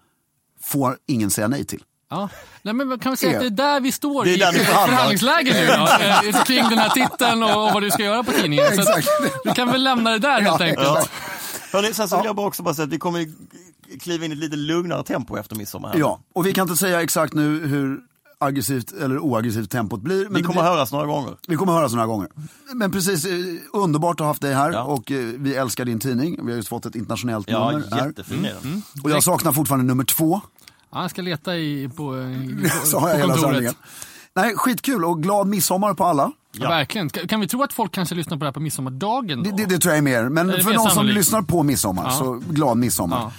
får 0.61 0.97
ingen 1.07 1.29
säga 1.29 1.47
nej 1.47 1.65
till. 1.65 1.83
Ja. 2.09 2.29
Nej, 2.61 2.73
men 2.73 2.99
kan 2.99 3.11
vi 3.11 3.17
säga 3.17 3.37
att 3.37 3.39
det 3.39 3.45
är 3.45 3.49
där 3.49 3.79
vi 3.79 3.91
står 3.91 4.25
Det 4.25 4.33
är 4.33 4.55
i 4.55 4.65
förhandlingsläge 4.65 5.53
nu 5.53 5.67
då, 5.67 5.73
eh, 6.29 6.43
kring 6.43 6.69
den 6.69 6.77
här 6.77 6.89
titeln 6.89 7.43
och, 7.43 7.67
och 7.67 7.73
vad 7.73 7.83
du 7.83 7.91
ska 7.91 8.03
göra 8.03 8.23
på 8.23 8.31
tidningen. 8.31 8.75
Så 8.75 9.01
vi 9.45 9.51
kan 9.51 9.71
väl 9.71 9.83
lämna 9.83 10.11
det 10.11 10.19
där 10.19 10.41
helt 10.41 10.61
enkelt. 10.61 10.87
Ja. 10.87 11.03
Hörrni, 11.71 11.93
sen 11.93 12.09
så 12.09 12.17
vill 12.17 12.25
jag 12.25 12.35
bara 12.35 12.47
också 12.47 12.63
bara 12.63 12.73
säga 12.73 12.83
att 12.83 12.93
vi 12.93 12.99
kommer 12.99 13.27
kliva 13.99 14.25
in 14.25 14.31
i 14.31 14.33
ett 14.33 14.39
lite 14.39 14.55
lugnare 14.55 15.03
tempo 15.03 15.37
efter 15.37 15.55
midsommar. 15.55 15.89
Här. 15.89 15.99
Ja, 15.99 16.19
och 16.33 16.45
vi 16.45 16.53
kan 16.53 16.67
inte 16.69 16.77
säga 16.79 17.01
exakt 17.01 17.33
nu 17.33 17.67
hur 17.67 17.99
aggressivt 18.43 18.91
eller 18.91 19.19
oaggressivt 19.19 19.69
tempot 19.71 20.01
blir. 20.01 20.23
Men 20.23 20.33
Vi 20.33 20.41
det 20.41 20.47
kommer 20.47 20.61
blir, 20.61 20.69
höras 20.71 20.91
några 20.91 21.05
gånger. 21.05 21.35
vi 21.47 21.55
kommer 21.55 21.73
höras 21.73 21.93
några 21.93 22.05
gånger. 22.07 22.29
Men 22.73 22.91
precis, 22.91 23.25
eh, 23.25 23.31
underbart 23.73 24.13
att 24.15 24.19
ha 24.19 24.27
haft 24.27 24.41
dig 24.41 24.53
här 24.53 24.71
Ja. 24.71 24.83
och 24.83 25.11
eh, 25.11 25.17
vi 25.37 25.55
älskar 25.55 25.85
din 25.85 25.99
tidning. 25.99 26.45
Vi 26.45 26.51
har 26.51 26.57
just 26.57 26.69
fått 26.69 26.85
ett 26.85 26.95
internationellt 26.95 27.49
Ja, 27.49 27.71
nummer 27.71 27.85
här. 27.91 28.07
jättefin 28.07 28.45
är 28.45 28.53
den. 28.61 28.81
Och 29.03 29.09
jag 29.11 29.23
saknar 29.23 29.51
fortfarande 29.51 29.85
nummer 29.85 30.03
två. 30.03 30.41
Ja, 30.91 31.01
jag 31.01 31.11
ska 31.11 31.21
leta 31.21 31.55
i, 31.57 31.89
på, 31.95 32.17
i, 32.17 32.69
på, 32.81 32.85
Så 32.87 32.99
har 32.99 33.07
jag 33.09 33.15
på 33.17 33.21
hela 33.21 33.33
kontoret. 33.33 33.53
samlingen. 33.53 33.73
Nej, 34.35 34.53
skitkul 34.55 35.05
och 35.05 35.23
glad 35.23 35.47
midsommar 35.47 35.93
på 35.93 36.03
alla. 36.05 36.31
Ja. 36.59 36.69
Verkligen. 36.69 37.09
Kan, 37.09 37.39
vi 37.39 37.47
tro 37.47 37.63
att 37.63 37.73
folk 37.73 37.91
kanske 37.91 38.15
lyssnar 38.15 38.37
på 38.37 38.39
det 38.39 38.45
här 38.47 38.51
på 38.53 38.59
midsommardagen? 38.59 39.43
Det, 39.43 39.51
det, 39.51 39.65
det 39.65 39.79
tror 39.79 39.91
jag 39.91 39.97
är 39.97 40.01
mer. 40.01 40.29
Men 40.29 40.49
Är 40.49 40.57
för 40.57 40.69
mer 40.69 40.73
någon 40.75 40.83
som 40.83 40.89
sannolikt? 40.95 41.17
lyssnar 41.17 41.41
på 41.41 41.63
midsommar, 41.63 42.03
Ja. 42.05 42.11
så 42.11 42.41
glad 42.49 42.77
midsommar. 42.77 43.31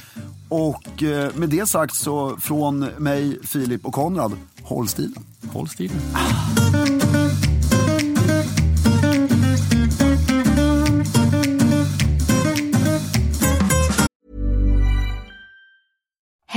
Och 0.48 1.02
eh, 1.02 1.30
med 1.34 1.48
det 1.48 1.68
sagt 1.68 1.94
så 1.94 2.36
från 2.40 2.78
mig, 2.80 3.38
Filip 3.42 3.86
och 3.86 3.92
Konrad, 3.94 4.32
håll 4.62 4.88
stilen. 4.88 5.24
Håll 5.52 5.68
stilen. 5.68 5.96